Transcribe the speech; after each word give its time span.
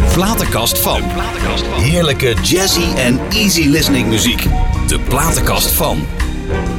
De 0.00 0.06
platenkast 0.14 0.78
van. 0.78 1.02
Heerlijke 1.80 2.34
jazzy 2.42 2.96
en 2.96 3.20
easy 3.30 3.68
listening 3.68 4.08
muziek. 4.08 4.46
De 4.86 5.00
platenkast 5.00 5.72
van. 5.72 6.06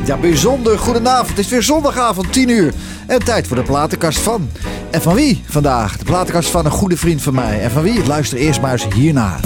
Ja, 0.05 0.17
bijzonder 0.17 0.79
goedenavond. 0.79 1.29
Het 1.29 1.38
is 1.39 1.47
weer 1.47 1.63
zondagavond, 1.63 2.34
10 2.34 2.49
uur. 2.49 2.74
En 3.07 3.24
tijd 3.24 3.47
voor 3.47 3.57
de 3.57 3.63
platenkast 3.63 4.20
van. 4.20 4.49
En 4.92 5.02
van 5.02 5.15
wie 5.15 5.44
vandaag? 5.46 5.97
De 5.97 6.06
platenkast 6.06 6.49
van 6.49 6.65
een 6.65 6.71
goede 6.71 6.97
vriend 6.97 7.21
van 7.21 7.34
mij. 7.34 7.62
En 7.62 7.71
van 7.71 7.81
wie? 7.81 8.06
Luister 8.06 8.38
eerst 8.38 8.62
maar 8.62 8.71
eens 8.71 8.88
hiernaar. 8.94 9.40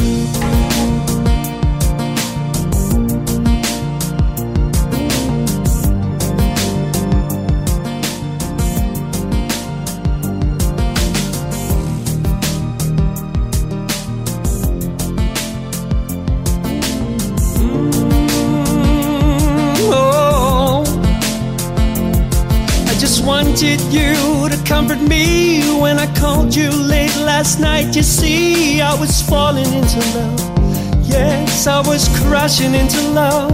Wanted 23.56 23.80
you 23.84 24.50
to 24.50 24.62
comfort 24.66 25.00
me 25.00 25.62
when 25.80 25.98
I 25.98 26.14
called 26.14 26.54
you 26.54 26.70
late 26.70 27.16
last 27.16 27.58
night. 27.58 27.96
You 27.96 28.04
see, 28.04 28.82
I 28.82 28.94
was 29.00 29.22
falling 29.22 29.72
into 29.74 30.00
love. 30.14 31.08
Yes, 31.08 31.66
I 31.66 31.80
was 31.88 32.10
crashing 32.20 32.74
into 32.76 33.02
love. 33.12 33.54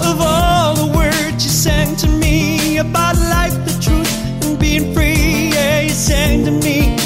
Of 0.00 0.16
all 0.22 0.74
the 0.76 0.90
words 0.96 1.44
you 1.44 1.50
sang 1.50 1.94
to 1.96 2.08
me 2.08 2.78
about 2.78 3.16
life, 3.16 3.52
the 3.66 3.76
truth, 3.82 4.46
and 4.46 4.58
being 4.58 4.94
free, 4.94 5.50
yeah, 5.52 5.80
you 5.80 5.90
sang 5.90 6.46
to 6.46 6.50
me. 6.50 6.96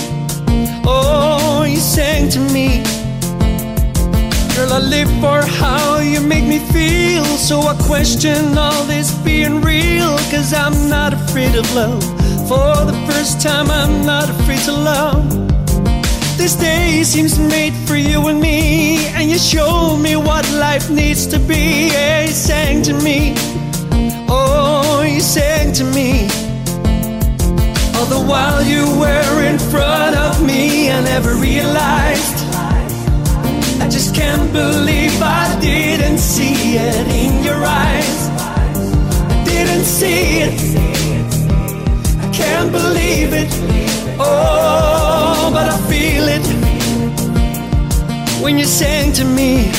Oh, 0.86 1.64
you 1.68 1.78
sang 1.78 2.28
to 2.28 2.38
me. 2.38 2.84
Girl, 4.54 4.72
I 4.72 4.78
live 4.78 5.08
for 5.20 5.42
how 5.58 5.98
you 5.98 6.20
make 6.20 6.44
me 6.44 6.60
feel. 6.60 7.24
So 7.24 7.58
I 7.62 7.74
question 7.82 8.56
all 8.56 8.84
this 8.84 9.10
being 9.24 9.60
real. 9.60 10.16
Cause 10.30 10.54
I'm 10.54 10.88
not 10.88 11.12
afraid 11.12 11.56
of 11.56 11.66
love. 11.74 12.00
For 12.48 12.84
the 12.86 12.96
first 13.08 13.40
time, 13.40 13.68
I'm 13.68 14.06
not 14.06 14.30
afraid 14.30 14.60
to 14.60 14.72
love. 14.72 15.28
This 16.38 16.54
day 16.54 17.02
seems 17.02 17.36
made 17.36 17.74
for 17.86 17.96
you 17.96 18.28
and 18.28 18.40
me. 18.40 19.08
And 19.16 19.28
you 19.28 19.38
show 19.38 19.96
me 19.96 20.14
what 20.14 20.48
life 20.52 20.88
needs 20.88 21.26
to 21.28 21.40
be. 21.40 21.88
Yeah, 21.88 22.22
you 22.22 22.28
sang 22.28 22.82
to 22.82 22.92
me. 22.92 23.34
Oh, 24.28 25.02
you 25.02 25.20
sang 25.20 25.72
to 25.72 25.84
me. 25.84 26.28
All 27.96 28.06
the 28.06 28.24
while 28.24 28.62
you 28.62 28.84
were 29.00 29.42
in 29.42 29.58
front 29.58 30.16
of 30.16 30.46
me, 30.46 30.92
I 30.92 31.00
never 31.00 31.34
realized. 31.34 32.43
Just 34.04 34.16
can't 34.16 34.52
believe 34.52 35.18
I 35.22 35.58
didn't 35.62 36.18
see 36.18 36.76
it 36.76 37.06
in 37.08 37.42
your 37.42 37.64
eyes. 37.64 38.28
I 39.32 39.44
didn't 39.46 39.84
see 39.84 40.42
it. 40.42 40.60
I 42.20 42.30
can't 42.30 42.70
believe 42.70 43.32
it. 43.32 43.48
Oh, 44.20 45.48
but 45.54 45.70
I 45.70 45.78
feel 45.88 46.28
it 46.28 46.44
when 48.42 48.58
you 48.58 48.66
sang 48.66 49.14
to 49.14 49.24
me. 49.24 49.72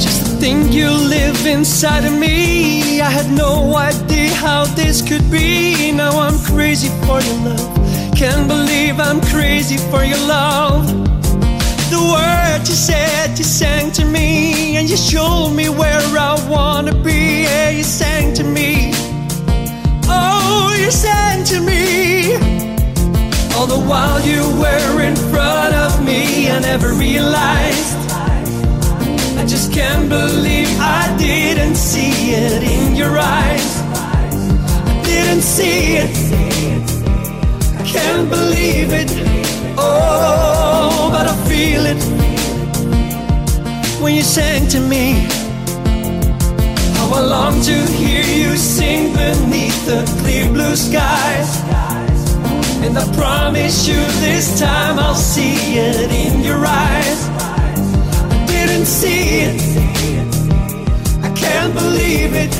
Just 0.00 0.24
to 0.24 0.30
thing 0.40 0.72
you 0.72 0.88
live 0.88 1.44
inside 1.44 2.06
of 2.06 2.18
me. 2.18 3.02
I 3.02 3.10
had 3.10 3.30
no 3.30 3.76
idea 3.76 4.32
how 4.32 4.64
this 4.64 5.02
could 5.06 5.30
be. 5.30 5.92
Now 5.92 6.18
I'm 6.18 6.38
crazy 6.38 6.88
for 7.04 7.20
your 7.20 7.38
love. 7.50 8.16
Can't 8.16 8.48
believe 8.48 8.98
I'm 8.98 9.20
crazy 9.20 9.76
for 9.90 10.04
your 10.04 10.26
love. 10.26 11.11
The 11.92 12.00
words 12.00 12.70
you 12.70 12.74
said, 12.74 13.38
you 13.38 13.44
sang 13.44 13.92
to 13.92 14.04
me, 14.06 14.78
and 14.78 14.88
you 14.88 14.96
showed 14.96 15.50
me 15.50 15.68
where 15.68 16.00
I 16.16 16.32
wanna 16.48 16.94
be. 16.94 17.42
Yeah, 17.42 17.68
you 17.68 17.82
sang 17.82 18.32
to 18.32 18.44
me. 18.44 18.92
Oh, 20.08 20.74
you 20.80 20.90
sang 20.90 21.44
to 21.52 21.60
me. 21.60 22.36
All 23.54 23.66
the 23.66 23.78
while 23.90 24.22
you 24.22 24.40
were 24.58 25.02
in 25.02 25.16
front 25.30 25.74
of 25.74 26.02
me, 26.02 26.50
I 26.50 26.60
never 26.60 26.94
realized. 26.94 27.94
I 29.38 29.44
just 29.46 29.70
can't 29.70 30.08
believe 30.08 30.70
I 30.80 31.14
didn't 31.18 31.76
see 31.76 32.32
it 32.32 32.62
in 32.62 32.96
your 32.96 33.18
eyes. 33.18 33.70
I 34.88 35.02
didn't 35.04 35.42
see 35.42 35.98
it. 36.04 36.14
I 37.78 37.84
can't 37.84 38.30
believe 38.30 38.94
it. 38.94 39.21
Oh, 39.84 41.08
but 41.10 41.26
I 41.26 41.34
feel 41.48 41.86
it 41.86 42.00
when 44.00 44.14
you 44.14 44.22
sang 44.22 44.68
to 44.68 44.80
me. 44.80 45.26
How 46.96 47.08
I 47.14 47.20
long 47.20 47.60
to 47.62 47.76
hear 47.98 48.24
you 48.24 48.56
sing 48.56 49.12
beneath 49.12 49.86
the 49.86 50.00
clear 50.20 50.46
blue 50.52 50.76
skies. 50.76 51.50
And 52.84 52.96
I 52.98 53.04
promise 53.14 53.86
you 53.88 54.00
this 54.20 54.58
time 54.58 54.98
I'll 54.98 55.14
see 55.14 55.78
it 55.78 56.10
in 56.10 56.42
your 56.42 56.64
eyes. 56.66 57.20
I 58.34 58.44
didn't 58.46 58.86
see 58.86 59.40
it. 59.46 59.60
I 61.22 61.30
can't 61.34 61.72
believe 61.74 62.34
it. 62.34 62.52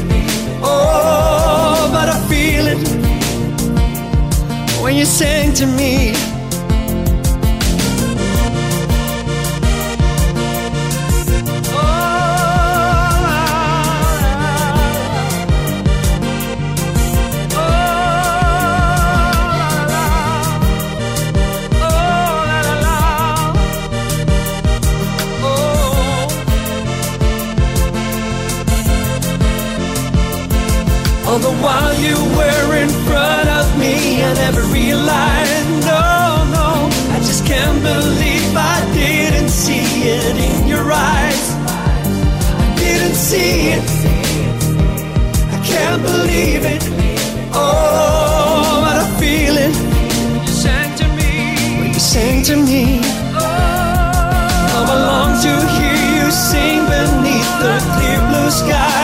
Oh, 0.62 1.88
but 1.92 2.08
I 2.08 2.18
feel 2.28 2.66
it 2.74 2.82
when 4.82 4.94
you 4.96 5.04
sang 5.04 5.52
to 5.54 5.66
me. 5.66 6.31
All 31.32 31.38
the 31.38 31.56
while 31.64 31.94
you 31.94 32.14
were 32.36 32.76
in 32.76 32.90
front 33.08 33.48
of 33.48 33.64
me, 33.78 34.22
I 34.22 34.34
never 34.34 34.60
realized. 34.64 35.70
No, 35.80 36.44
no, 36.52 36.68
I 37.08 37.18
just 37.24 37.46
can't 37.46 37.80
believe 37.82 38.54
I 38.54 38.78
didn't 38.92 39.48
see 39.48 40.12
it 40.12 40.36
in 40.36 40.68
your 40.68 40.92
eyes. 40.92 41.44
I 41.64 42.74
didn't 42.76 43.14
see 43.14 43.72
it. 43.72 43.88
I 45.56 45.58
can't 45.64 46.02
believe 46.02 46.66
it. 46.66 46.82
Oh, 47.54 48.82
but 48.84 48.96
I 49.00 49.06
feel 49.18 49.56
it 49.56 49.74
when 50.28 50.42
you 50.42 50.52
sang 50.52 50.94
to 50.98 51.08
me. 51.16 51.80
When 51.80 51.94
you 51.94 52.02
sang 52.14 52.42
to 52.42 52.56
me. 52.56 53.00
Oh, 53.40 54.84
I 54.86 54.96
long 55.08 55.32
to 55.46 55.52
hear 55.76 55.96
you 56.12 56.30
sing 56.30 56.84
beneath 56.92 57.52
the 57.64 57.74
clear 57.94 58.20
blue 58.28 58.50
skies. 58.50 59.01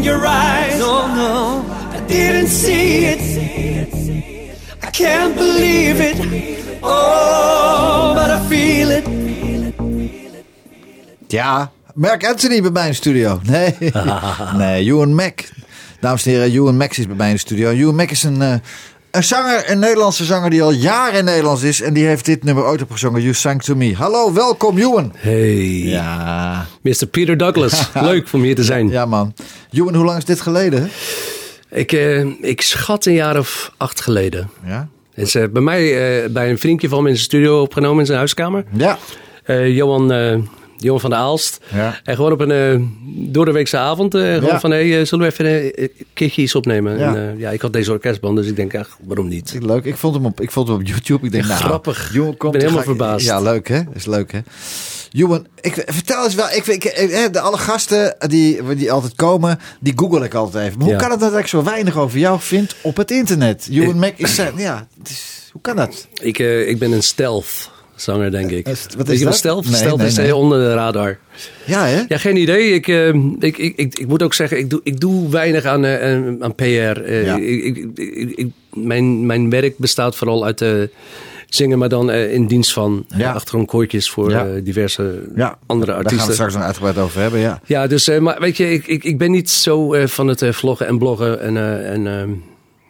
In 0.00 0.06
your 0.06 0.26
eyes. 0.26 0.78
No, 0.78 1.06
no, 1.14 1.64
I 1.96 2.00
didn't 2.06 2.48
see 2.48 3.04
it. 3.12 3.20
I 4.82 4.90
can't 4.90 5.34
believe 5.36 6.00
it. 6.00 6.18
Oh, 6.82 8.14
but 8.14 8.30
I 8.30 8.40
feel 8.48 8.90
it. 8.90 9.06
Ja, 11.28 11.70
Mark 11.94 12.26
Anthony 12.26 12.62
bij 12.62 12.70
mij 12.70 12.82
in 12.84 12.90
de 12.90 12.96
studio. 12.96 13.40
Nee, 13.42 13.74
nee, 14.60 14.84
Ewan 14.84 15.14
Mac. 15.14 15.40
Dames 16.00 16.26
en 16.26 16.32
heren, 16.32 16.50
Ewan 16.52 16.76
Mac 16.76 16.96
is 16.96 17.06
bij 17.06 17.16
mij 17.16 17.28
in 17.28 17.34
de 17.34 17.40
studio. 17.40 17.70
Ewan 17.70 17.94
Mac 17.94 18.10
is 18.10 18.22
een, 18.22 18.42
eh, 18.42 18.54
een 19.10 19.24
zanger, 19.24 19.70
een 19.70 19.78
Nederlandse 19.78 20.24
zanger 20.24 20.50
die 20.50 20.62
al 20.62 20.72
jaren 20.72 21.18
in 21.18 21.24
Nederlands 21.24 21.62
is. 21.62 21.80
En 21.80 21.92
die 21.94 22.06
heeft 22.06 22.24
dit 22.24 22.44
nummer 22.44 22.64
ooit 22.64 22.82
opgezongen, 22.82 23.20
You 23.22 23.34
Sang 23.34 23.62
To 23.62 23.74
Me. 23.74 23.94
Hallo, 23.96 24.32
welkom 24.32 24.78
Ewan. 24.78 25.12
Hey, 25.16 25.56
Ja, 25.82 26.66
Mr. 26.82 27.06
Peter 27.10 27.36
Douglas. 27.36 27.90
Leuk 28.00 28.28
om 28.32 28.42
hier 28.42 28.54
te 28.54 28.64
zijn. 28.64 28.88
ja 28.88 29.06
man. 29.06 29.34
Ewan, 29.70 29.94
hoe 29.94 30.04
lang 30.04 30.18
is 30.18 30.24
dit 30.24 30.40
geleden? 30.40 30.90
Ik, 31.70 31.92
eh, 31.92 32.24
ik 32.40 32.60
schat 32.62 33.06
een 33.06 33.12
jaar 33.12 33.38
of 33.38 33.72
acht 33.76 34.00
geleden. 34.00 34.50
Ja. 34.66 34.88
Het 35.14 35.26
is 35.26 35.34
eh, 35.34 35.44
bij 35.52 35.62
mij, 35.62 35.82
eh, 36.22 36.30
bij 36.30 36.50
een 36.50 36.58
vriendje 36.58 36.88
van 36.88 37.02
me 37.02 37.08
in 37.08 37.14
zijn 37.14 37.26
studio 37.26 37.60
opgenomen 37.62 37.98
in 38.00 38.06
zijn 38.06 38.18
huiskamer. 38.18 38.64
Ja. 38.72 38.98
Eh, 39.44 39.76
Johan, 39.76 40.08
eh, 40.80 40.86
Johan 40.86 41.00
van 41.00 41.10
der 41.10 41.18
Aalst. 41.18 41.60
Ja. 41.74 42.00
En 42.04 42.16
gewoon 42.16 42.32
op 42.32 42.40
een 42.40 42.50
uh, 42.50 42.86
doordeweekse 43.32 43.76
avond. 43.76 44.14
Uh, 44.14 44.34
gewoon 44.34 44.48
Ja. 44.48 44.60
van, 44.60 44.70
hey, 44.70 45.04
zullen 45.04 45.26
we 45.26 45.32
even 45.32 45.72
een 45.82 45.90
keertje 46.14 46.42
iets 46.42 46.54
opnemen? 46.54 46.98
Ja. 46.98 47.14
En, 47.14 47.38
ja, 47.38 47.50
ik 47.50 47.60
had 47.60 47.72
deze 47.72 47.92
orkestband, 47.92 48.36
dus 48.36 48.46
ik 48.46 48.56
denk, 48.56 48.74
ach, 48.74 48.98
waarom 49.02 49.28
niet? 49.28 49.56
Leuk. 49.60 49.84
Ik 49.84 49.96
vond 49.96 50.14
hem 50.14 50.24
op, 50.26 50.40
ik 50.40 50.50
vond 50.50 50.68
hem 50.68 50.76
op 50.76 50.86
YouTube. 50.86 51.26
Ik 51.26 51.32
denk, 51.32 51.44
nou, 51.44 51.60
grappig. 51.60 52.10
Jongen, 52.12 52.36
komt, 52.36 52.54
Ik 52.54 52.60
ben 52.60 52.68
helemaal 52.68 52.94
verbaasd. 52.94 53.26
Ja, 53.26 53.40
leuk 53.40 53.68
hè? 53.68 53.80
Is 53.94 54.06
leuk 54.06 54.32
hè? 54.32 54.38
Johan, 55.12 55.46
ik, 55.60 55.84
vertel 55.86 56.24
eens 56.24 56.34
wel. 56.34 56.50
Ik, 56.50 56.66
ik, 56.66 56.82
de, 57.32 57.40
alle 57.40 57.58
gasten 57.58 58.16
die, 58.18 58.74
die 58.74 58.92
altijd 58.92 59.14
komen, 59.14 59.58
die 59.80 59.92
google 59.96 60.24
ik 60.24 60.34
altijd 60.34 60.66
even. 60.66 60.78
Maar 60.78 60.88
hoe 60.88 60.96
kan 60.96 61.10
het 61.10 61.20
dat 61.20 61.38
ik 61.38 61.46
zo 61.46 61.62
weinig 61.62 61.96
over 61.96 62.18
jou 62.18 62.40
vind 62.40 62.74
op 62.82 62.96
het 62.96 63.10
internet? 63.10 63.66
Johan 63.70 63.98
Mac 63.98 64.12
is. 64.16 64.36
Ja, 64.56 64.86
het 64.98 65.08
is, 65.10 65.48
hoe 65.52 65.60
kan 65.60 65.76
dat? 65.76 66.06
Ik, 66.20 66.38
eh, 66.38 66.68
ik 66.68 66.78
ben 66.78 66.92
een 66.92 67.02
stealth 67.02 67.70
zanger, 68.02 68.30
denk 68.30 68.50
ik. 68.50 68.64
Wat 68.96 69.08
is 69.08 69.20
dat? 69.20 69.24
Nee, 69.24 69.32
stealth 69.32 70.16
nee, 70.16 70.26
eh, 70.28 70.36
onder 70.36 70.58
de 70.58 70.74
radar. 70.74 71.18
Ja, 71.64 71.86
hè? 71.86 72.02
Ja, 72.08 72.16
geen 72.18 72.36
idee. 72.36 72.72
Ik, 72.74 72.88
eh, 72.88 73.08
ik, 73.38 73.58
ik, 73.58 73.76
ik, 73.76 73.98
ik 73.98 74.06
moet 74.06 74.22
ook 74.22 74.34
zeggen, 74.34 74.58
ik 74.58 74.70
doe, 74.70 74.80
ik 74.82 75.00
doe 75.00 75.30
weinig 75.30 75.64
aan, 75.64 75.84
eh, 75.84 76.14
aan- 76.40 76.54
PR. 76.54 76.62
Eh, 76.64 77.24
Ja. 77.24 77.36
ik, 77.36 77.64
ik, 77.76 77.98
ik, 77.98 78.30
ik- 78.36 78.50
mijn, 78.74 79.26
mijn 79.26 79.50
werk 79.50 79.78
bestaat 79.78 80.16
vooral 80.16 80.44
uit 80.44 80.60
eh, 80.60 80.72
zingen, 81.48 81.78
maar 81.78 81.88
dan 81.88 82.10
eh, 82.10 82.32
in 82.32 82.46
dienst 82.46 82.72
van 82.72 83.04
Ja. 83.08 83.18
ja. 83.18 83.32
achtergrondkoortjes 83.32 84.10
voor 84.10 84.30
Ja. 84.30 84.46
eh, 84.46 84.64
diverse 84.64 85.22
Ja, 85.36 85.58
andere 85.66 85.86
Daar 85.92 85.94
gaan 85.94 86.04
we 86.04 86.08
artiesten. 86.10 86.34
straks 86.34 86.54
nog 86.54 86.62
uitgebreid 86.62 86.98
over 86.98 87.20
hebben, 87.20 87.40
ja. 87.40 87.60
Ja, 87.66 87.86
dus, 87.86 88.08
eh, 88.08 88.18
maar 88.18 88.40
weet 88.40 88.56
je, 88.56 88.72
ik, 88.72 88.86
ik, 88.86 89.04
ik 89.04 89.18
ben 89.18 89.30
niet 89.30 89.50
zo 89.50 89.94
eh, 89.94 90.06
van 90.06 90.28
het 90.28 90.42
eh, 90.42 90.52
vloggen 90.52 90.86
en 90.86 90.98
bloggen 90.98 91.40
en, 91.40 91.56
eh, 91.56 91.92
en 91.92 92.06
ehm, 92.06 92.30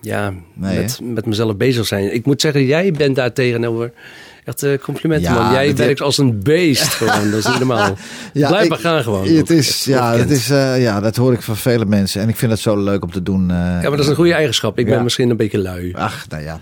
ja, 0.00 0.32
Nee, 0.54 0.78
met, 0.78 1.00
met 1.02 1.26
mezelf 1.26 1.56
bezig 1.56 1.86
zijn. 1.86 2.14
Ik 2.14 2.24
moet 2.26 2.40
zeggen, 2.40 2.64
jij 2.64 2.92
bent 2.92 3.16
daar 3.16 3.32
tegenover 3.32 3.92
echt 4.50 4.62
eh, 4.62 4.78
complimenten, 4.84 5.32
Ja, 5.32 5.42
man. 5.42 5.52
Jij 5.52 5.66
dat 5.66 5.76
werkt 5.78 6.00
als 6.00 6.18
een 6.18 6.42
beest 6.42 6.82
gewoon, 6.88 7.30
dat 7.30 7.38
is 7.38 7.46
niet 7.46 7.58
normaal. 7.58 7.96
Blijf 8.32 8.68
maar 8.68 8.78
gaan 8.78 9.02
gewoon. 9.02 9.28
Het 9.28 9.50
is, 9.50 9.84
ja, 9.84 10.16
het 10.16 10.30
is, 10.30 10.50
eh, 10.50 10.82
ja, 10.82 11.00
dat 11.00 11.16
hoor 11.16 11.32
ik 11.32 11.42
van 11.42 11.56
vele 11.56 11.84
mensen. 11.84 12.22
En 12.22 12.28
ik 12.28 12.36
vind 12.36 12.50
het 12.50 12.60
zo 12.60 12.76
leuk 12.82 13.02
om 13.02 13.10
te 13.12 13.22
doen. 13.22 13.50
eh, 13.50 13.56
Ja, 13.56 13.80
maar 13.80 13.90
dat 13.90 13.98
is 14.00 14.06
een 14.06 14.14
goede 14.14 14.32
eigenschap. 14.34 14.78
Ik 14.78 14.86
Ja. 14.88 14.94
ben 14.94 15.02
misschien 15.02 15.30
een 15.30 15.36
beetje 15.36 15.58
lui. 15.58 15.92
Ach, 15.94 16.24
nou 16.28 16.42
ja. 16.42 16.60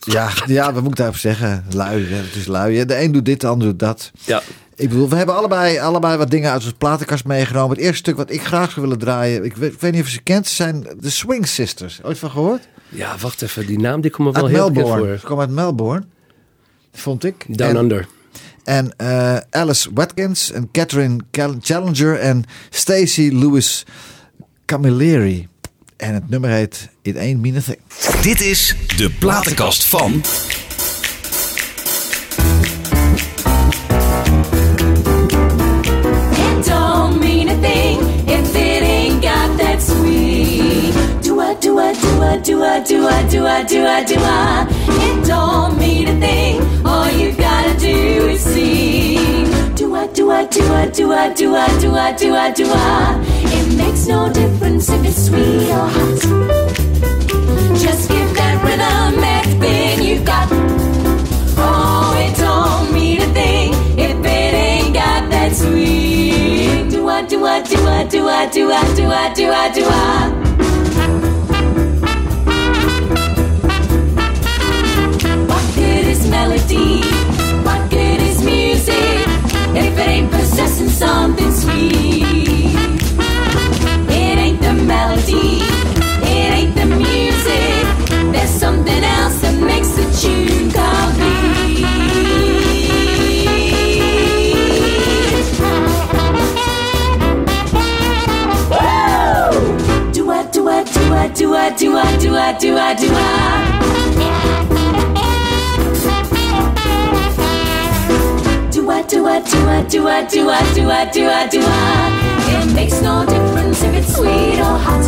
ja, 0.00 0.28
ja, 0.46 0.72
wat 0.72 0.82
moet 0.82 0.90
ik 0.90 0.96
daarop 0.96 1.16
zeggen? 1.16 1.64
Lui, 1.70 2.06
hè, 2.08 2.16
het 2.16 2.34
is 2.34 2.46
lui. 2.46 2.74
Ja, 2.76 2.84
De 2.84 3.00
een 3.02 3.12
doet 3.12 3.24
dit, 3.24 3.40
de 3.40 3.46
ander 3.46 3.68
doet 3.68 3.78
dat. 3.78 4.10
Ja. 4.24 4.42
Ik 4.76 4.88
bedoel, 4.88 5.08
we 5.08 5.16
hebben 5.16 5.36
allebei, 5.36 5.78
allebei 5.78 6.16
wat 6.16 6.30
dingen 6.30 6.50
uit 6.50 6.60
onze 6.62 6.74
platenkast 6.74 7.24
meegenomen. 7.24 7.70
Het 7.76 7.78
eerste 7.84 7.96
stuk 7.98 8.16
wat 8.16 8.30
ik 8.30 8.42
graag 8.42 8.70
zou 8.70 8.80
willen 8.86 8.98
draaien, 9.00 9.44
ik 9.44 9.56
weet, 9.56 9.72
ik 9.72 9.80
weet 9.80 9.92
niet 9.92 10.00
of 10.00 10.06
je 10.06 10.12
ze 10.14 10.22
kent, 10.22 10.46
zijn 10.48 10.86
de 11.00 11.10
Swing 11.10 11.48
Sisters. 11.48 12.00
Ooit 12.02 12.18
van 12.18 12.30
gehoord? 12.30 12.68
Ja, 12.88 13.16
wacht 13.18 13.42
even. 13.42 13.66
Die 13.66 13.78
naam 13.78 14.00
die 14.00 14.10
komt 14.10 14.26
me 14.28 14.34
wel 14.34 14.42
Uit 14.42 14.52
heel 14.52 14.70
Melbourne. 14.70 15.12
Ze 15.12 15.18
voor. 15.18 15.28
komen 15.28 15.44
uit 15.44 15.54
Melbourne, 15.54 16.04
vond 16.92 17.24
ik. 17.24 17.44
Down 17.48 17.70
en, 17.70 17.76
Under. 17.76 18.06
En 18.64 18.96
eh, 18.96 19.36
Alice 19.50 19.90
Watkins 19.94 20.52
en 20.52 20.68
Catherine 20.72 21.20
Challenger 21.60 22.18
en 22.18 22.44
Stacey 22.70 23.30
Lewis 23.32 23.84
Camilleri. 24.64 25.48
En 25.96 26.14
het 26.14 26.30
nummer 26.30 26.50
heet 26.50 26.88
It 27.02 27.16
Ain't 27.16 27.40
Mean 27.40 27.56
a 27.56 27.60
Thing. 27.60 27.78
Dit 28.22 28.40
is 28.40 28.76
de 28.96 29.10
platenkast 29.10 29.84
van. 29.84 30.22
do-a, 41.74 41.92
do-a, 41.92 42.40
do-a, 42.40 42.84
do-a, 42.84 43.28
do-a, 43.28 43.64
do-a, 43.64 44.04
do-a. 44.06 44.66
It 45.06 45.26
don't 45.26 45.76
mean 45.76 46.06
a 46.08 46.20
thing. 46.20 46.86
All 46.86 47.10
you've 47.10 47.36
gotta 47.36 47.76
do 47.80 48.28
is 48.28 48.40
sing. 48.40 49.74
Do-a, 49.74 50.06
do-a, 50.06 50.46
do-a, 50.46 50.90
do-a, 50.92 51.34
do-a, 51.34 51.66
do-a, 51.80 52.16
do-a, 52.16 52.52
do-a. 52.54 53.20
It 53.56 53.76
makes 53.76 54.06
no 54.06 54.32
difference 54.32 54.88
if 54.88 55.04
it's 55.04 55.26
sweet 55.26 55.68
or 55.70 55.88
hot. 55.94 56.20
Just 57.82 58.08
give 58.08 58.34
that 58.36 58.62
rhythm 58.62 59.24
everything 59.24 60.06
you've 60.06 60.24
got. 60.24 60.48
Oh, 61.58 62.14
it 62.24 62.36
don't 62.36 62.92
mean 62.94 63.20
a 63.20 63.26
thing 63.34 63.72
if 63.98 64.16
it 64.16 64.54
ain't 64.54 64.94
got 64.94 65.28
that 65.30 65.52
sweet. 65.52 66.88
Do-a, 66.88 67.26
do-a, 67.26 67.64
do-a, 67.68 68.08
do-a, 68.08 68.48
do-a, 68.52 68.94
do-a, 68.94 69.34
do-a, 69.34 69.72
do-a. 69.74 70.53
Melody? 76.74 77.00
What 77.64 77.90
good 77.90 78.20
is 78.20 78.42
music 78.42 79.26
if 79.74 79.98
it 79.98 80.08
ain't 80.08 80.30
possessing 80.30 80.88
something 80.88 81.52
sweet? 81.52 82.22
It 84.08 84.38
ain't 84.38 84.60
the 84.60 84.72
melody, 84.72 85.60
it 86.22 86.50
ain't 86.58 86.74
the 86.74 86.86
music. 86.86 88.32
There's 88.32 88.50
something 88.50 89.04
else 89.04 89.40
that 89.42 89.60
makes 89.60 89.90
the 89.92 90.04
tune 90.20 90.70
complete. 90.70 91.34
Do 100.12 100.30
I, 100.30 100.44
do 100.50 100.68
I, 100.68 101.28
do 101.28 101.54
I, 101.54 101.70
do 101.70 101.96
I, 101.96 102.16
do 102.18 102.36
I, 102.36 102.58
do 102.58 102.76
I, 102.76 102.94
do 102.94 103.03
I? 103.03 103.03
Do 109.50 109.68
a 109.68 109.84
do 109.88 110.08
a 110.08 110.26
do 110.28 110.48
a 110.48 110.58
do 110.74 110.88
a 110.88 111.10
do 111.12 111.28
a 111.28 111.48
do 111.50 111.60
a. 111.60 112.34
It 112.48 112.74
makes 112.74 113.00
no 113.02 113.24
difference 113.26 113.82
if 113.82 113.94
it's 113.94 114.14
sweet 114.16 114.58
or 114.58 114.78
hot. 114.78 115.04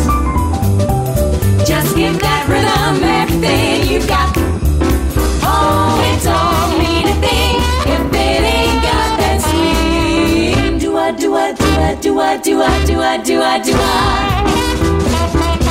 Just 1.65 1.95
give 1.95 2.19
that 2.19 2.45
rhythm 2.47 3.03
everything 3.03 3.89
you've 3.91 4.07
got. 4.07 4.33
Oh, 5.43 5.99
it 6.09 6.21
don't 6.23 6.77
mean 6.79 7.07
a 7.07 7.15
thing 7.25 7.55
if 7.93 8.13
it 8.13 8.43
ain't 8.55 8.81
got 8.83 9.17
that 9.19 9.39
swing. 9.41 10.77
Do 10.79 10.97
a 10.97 11.11
do 11.11 11.35
a 11.35 11.53
do 11.53 11.69
a 11.79 11.95
do 11.99 12.19
a 12.19 12.37
do 12.37 12.61
a 12.61 12.85
do 12.85 13.01
a 13.01 13.17
do 13.23 13.41
a 13.41 13.59
do 13.63 13.73
a. 13.75 15.66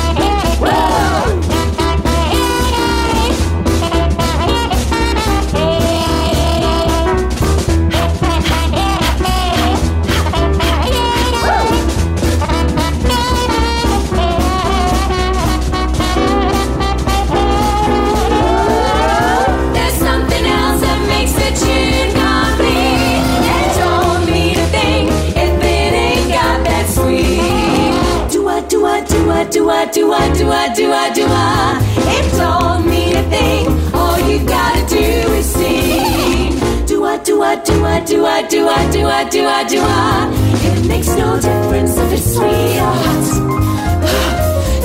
dua, 29.51 29.85
dua, 29.93 30.19
dua, 30.37 30.69
dua, 30.75 31.11
dua. 31.13 31.79
It 32.15 32.37
don't 32.37 32.85
mean 32.85 33.15
a 33.15 33.23
thing. 33.29 33.67
All 33.93 34.19
you 34.29 34.39
gotta 34.45 34.85
do 34.87 35.33
is 35.33 35.45
sing. 35.45 36.57
Do 36.85 37.03
I 37.05 37.17
do 37.17 37.41
I 37.41 37.55
do 37.63 37.85
I 37.85 38.01
do 38.01 38.25
I 38.25 38.41
do 38.47 38.67
I 38.67 38.89
do 38.91 39.05
I 39.05 39.23
do 39.29 39.45
I 39.45 39.63
do 39.63 39.79
I? 39.81 40.29
It 40.63 40.87
makes 40.87 41.07
no 41.09 41.39
difference 41.39 41.97
if 41.97 42.11
it's 42.13 42.33
sweet 42.33 42.77
or 42.77 42.93
hot. 43.03 43.25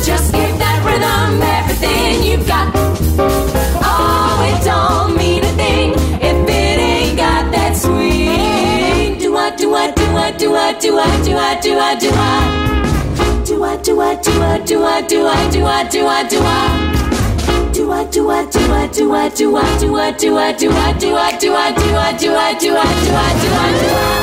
Just 0.04 0.32
give 0.32 0.58
that 0.58 0.82
rhythm 0.84 1.42
everything 1.42 2.22
you've 2.22 2.46
got. 2.46 2.72
Oh, 3.84 4.50
it 4.50 4.64
don't 4.64 5.16
mean 5.16 5.44
a 5.44 5.52
thing 5.54 5.92
if 6.20 6.48
it 6.48 6.78
ain't 6.80 7.16
got 7.16 7.50
that 7.52 7.76
swing. 7.76 9.18
Do 9.18 9.36
I 9.36 9.54
do 9.56 9.74
I 9.74 9.90
do 9.90 10.06
I 10.16 10.32
do 10.32 10.56
I 10.56 10.72
do 10.78 10.98
I 10.98 11.60
do 11.60 11.78
I 11.78 11.94
do 11.96 12.10
I? 12.12 12.71
I, 13.72 13.76
do 13.76 14.00
I, 14.02 14.14
do 14.16 14.30
I, 14.42 14.58
do 14.58 14.84
I? 14.84 15.00
Do 15.08 15.26
I, 15.26 15.48
do 15.48 15.64
I, 15.64 15.88
do 15.88 16.06
I, 16.06 16.28
do 16.28 16.44
I, 16.44 16.68
do 17.72 17.90
I, 17.90 18.04
do 18.04 18.30
I, 18.30 18.44
do 18.44 18.60
I, 18.70 18.84
do 18.84 18.92
I? 18.92 18.92
Do 18.92 19.14
I, 19.14 19.14
do 19.14 19.14
I, 19.14 19.28
do 19.30 19.56
I, 19.56 19.68
do 19.78 19.96
I, 19.96 20.12
do 20.14 20.36
I, 20.36 20.52
do 20.52 20.76
I, 20.76 20.92
do 20.92 21.14
I, 21.16 21.32
do 21.32 21.54
I, 21.54 21.72
do 21.72 21.96
I, 21.96 22.12
do 22.12 22.36
I, 22.36 22.52
do 22.52 22.76
I, 22.76 22.92
do 22.92 23.14
I, 23.14 23.32
do 23.40 23.88
I, 23.88 24.21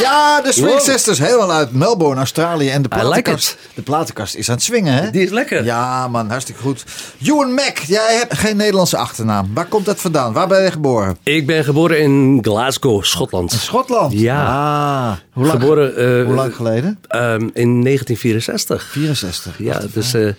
Ja, 0.00 0.40
de 0.40 0.52
Swing 0.52 0.68
wow. 0.68 0.80
Sisters, 0.80 1.18
helemaal 1.18 1.52
uit 1.52 1.72
Melbourne, 1.72 2.18
Australië. 2.18 2.68
En 2.70 2.82
de 2.82 2.88
platenkast, 2.88 3.56
de 3.74 3.82
platenkast 3.82 4.34
is 4.34 4.48
aan 4.48 4.54
het 4.54 4.64
swingen, 4.64 4.94
hè? 4.94 5.10
Die 5.10 5.22
is 5.22 5.30
lekker. 5.30 5.64
Ja, 5.64 6.08
man, 6.08 6.30
hartstikke 6.30 6.60
goed. 6.60 6.84
Ewan 7.22 7.54
Mac, 7.54 7.78
jij 7.78 8.16
hebt 8.16 8.38
geen 8.38 8.56
Nederlandse 8.56 8.96
achternaam. 8.96 9.50
Waar 9.54 9.66
komt 9.66 9.84
dat 9.84 10.00
vandaan? 10.00 10.32
Waar 10.32 10.48
ben 10.48 10.62
je 10.62 10.70
geboren? 10.70 11.16
Ik 11.22 11.46
ben 11.46 11.64
geboren 11.64 12.00
in 12.00 12.38
Glasgow, 12.42 13.02
Schotland. 13.02 13.52
Schotland? 13.52 14.12
Ja. 14.12 14.46
Ah. 14.46 15.12
Hoe, 15.32 15.46
lang, 15.46 15.60
geboren, 15.60 15.96
eh, 15.96 16.24
hoe 16.24 16.34
lang 16.34 16.54
geleden? 16.54 16.98
Ehm, 17.08 17.48
in 17.52 17.82
1964. 17.82 18.82
64. 18.82 19.54
Ja, 19.58 19.80
dus... 19.92 20.14
Uh, 20.14 20.32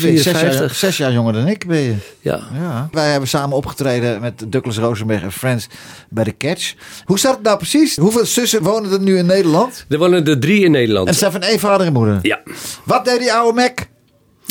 54. 0.00 0.74
Zes, 0.74 0.96
jaar, 0.96 1.12
jonger 1.12 1.32
dan 1.32 1.46
ik 1.48 1.66
ben 1.66 1.78
je. 1.78 1.94
Ja. 2.20 2.88
Wij 2.92 3.10
hebben 3.10 3.28
samen 3.28 3.56
opgetreden 3.56 4.20
met 4.20 4.44
Douglas 4.48 4.78
Rosenberg 4.78 5.22
en 5.22 5.32
Friends 5.32 5.66
bij 6.08 6.24
de 6.24 6.36
Catch. 6.36 6.74
Hoe 7.04 7.18
staat 7.18 7.34
het 7.34 7.42
nou 7.42 7.56
precies? 7.56 7.96
Hoeveel 7.96 8.26
zussen 8.26 8.62
wonen 8.62 8.92
er 8.92 9.00
nu 9.00 9.18
in 9.18 9.26
Nederland? 9.26 9.84
Er 9.88 9.98
wonen 9.98 10.26
er 10.26 10.40
drie 10.40 10.64
in 10.64 10.70
Nederland. 10.70 11.08
En 11.08 11.14
ze 11.14 11.22
hebben 11.22 11.42
één 11.42 11.58
vader 11.58 11.86
en 11.86 11.92
moeder? 11.92 12.18
Ja. 12.22 12.40
Wat 12.84 13.04
deed 13.04 13.18
die 13.18 13.32
oude 13.32 13.60
Mac? 13.60 13.90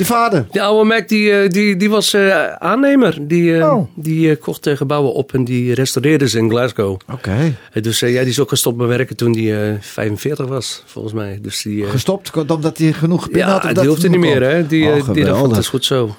Je 0.01 0.07
vader. 0.07 0.45
De 0.51 0.61
oude 0.61 0.87
Mac 0.87 1.07
die, 1.07 1.31
eh, 1.31 1.49
die, 1.49 1.75
die 1.75 1.89
was 1.89 2.13
eh, 2.13 2.53
aannemer. 2.53 3.17
Die, 3.21 3.57
eh, 3.57 3.73
Oh. 3.73 3.87
die 3.95 4.35
kocht 4.35 4.69
gebouwen 4.73 5.13
op 5.13 5.33
en 5.33 5.43
die 5.43 5.73
restaureerde 5.73 6.29
ze 6.29 6.37
in 6.37 6.49
Glasgow. 6.49 6.99
Oké. 7.13 7.55
Dus 7.81 7.99
ja, 7.99 8.07
die 8.07 8.29
is 8.29 8.39
ook 8.39 8.49
gestopt 8.49 8.77
met 8.77 8.87
werken 8.87 9.15
toen 9.15 9.37
hij 9.37 9.77
45 9.81 10.47
was, 10.47 10.83
volgens 10.85 11.13
mij. 11.13 11.39
Dus 11.41 11.61
die, 11.61 11.85
Gestopt 11.85 12.49
omdat 12.49 12.77
hij 12.77 12.91
genoeg 12.93 13.23
gepind 13.23 13.43
had? 13.43 13.63
ja, 13.63 13.73
die 13.73 13.87
hoefde 13.87 14.09
niet 14.09 14.19
meer, 14.19 14.41
hè? 14.43 14.67
Die, 14.67 14.87
Oh, 14.87 15.13
die 15.13 15.25
dacht, 15.25 15.49
dat 15.49 15.57
is 15.57 15.67
goed 15.67 15.85
zo. 15.85 16.15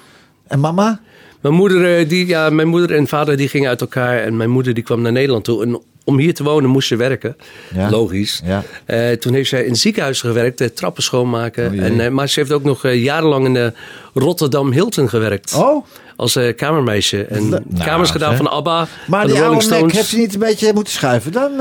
En 0.47 0.59
mama? 0.59 0.99
Mijn 1.41 1.53
moeder, 1.55 2.07
die, 2.07 2.27
ja, 2.27 2.49
mijn 2.49 2.67
moeder 2.67 2.95
en 2.95 3.07
vader 3.07 3.37
die 3.37 3.47
gingen 3.47 3.69
uit 3.69 3.81
elkaar. 3.81 4.17
En 4.19 4.37
mijn 4.37 4.49
moeder 4.49 4.73
die 4.73 4.83
kwam 4.83 5.01
naar 5.01 5.11
Nederland 5.11 5.43
toe. 5.43 5.63
En 5.63 5.81
om 6.03 6.17
hier 6.17 6.33
te 6.33 6.43
wonen 6.43 6.69
moest 6.69 6.89
je 6.89 6.95
werken. 6.95 7.35
Ja. 7.75 7.89
Logisch. 7.89 8.41
Ja. 8.45 8.63
Eh, 8.85 9.11
toen 9.11 9.33
heeft 9.33 9.49
zij 9.49 9.63
in 9.63 9.75
ziekenhuizen 9.75 10.27
gewerkt, 10.27 10.61
eh, 10.61 10.67
trappen 10.67 11.03
schoonmaken. 11.03 11.71
Oh 11.71 11.83
en, 11.85 11.99
eh, 11.99 12.09
maar 12.09 12.29
ze 12.29 12.39
heeft 12.39 12.51
ook 12.51 12.63
nog 12.63 12.87
jarenlang 12.87 13.45
in 13.45 13.53
de 13.53 13.73
Rotterdam 14.13 14.71
Hilton 14.71 15.09
gewerkt. 15.09 15.53
Oh, 15.53 15.85
Als 16.15 16.37
kamermeisje. 16.55 17.23
En 17.25 17.49
Le- 17.49 17.61
kamers 17.77 17.87
Nou, 17.87 18.05
gedaan 18.05 18.31
hè. 18.31 18.37
van 18.37 18.49
ABBA, 18.49 18.87
maar 19.07 19.21
van 19.27 19.35
de 19.35 19.41
Rolling 19.43 19.61
Stones. 19.61 19.93
heeft 19.93 20.07
ze 20.07 20.17
niet 20.17 20.33
een 20.33 20.39
beetje 20.39 20.73
moeten 20.73 20.93
schuiven 20.93 21.31
dan? 21.31 21.51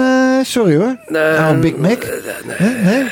sorry 0.45 0.77
hoor. 0.77 0.97
Oude 1.39 1.59
Big 1.61 1.77
Mac? 1.77 2.07
Nee? 2.83 3.05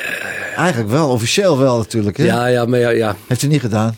Eigenlijk 0.57 0.91
wel, 0.91 1.09
officieel 1.09 1.59
wel 1.59 1.77
natuurlijk. 1.77 2.17
Hè? 2.17 2.25
Ja, 2.25 2.47
ja, 2.47 2.65
maar 2.65 2.79
ja. 2.79 2.89
ja. 2.91 3.17
Heeft 3.27 3.41
hij 3.41 3.51
niet 3.51 3.61
gedaan. 3.61 3.97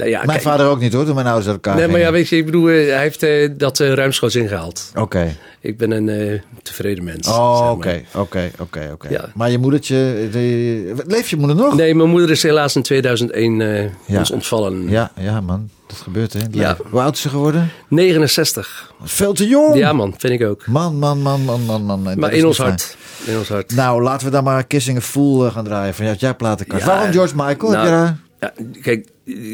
Nou, 0.00 0.10
ja 0.12 0.18
Mijn 0.18 0.30
kijk, 0.30 0.42
vader 0.42 0.66
ook 0.66 0.80
niet 0.80 0.92
hoor, 0.92 1.04
toen 1.04 1.14
mijn 1.14 1.26
ouders 1.26 1.46
elkaar 1.46 1.76
Nee, 1.76 1.88
maar 1.88 2.00
ja, 2.00 2.12
weet 2.12 2.28
je, 2.28 2.36
ik 2.36 2.44
bedoel, 2.44 2.68
eh, 2.68 2.74
hij 2.92 3.00
heeft 3.02 3.22
eh, 3.22 3.48
dat 3.56 3.80
eh, 3.80 3.92
ruimschoots 3.92 4.34
ingehaald. 4.34 4.92
Oké. 4.96 5.36
Ik 5.60 5.78
ben 5.78 5.90
een 5.90 6.40
tevreden 6.62 7.04
mens. 7.04 7.28
Oh, 7.28 7.70
oké, 7.72 8.02
oké, 8.14 8.50
oké, 8.58 8.90
oké. 8.92 9.30
Maar 9.34 9.50
je 9.50 9.58
moedertje, 9.58 10.28
die... 10.30 10.92
leeft 11.06 11.28
je 11.28 11.36
moeder 11.36 11.56
nog? 11.56 11.74
Nee, 11.76 11.94
mijn 11.94 12.08
moeder 12.08 12.30
is 12.30 12.42
helaas 12.42 12.76
in 12.76 12.82
2001 12.82 13.60
eh 13.60 13.84
Ja. 14.06 14.18
ons 14.18 14.30
ontvallen. 14.30 14.88
Ja, 14.88 15.10
ja 15.16 15.40
man, 15.40 15.70
dat 15.86 15.96
gebeurt 15.98 16.32
hè. 16.32 16.40
Ja. 16.50 16.76
Hoe 16.90 17.00
oud 17.00 17.14
is 17.14 17.20
ze 17.20 17.28
geworden? 17.28 17.70
69. 17.88 18.92
Veel 19.02 19.32
te 19.32 19.48
jong. 19.48 19.76
Ja 19.76 19.92
man, 19.92 20.14
vind 20.18 20.40
ik 20.40 20.48
ook. 20.48 20.66
Man, 20.66 20.98
man, 20.98 21.22
man, 21.22 21.40
man, 21.44 21.60
man, 21.64 21.82
man. 21.84 22.04
Dat 22.04 22.16
Maar 22.16 22.32
in 22.32 22.46
ons 22.46 22.56
fijn. 22.56 22.68
hart. 22.68 22.96
In 23.24 23.38
ons 23.38 23.48
hart. 23.48 23.74
Nou, 23.74 24.02
laten 24.02 24.26
we 24.26 24.32
dan 24.32 24.44
maar 24.44 24.64
Kissing 24.64 24.98
a 24.98 25.00
Fool 25.00 25.50
gaan 25.50 25.64
draaien 25.64 25.94
van 25.94 26.04
jou, 26.04 26.16
jij 26.18 26.34
platenkast. 26.34 26.84
Ja. 26.84 26.88
Waarom 26.88 27.12
George 27.12 27.34
Michael? 27.36 27.70
Heb 27.72 27.80
Nou, 27.82 27.84
je 27.84 27.90
daar... 27.90 28.16
ja, 28.40 28.52
kijk, 28.82 29.08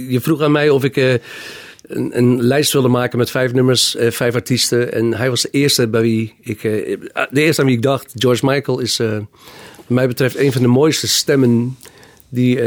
je 0.09 0.21
vroeg 0.21 0.43
aan 0.43 0.53
mij 0.53 0.71
of 0.71 0.85
ik 0.85 0.97
eh, 0.97 1.13
een, 1.83 2.19
een 2.19 2.43
lijst 2.43 2.73
wilde 2.73 2.89
maken 2.89 3.19
met 3.19 3.31
vijf 3.31 3.53
nummers, 3.53 3.97
eh, 3.97 4.11
vijf 4.11 4.35
artiesten. 4.35 4.93
En 4.93 5.15
hij 5.15 5.31
was 5.31 5.43
de 5.43 5.49
eerste 5.51 5.89
bij 5.89 6.01
wie 6.01 6.35
ik, 6.41 6.65
eh, 6.65 6.97
de 7.31 7.41
eerste 7.41 7.61
aan 7.61 7.67
wie 7.67 7.77
ik 7.77 7.83
dacht. 7.83 8.13
George 8.15 8.47
Michael 8.47 8.79
is, 8.79 8.97
wat 8.97 9.27
mij 9.87 10.09
betreft, 10.09 10.37
een 10.37 10.53
van 10.53 10.63
de 10.63 10.69
mooiste 10.69 11.09
stemmen 11.09 11.77
die 12.29 12.59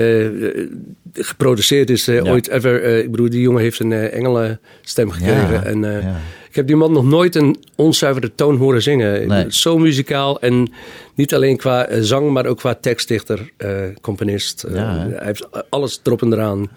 geproduceerd 1.14 1.90
is 1.90 2.06
Ja. 2.06 2.22
ooit 2.22 2.48
ever. 2.50 2.84
Ik 2.84 3.12
bedoel, 3.12 3.30
die 3.30 3.42
jongen 3.42 3.62
heeft 3.62 3.80
een 3.80 3.94
engelen 3.94 4.60
stem 4.82 5.12
gekregen. 5.12 5.54
Ja, 5.54 5.64
en, 5.64 5.82
ja. 5.82 6.22
Ik 6.50 6.56
heb 6.56 6.68
die 6.68 6.76
man 6.76 6.92
nog 6.92 7.06
nooit 7.06 7.36
een 7.36 7.58
onzuivere 7.76 8.32
toon 8.36 8.58
horen 8.58 8.82
zingen. 8.82 9.28
Nee. 9.28 9.46
Zo 9.48 9.78
muzikaal 9.78 10.42
en 10.42 10.72
niet 11.16 11.34
alleen 11.34 11.58
qua 11.58 11.86
eh, 11.86 12.02
zang, 12.02 12.30
maar 12.32 12.46
ook 12.46 12.58
qua 12.58 12.76
tekstdichter, 12.76 13.52
eh, 13.58 13.72
componist. 14.02 14.64
Eh, 14.64 14.76
Ja, 14.76 15.08
hij 15.10 15.26
heeft 15.26 15.48
alles 15.70 16.00
erop 16.04 16.22
en 16.22 16.34
eraan. 16.34 16.70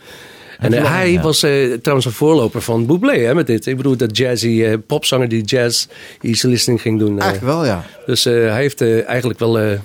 En 0.58 0.72
hij 0.72 1.20
was 1.22 1.38
trouwens 1.82 2.06
een 2.06 2.12
voorloper 2.12 2.62
van 2.62 2.86
Bublé 2.86 3.18
hè, 3.18 3.34
met 3.34 3.46
dit. 3.46 3.66
Ik 3.66 3.76
bedoel, 3.76 3.96
dat 3.96 4.16
jazzy 4.16 4.76
popzanger 4.76 5.28
die 5.28 5.42
jazz 5.42 5.86
easy 6.20 6.46
listening 6.46 6.80
ging 6.80 6.98
doen. 6.98 7.20
Eigenlijk 7.20 7.52
wel, 7.52 7.64
ja. 7.64 7.84
Dus 8.06 8.24
hij 8.24 8.60
heeft 8.60 8.80
eigenlijk 9.04 9.38
wel 9.38 9.78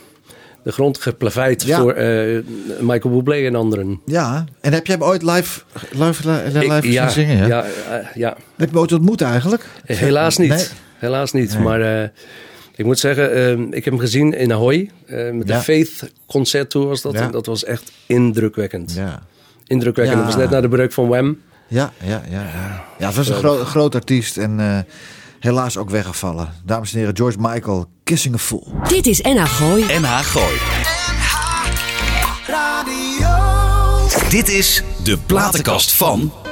de 0.67 0.73
grond 0.73 0.97
geplaveid 0.97 1.63
Ja. 1.63 1.79
voor 1.79 1.93
eh, 1.93 2.39
Michael 2.79 3.15
Bublé 3.15 3.35
en 3.45 3.55
anderen. 3.55 4.01
Ja, 4.05 4.45
en 4.61 4.73
heb 4.73 4.85
je 4.87 4.91
hem 4.93 5.03
ooit 5.03 5.21
live, 5.23 5.61
live, 5.91 6.29
live, 6.29 6.59
live 6.59 6.75
Ik- 6.77 6.83
ja, 6.83 7.09
zingen? 7.09 7.37
Ja? 7.37 7.45
ja, 7.47 7.63
eh, 7.63 8.05
ja. 8.15 8.29
Heb 8.29 8.39
je 8.57 8.65
hem 8.65 8.77
ooit 8.77 8.91
ontmoet 8.91 9.21
eigenlijk? 9.21 9.65
Helaas 9.85 10.37
niet. 10.37 10.49
Nee. 10.49 10.65
Helaas 10.97 11.31
niet. 11.31 11.53
Nee. 11.53 11.63
Maar 11.63 11.81
eh, 12.01 12.09
ik 12.75 12.85
moet 12.85 12.99
zeggen, 12.99 13.33
eh, 13.33 13.51
ik 13.51 13.73
heb 13.73 13.85
hem 13.85 13.99
gezien 13.99 14.33
in 14.33 14.51
Ahoy. 14.53 14.89
met 15.31 15.47
de 15.47 15.53
Faith 15.55 16.11
concerttour 16.25 16.87
was 16.87 17.01
dat. 17.01 17.13
En 17.13 17.31
dat 17.31 17.45
was 17.45 17.63
echt 17.63 17.91
indrukwekkend. 18.05 18.93
Ja. 18.93 19.23
Indrukwekkend. 19.67 20.17
Dat 20.17 20.25
was 20.25 20.35
net 20.35 20.49
na 20.49 20.61
de 20.61 20.69
breuk 20.69 20.91
van 20.93 21.07
Wham. 21.07 21.37
Ja, 21.67 21.91
ja, 22.03 22.21
ja. 22.29 22.41
Ja, 22.41 22.83
ja 22.99 23.07
het 23.07 23.15
was 23.15 23.27
een 23.29 23.35
gro- 23.35 23.63
groot 23.63 23.95
artiest 23.95 24.37
en 24.37 24.85
helaas 25.39 25.77
ook 25.77 25.89
weggevallen. 25.89 26.53
Dames 26.65 26.93
en 26.93 26.99
heren, 26.99 27.15
George 27.17 27.37
Michael, 27.39 27.85
Kissing 28.03 28.35
a 28.35 28.37
Fool. 28.37 28.67
Dit 28.87 29.07
is 29.07 29.21
NH 29.21 29.45
Gooi. 29.45 29.99
NH 29.99 30.19
Gooi. 30.19 30.57
Dit 34.29 34.49
is 34.49 34.83
de 35.03 35.17
platenkast 35.17 35.93
van... 35.93 36.46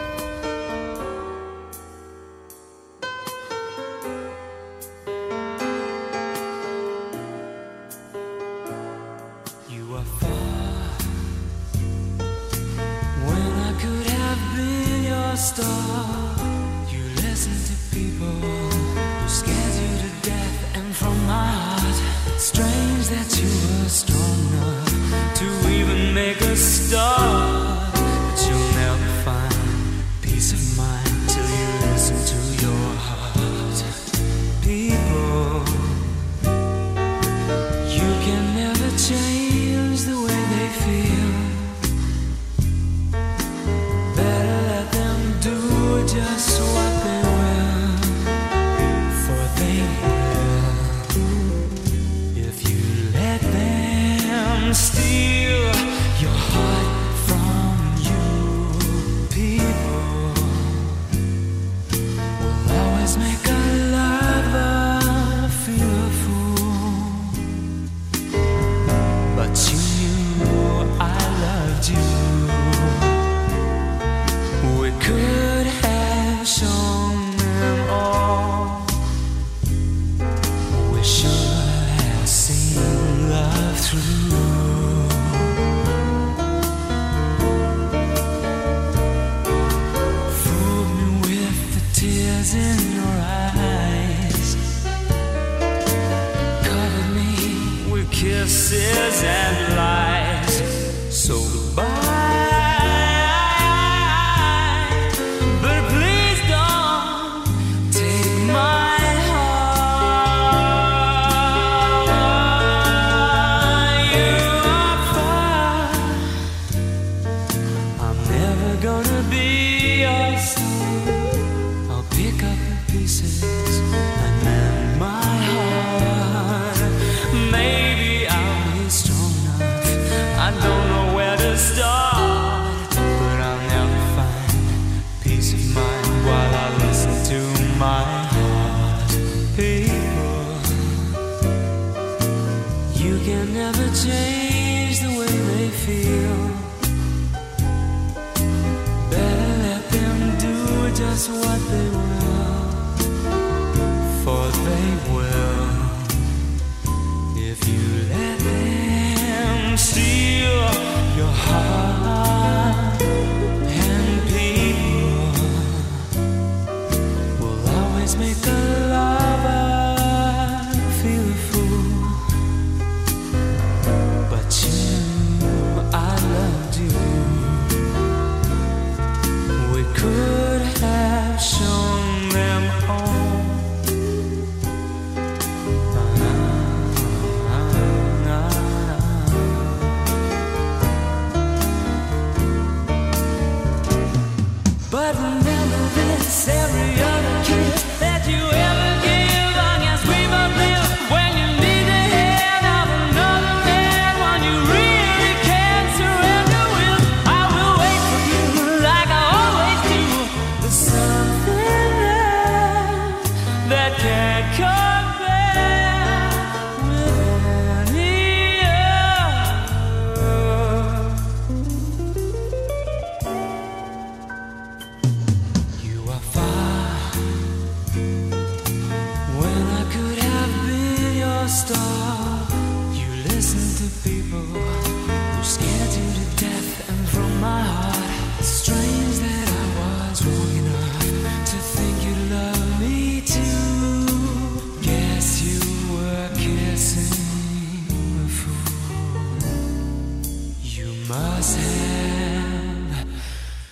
You 251.35 251.41
must 251.41 251.57
have 251.57 253.07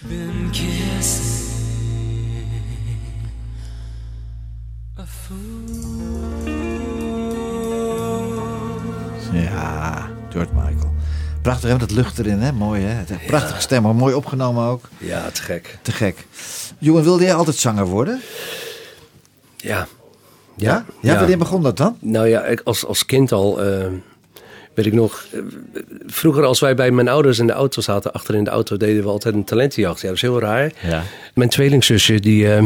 been 0.10 0.50
kissing 0.52 1.50
a 5.00 5.06
fool. 5.06 6.44
Ja, 9.32 10.10
George 10.30 10.54
Michael. 10.54 10.94
Prachtig, 11.42 11.70
hè? 11.70 11.78
Dat 11.78 11.92
lucht 11.92 12.20
erin, 12.20 12.40
hè? 12.40 12.52
Mooi, 12.52 12.82
hè? 12.84 13.16
Prachtige 13.28 13.62
stem, 13.62 13.82
maar 13.84 13.96
mooi 13.96 14.14
opgenomen 14.14 14.66
ook. 14.66 14.90
Ja, 14.98 15.30
te 15.30 15.42
gek. 15.42 15.78
Te 15.82 15.92
gek. 15.92 16.26
Johan, 16.78 17.04
wilde 17.04 17.24
jij 17.24 17.34
altijd 17.34 17.56
zanger 17.56 17.86
worden? 17.86 18.22
Ja. 19.58 19.88
Ja? 20.56 20.86
Ja, 21.02 21.18
wanneer 21.18 21.38
begon 21.38 21.64
dat 21.64 21.78
dan? 21.78 21.98
Nou 22.00 22.28
ja, 22.28 22.46
ik, 22.46 22.62
als, 22.64 22.86
als 22.86 23.06
kind 23.06 23.32
al 23.32 23.62
eh, 23.62 23.88
weet 24.74 24.86
ik 24.86 24.94
nog. 24.94 25.26
eh, 25.32 25.40
vroeger 26.06 26.44
als 26.44 26.60
wij 26.60 26.76
bij 26.76 26.92
mijn 26.92 27.08
ouders 27.08 27.40
in 27.40 27.48
de 27.48 27.54
auto 27.54 27.82
zaten, 27.82 28.14
achter 28.14 28.36
in 28.36 28.44
de 28.44 28.50
auto, 28.50 28.78
deden 28.78 29.04
we 29.04 29.10
altijd 29.10 29.36
een 29.36 29.44
talentenjacht. 29.44 30.02
Ja, 30.02 30.08
dat 30.08 30.16
is 30.16 30.22
heel 30.22 30.40
raar. 30.40 30.72
Ja. 30.88 31.04
Mijn 31.34 31.50
tweelingzusje, 31.50 32.20
die, 32.20 32.54
eh, 32.54 32.66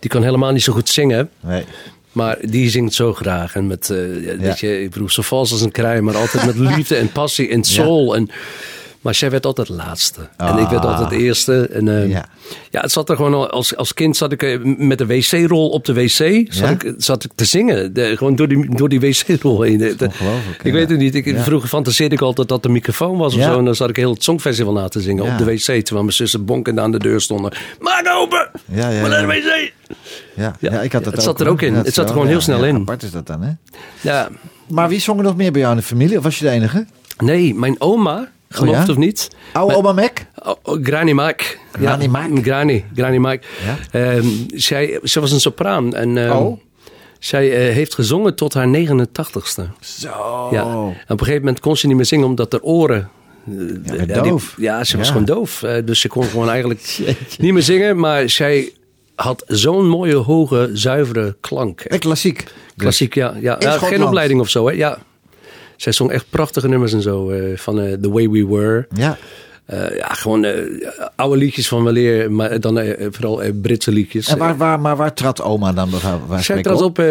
die 0.00 0.10
kan 0.10 0.22
helemaal 0.22 0.52
niet 0.52 0.62
zo 0.62 0.72
goed 0.72 0.88
zingen. 0.88 1.30
Nee. 1.40 1.64
Maar 2.12 2.38
die 2.40 2.70
zingt 2.70 2.94
zo 2.94 3.12
graag. 3.14 3.54
En 3.54 3.66
met, 3.66 3.86
ja, 3.88 4.36
weet 4.36 4.60
je, 4.60 4.82
ik 4.82 4.90
bedoel, 4.90 5.08
zo 5.10 5.22
vals 5.22 5.52
als 5.52 5.60
een 5.60 5.70
krij, 5.70 6.00
maar 6.00 6.16
altijd 6.16 6.46
met 6.46 6.58
liefde 6.58 6.96
en 6.96 7.12
passie 7.12 7.48
en 7.48 7.64
soul. 7.64 8.16
En, 8.16 8.30
maar 9.06 9.14
zij 9.14 9.30
werd 9.30 9.46
altijd 9.46 9.68
laatste. 9.68 10.20
En 10.36 10.58
ik 10.58 10.68
werd 10.68 10.84
Ah. 10.84 10.98
altijd 10.98 11.20
eerste. 11.20 11.68
En, 11.68 11.88
eh, 12.02 12.08
Ja. 12.08 12.24
ja. 12.70 12.80
het 12.80 12.92
zat 12.92 13.08
er 13.10 13.16
gewoon 13.16 13.34
al, 13.34 13.50
als, 13.50 13.76
als 13.76 13.94
kind 13.94 14.16
zat 14.16 14.32
ik 14.32 14.42
eh, 14.42 14.58
met 14.62 14.98
de 14.98 15.06
wc-rol 15.06 15.68
op 15.68 15.84
de 15.84 15.92
wc. 15.94 16.08
Zat, 16.08 16.46
Ja? 16.48 16.68
ik, 16.70 16.94
zat 16.98 17.24
ik 17.24 17.30
te 17.34 17.44
zingen. 17.44 17.94
De- 17.94 18.16
gewoon 18.16 18.36
door 18.36 18.48
die, 18.48 18.76
door 18.76 18.88
die 18.88 19.00
wc-rol 19.00 19.60
heen. 19.62 19.78
De- 19.78 19.94
de- 19.96 20.04
ongelooflijk, 20.04 20.58
ik 20.58 20.66
ja. 20.66 20.72
weet 20.72 20.88
het 20.90 20.98
niet. 20.98 21.14
Ik, 21.14 21.24
Ja. 21.24 21.42
Vroeger 21.42 21.68
fantaseerde 21.68 22.14
ik 22.14 22.20
altijd 22.20 22.48
dat 22.48 22.62
de 22.62 22.68
microfoon 22.68 23.16
was 23.18 23.34
of 23.34 23.42
zo. 23.42 23.58
En 23.58 23.64
dan 23.64 23.74
zat 23.74 23.88
ik 23.88 23.96
heel 23.96 24.12
het 24.12 24.22
songfestival 24.24 24.72
na 24.72 24.88
te 24.88 25.00
zingen 25.00 25.24
Ja. 25.24 25.32
op 25.32 25.38
de 25.38 25.44
wc. 25.44 25.58
Terwijl 25.60 26.02
mijn 26.02 26.12
zussen 26.12 26.44
bonkend 26.44 26.78
aan 26.78 26.92
de 26.92 26.98
deur 26.98 27.20
stonden. 27.20 27.52
Maak 27.80 28.08
open! 28.16 28.50
Ja, 28.64 28.88
ja, 28.90 29.00
Maar 29.00 29.10
naar 29.10 29.26
de 29.26 29.34
ja. 29.34 29.40
wc! 29.40 29.72
Ja, 30.34 30.56
ja. 30.58 30.72
Ja, 30.72 30.80
ik 30.82 30.92
had 30.92 31.04
dat 31.04 31.12
het 31.12 31.22
zat 31.22 31.40
er 31.40 31.48
ook 31.48 31.62
in. 31.62 31.74
Het 31.74 31.94
zat 31.94 32.04
er 32.04 32.10
gewoon 32.10 32.26
ja, 32.26 32.32
heel 32.32 32.40
snel 32.40 32.58
ja, 32.60 32.66
in. 32.66 32.76
Apart 32.76 33.02
is 33.02 33.10
dat 33.10 33.26
dan, 33.26 33.42
hè? 33.42 33.50
Ja, 34.00 34.28
Maar 34.68 34.88
wie 34.88 35.00
zong 35.00 35.18
er 35.18 35.24
nog 35.24 35.36
meer 35.36 35.52
bij 35.52 35.60
jou 35.60 35.72
in 35.72 35.78
de 35.80 35.86
familie? 35.86 36.16
Of 36.16 36.22
was 36.22 36.38
je 36.38 36.44
de 36.44 36.50
enige? 36.50 36.86
Nee, 37.18 37.54
mijn 37.54 37.80
oma, 37.80 38.28
geloof 38.56 38.74
ja? 38.74 38.80
het 38.80 38.88
of 38.90 38.96
niet. 38.96 39.28
Oude 39.52 39.74
oma 39.76 39.92
Mac? 39.92 40.10
Oh, 40.44 40.54
oh, 40.62 40.84
Granny 40.84 41.12
Mac. 41.12 41.58
Granny 41.72 42.04
ja, 42.04 42.10
Mac? 42.10 42.28
Granny, 42.42 42.84
Granny 42.94 43.16
Mac. 43.18 43.42
Ja? 43.64 44.00
Ehm, 44.00 44.26
zij, 44.54 44.98
zij 45.02 45.22
was 45.22 45.32
een 45.32 45.40
sopraan. 45.40 45.94
En, 45.94 46.16
ehm, 46.18 46.36
Oh. 46.36 46.60
Zij 47.18 47.52
eh, 47.68 47.74
heeft 47.74 47.94
gezongen 47.94 48.34
tot 48.34 48.54
haar 48.54 48.66
89ste. 48.68 49.62
Zo. 49.80 50.48
Ja. 50.50 50.60
En 50.62 50.86
op 50.86 50.94
een 51.08 51.18
gegeven 51.18 51.40
moment 51.40 51.60
kon 51.60 51.76
ze 51.76 51.86
niet 51.86 51.96
meer 51.96 52.04
zingen 52.04 52.26
omdat 52.26 52.52
haar 52.52 52.60
oren... 52.60 53.10
eh, 53.46 54.06
Ja, 54.06 54.20
die- 54.22 54.30
doof. 54.30 54.54
ja, 54.58 54.84
ze 54.84 54.96
was 54.96 55.06
Ja. 55.06 55.12
gewoon 55.12 55.26
doof. 55.26 55.62
Eh, 55.62 55.76
dus 55.84 56.00
ze 56.00 56.08
kon 56.08 56.24
gewoon 56.24 56.48
eigenlijk 56.48 56.98
niet 57.38 57.52
meer 57.52 57.62
zingen. 57.62 57.98
Maar 57.98 58.30
zij 58.30 58.72
had 59.14 59.44
zo'n 59.46 59.88
mooie, 59.88 60.14
hoge, 60.14 60.70
zuivere 60.72 61.36
klank. 61.40 61.80
En 61.80 61.98
klassiek. 61.98 62.44
Klassiek, 62.76 63.14
ja. 63.14 63.34
ja. 63.40 63.58
Geen 63.60 64.04
opleiding 64.04 64.40
of 64.40 64.48
zo, 64.48 64.66
hè? 64.66 64.72
Ja. 64.72 64.98
Zij 65.76 65.92
zong 65.92 66.10
echt 66.10 66.26
prachtige 66.30 66.68
nummers 66.68 66.92
en 66.92 67.02
zo. 67.02 67.30
eh, 67.30 67.56
van 67.56 67.80
eh, 67.80 67.92
The 67.92 68.10
Way 68.10 68.30
We 68.30 68.46
Were. 68.46 68.86
Ja. 68.94 69.16
Eh, 69.66 69.96
ja, 69.96 70.08
gewoon 70.08 70.46
oude 71.16 71.36
liedjes 71.36 71.68
van 71.68 71.84
weleer. 71.84 72.32
Maar 72.32 72.60
dan 72.60 72.80
vooral 73.10 73.42
Britse 73.62 73.92
liedjes. 73.92 74.28
En 74.28 74.38
waar, 74.38 74.56
waar, 74.56 74.80
maar 74.80 74.96
waar 74.96 75.14
trad 75.14 75.42
oma 75.42 75.72
dan? 75.72 75.90
Waar, 75.90 76.26
waar 76.26 76.42
Zij 76.42 76.62
trad 76.62 76.82
op? 76.82 76.98
op, 76.98 77.04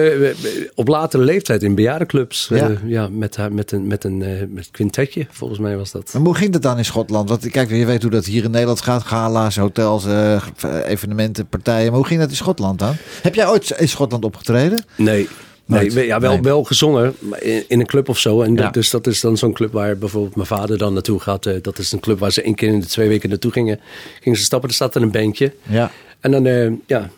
op 0.76 0.88
latere 0.88 1.24
leeftijd 1.24 1.64
in 1.64 1.76
bejaardenclubs. 1.76 2.48
Ja. 2.50 2.56
Ja. 2.58 2.78
ja, 2.86 3.10
met, 3.10 3.36
haar, 3.36 3.54
met, 3.54 3.72
een, 3.72 3.88
met 3.88 4.04
een 4.04 4.18
met 4.50 4.70
quintetje, 4.72 5.26
volgens 5.30 5.60
mij 5.60 5.78
was 5.78 5.92
dat. 5.92 6.14
Maar 6.14 6.22
hoe 6.22 6.36
ging 6.36 6.52
dat 6.52 6.62
dan 6.62 6.78
in 6.78 6.86
Schotland? 6.86 7.30
Want 7.30 7.50
kijk, 7.50 7.70
je 7.70 7.86
weet 7.86 8.02
hoe 8.02 8.12
dat 8.12 8.26
hier 8.26 8.44
in 8.44 8.52
Nederland 8.52 8.82
gaat. 8.82 9.04
Gala's, 9.04 9.56
hotels, 9.58 10.06
evenementen, 10.86 11.48
partijen. 11.48 11.88
Maar 11.88 12.00
hoe 12.00 12.08
ging 12.08 12.20
dat 12.20 12.30
in 12.30 12.36
Schotland 12.36 12.80
dan? 12.80 12.96
Heb 13.22 13.36
jij 13.36 13.48
ooit 13.48 13.76
in 13.78 13.90
Schotland 13.90 14.26
opgetreden? 14.26 14.84
Nee. 14.96 15.28
Nooit? 15.66 15.94
Nee, 15.96 16.06
ja, 16.06 16.20
wel, 16.20 16.32
Nee. 16.32 16.42
wel 16.42 16.64
gezongen 16.64 17.14
in, 17.40 17.64
in 17.68 17.80
een 17.80 17.86
club 17.86 18.10
of 18.10 18.20
zo. 18.20 18.42
En 18.42 18.56
Ja. 18.56 18.70
dus 18.70 18.90
dat 18.90 19.08
is 19.08 19.22
dan 19.22 19.38
zo'n 19.38 19.54
club 19.54 19.72
waar 19.72 19.98
bijvoorbeeld 19.98 20.36
mijn 20.36 20.48
vader 20.48 20.78
dan 20.78 20.94
naartoe 20.94 21.20
gaat. 21.20 21.46
Eh, 21.46 21.54
dat 21.62 21.78
is 21.78 21.92
een 21.92 22.00
club 22.00 22.20
waar 22.20 22.32
ze 22.32 22.42
één 22.42 22.56
keer 22.56 22.68
in 22.74 22.80
de 22.80 22.86
twee 22.88 23.08
weken 23.08 23.30
naartoe 23.30 23.52
gingen. 23.52 23.80
Gingen 24.22 24.38
ze 24.40 24.44
stappen, 24.46 24.70
er 24.70 24.76
staat 24.76 24.96
er 24.96 25.02
een 25.02 25.12
bandje. 25.12 25.54
Ja. 25.64 25.92
En 26.20 26.32
dan, 26.32 26.46
eh, 26.46 26.72
ja, 26.86 27.10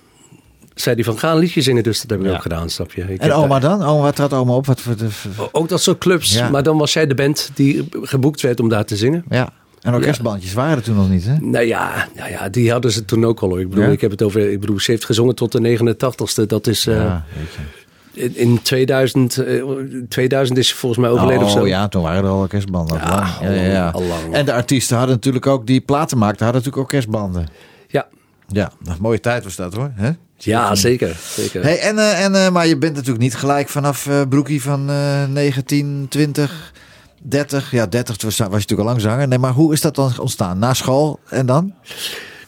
zei 0.75 0.95
hij 0.95 1.03
van 1.03 1.17
ga 1.19 1.31
een 1.31 1.37
liedje 1.37 1.61
zingen. 1.61 1.83
Dus 1.83 2.01
dat 2.01 2.09
heb 2.09 2.19
ik 2.19 2.25
Ja. 2.25 2.33
ook 2.33 2.41
gedaan, 2.41 2.69
snap 2.69 2.93
je. 2.93 3.01
Ik 3.01 3.21
En 3.21 3.31
oma 3.31 3.59
daar- 3.59 3.77
dan? 3.77 3.83
Oma, 3.87 4.01
waar 4.01 4.13
trad 4.13 4.33
oma 4.33 4.53
op? 4.53 4.65
Wat 4.65 4.81
voor 4.81 4.97
de... 4.97 5.07
Ook 5.51 5.69
dat 5.69 5.81
soort 5.81 5.97
clubs. 5.97 6.33
Ja. 6.33 6.49
Maar 6.49 6.63
dan 6.63 6.77
was 6.77 6.93
jij 6.93 7.07
de 7.07 7.15
band 7.15 7.49
die 7.53 7.87
geboekt 8.01 8.41
werd 8.41 8.59
om 8.59 8.69
daar 8.69 8.85
te 8.85 8.95
zingen. 8.95 9.23
Ja. 9.29 9.49
En 9.81 9.93
orkestbandjes 9.93 10.53
waren 10.53 10.77
er 10.77 10.83
toen 10.83 10.95
nog 10.95 11.09
niet, 11.09 11.25
hè? 11.25 11.37
Nou 11.39 11.65
ja, 11.65 12.07
nou 12.15 12.29
ja, 12.29 12.49
die 12.49 12.71
hadden 12.71 12.91
ze 12.91 13.05
toen 13.05 13.25
ook 13.25 13.39
al. 13.39 13.49
hoor. 13.49 13.59
Ik 13.59 13.69
bedoel, 13.69 13.91
ik 13.91 14.01
heb 14.01 14.11
het 14.11 14.21
over. 14.21 14.51
Ik 14.51 14.59
bedoel, 14.59 14.79
ze 14.79 14.91
heeft 14.91 15.05
gezongen 15.05 15.35
tot 15.35 15.51
de 15.51 15.59
89ste. 15.59 16.45
Dat 16.45 16.67
is 16.67 16.83
ja, 16.83 17.25
weet 17.37 17.53
je. 17.53 17.85
In, 18.17 18.35
in 18.35 18.61
2000. 18.61 19.37
eh, 19.37 19.63
2000 20.09 20.57
is 20.57 20.67
ze 20.67 20.75
volgens 20.75 21.01
mij 21.01 21.09
overleden 21.09 21.43
of 21.43 21.51
zo. 21.51 21.61
Oh 21.61 21.67
ja, 21.67 21.87
toen 21.87 22.01
waren 22.01 22.23
er 22.23 22.29
al 22.29 22.47
lang. 22.87 23.01
Ja, 23.41 23.51
ja. 23.51 23.93
En 24.31 24.45
de 24.45 24.53
artiesten 24.53 24.97
hadden 24.97 25.15
natuurlijk 25.15 25.47
ook, 25.47 25.67
die 25.67 25.81
platen 25.81 26.17
maakten, 26.17 26.45
hadden 26.45 26.63
natuurlijk 26.63 26.91
orkestbanden. 26.91 27.47
Ja, 27.87 28.07
Ja, 28.47 28.71
een 28.85 28.95
mooie 28.99 29.19
tijd 29.19 29.43
was 29.43 29.55
dat 29.55 29.73
hoor. 29.75 29.91
Hè? 29.95 30.09
ja 30.37 30.75
zeker. 30.75 31.17
zeker. 31.35 31.63
Hey, 31.63 31.79
en, 31.79 31.97
eh, 31.99 32.23
en, 32.25 32.35
eh, 32.35 32.49
maar 32.49 32.67
je 32.67 32.77
bent 32.77 32.93
natuurlijk 32.93 33.21
niet 33.23 33.35
gelijk 33.35 33.69
vanaf 33.69 34.09
broekie 34.29 34.61
van 34.61 34.89
eh 34.89 35.23
19, 35.29 36.05
20, 36.09 36.73
30. 37.21 37.71
Ja, 37.71 37.85
30 37.85 38.21
was, 38.21 38.37
was 38.37 38.47
je 38.47 38.51
natuurlijk 38.53 38.79
al 38.79 38.85
lang 38.85 39.01
zanger. 39.01 39.27
Nee, 39.27 39.37
maar 39.37 39.51
hoe 39.53 39.73
is 39.73 39.81
dat 39.81 39.95
dan 39.95 40.11
ontstaan? 40.19 40.59
Na 40.59 40.73
school 40.73 41.19
en 41.29 41.45
dan? 41.45 41.73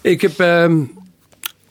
Ik 0.02 0.22
heb. 0.22 0.40
ehm, 0.40 0.82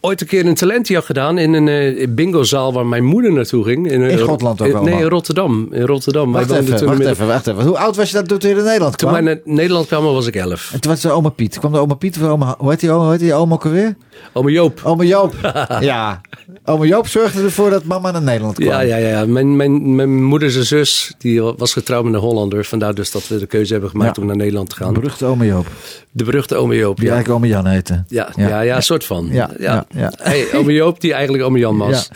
ooit 0.00 0.20
een 0.20 0.26
keer 0.26 0.46
een 0.46 0.54
talentjacht 0.54 1.06
gedaan 1.06 1.38
in 1.38 1.52
een 1.52 1.68
eh, 1.68 2.06
bingozaal 2.08 2.72
waar 2.72 2.86
mijn 2.86 3.04
moeder 3.04 3.32
naartoe 3.32 3.64
ging. 3.64 3.90
In, 3.90 4.02
eh, 4.02 4.10
In 4.10 4.18
Schotland 4.18 4.60
ook 4.60 4.66
in- 4.68 4.84
Nee, 4.84 4.94
in 5.00 5.08
Rotterdam. 5.08 5.68
In 5.70 5.82
Rotterdam. 5.86 6.32
Wacht 6.32 6.50
even, 6.50 6.76
toen 6.76 6.86
wacht 6.88 7.00
even, 7.00 7.26
wacht 7.26 7.46
even. 7.46 7.64
Hoe 7.64 7.78
oud 7.78 7.96
was 7.96 8.10
je 8.10 8.14
dat 8.22 8.28
toen 8.40 8.50
je 8.50 8.56
in 8.56 8.64
Nederland 8.64 8.98
Toen 8.98 9.08
kwam? 9.10 9.24
wij 9.24 9.34
naar 9.34 9.40
Nederland 9.44 9.86
kwamen 9.86 10.12
was 10.12 10.26
ik 10.26 10.36
elf. 10.36 10.70
En 10.72 10.80
toen 10.80 10.90
was 10.90 11.00
de 11.00 11.10
oma 11.10 11.28
Piet. 11.28 11.58
Kwam 11.58 11.72
de 11.72 11.78
oma 11.78 11.94
Piet 11.94 12.16
of 12.16 12.28
oma... 12.28 12.54
Hoe 12.58 12.70
heet 12.70 12.80
die 12.80 12.90
oma, 12.90 13.02
hoe 13.02 13.10
heet 13.10 13.20
die 13.20 13.34
oma 13.34 13.54
ook 13.54 13.64
alweer? 13.64 13.96
Ome 14.32 14.50
Joop. 14.50 14.80
Oma 14.84 15.04
Joop. 15.04 15.34
ja. 15.80 16.20
Oma 16.64 16.84
Joop 16.84 17.06
zorgde 17.06 17.42
ervoor 17.42 17.70
dat 17.70 17.84
mama 17.84 18.10
naar 18.10 18.22
Nederland 18.22 18.54
kwam. 18.54 18.68
Ja, 18.68 18.80
ja, 18.80 18.96
ja. 18.96 19.26
Mijn, 19.26 19.56
mijn, 19.56 19.94
mijn 19.94 20.24
moeder 20.24 20.50
zijn 20.50 20.64
zus 20.64 21.14
die 21.18 21.42
was 21.42 21.72
getrouwd 21.72 22.04
met 22.04 22.14
een 22.14 22.20
Hollander. 22.20 22.64
Vandaar 22.64 22.94
dus 22.94 23.10
dat 23.10 23.28
we 23.28 23.38
de 23.38 23.46
keuze 23.46 23.72
hebben 23.72 23.90
gemaakt 23.90 24.16
Ja. 24.16 24.22
om 24.22 24.28
naar 24.28 24.36
Nederland 24.36 24.68
te 24.70 24.76
gaan. 24.76 24.92
Beruchte 24.92 25.24
oma 25.24 25.44
Joop. 25.44 25.66
De 26.10 26.24
beruchte 26.24 26.56
ome 26.56 26.76
Joop. 26.76 26.96
Die 26.96 27.06
Ja, 27.06 27.12
eigenlijk 27.12 27.44
oma 27.44 27.54
Jan 27.54 27.66
heette. 27.66 28.04
ja, 28.08 28.32
ja. 28.36 28.60
ja, 28.60 28.80
soort 28.80 29.04
van. 29.04 29.28
Ja, 29.32 29.50
ja, 29.58 29.86
ja. 29.94 30.12
Hey, 30.22 30.46
ome 30.54 30.72
Joop 30.72 31.00
die 31.00 31.12
eigenlijk 31.12 31.44
ome 31.44 31.58
Jan 31.58 31.76
was. 31.76 32.08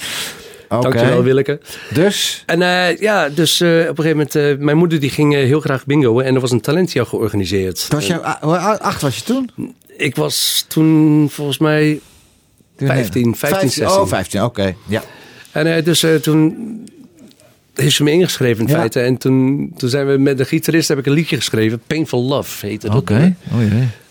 Oké. 0.69 0.83
Dankjewel 0.91 1.23
Willeke. 1.23 1.61
Dus... 1.95 2.43
En 2.47 2.63
eh, 2.63 2.97
ja, 2.99 3.29
dus 3.29 3.61
eh, 3.61 3.69
op 3.69 3.99
een 3.99 4.05
gegeven 4.05 4.11
moment, 4.11 4.35
eh, 4.35 4.57
mijn 4.59 4.77
moeder 4.77 5.01
die 5.01 5.11
ging 5.11 5.35
heel 5.35 5.61
graag 5.61 5.87
bingoen 5.87 6.23
en 6.23 6.35
er 6.35 6.41
was 6.41 6.51
een 6.51 6.61
talentjacht 6.61 7.09
georganiseerd. 7.09 7.87
Was 7.89 8.07
je, 8.07 8.21
ah, 8.21 8.79
acht 8.81 9.03
was 9.03 9.17
je 9.17 9.23
toen? 9.25 9.51
Ik 10.03 10.17
was 10.17 10.65
toen 10.69 11.27
volgens 11.31 11.59
mij 11.59 12.01
Toen- 12.77 12.89
15, 12.89 13.37
15, 13.37 13.71
16. 13.71 14.01
Oh, 14.01 14.07
15, 14.09 14.43
oké. 14.43 14.75
Ja. 14.89 15.03
En 15.53 15.77
eh, 15.77 15.85
dus 15.85 16.03
eh, 16.03 16.15
toen 16.15 16.57
heeft 17.75 17.95
ze 17.97 18.03
me 18.03 18.11
ingeschreven 18.11 18.65
in 18.65 18.71
Ja. 18.71 18.79
feite. 18.79 19.01
En 19.01 19.17
toen, 19.17 19.73
toen 19.77 19.89
zijn 19.89 20.07
we 20.07 20.19
met 20.19 20.39
de 20.39 20.45
gitarist 20.45 20.89
heb 20.89 20.99
ik 20.99 21.07
een 21.07 21.13
liedje 21.13 21.37
geschreven. 21.37 21.83
Painful 21.87 22.23
Love 22.23 22.67
heette 22.67 22.87
dat. 22.87 22.97
Oké. 22.97 23.37
Oh. 23.53 23.61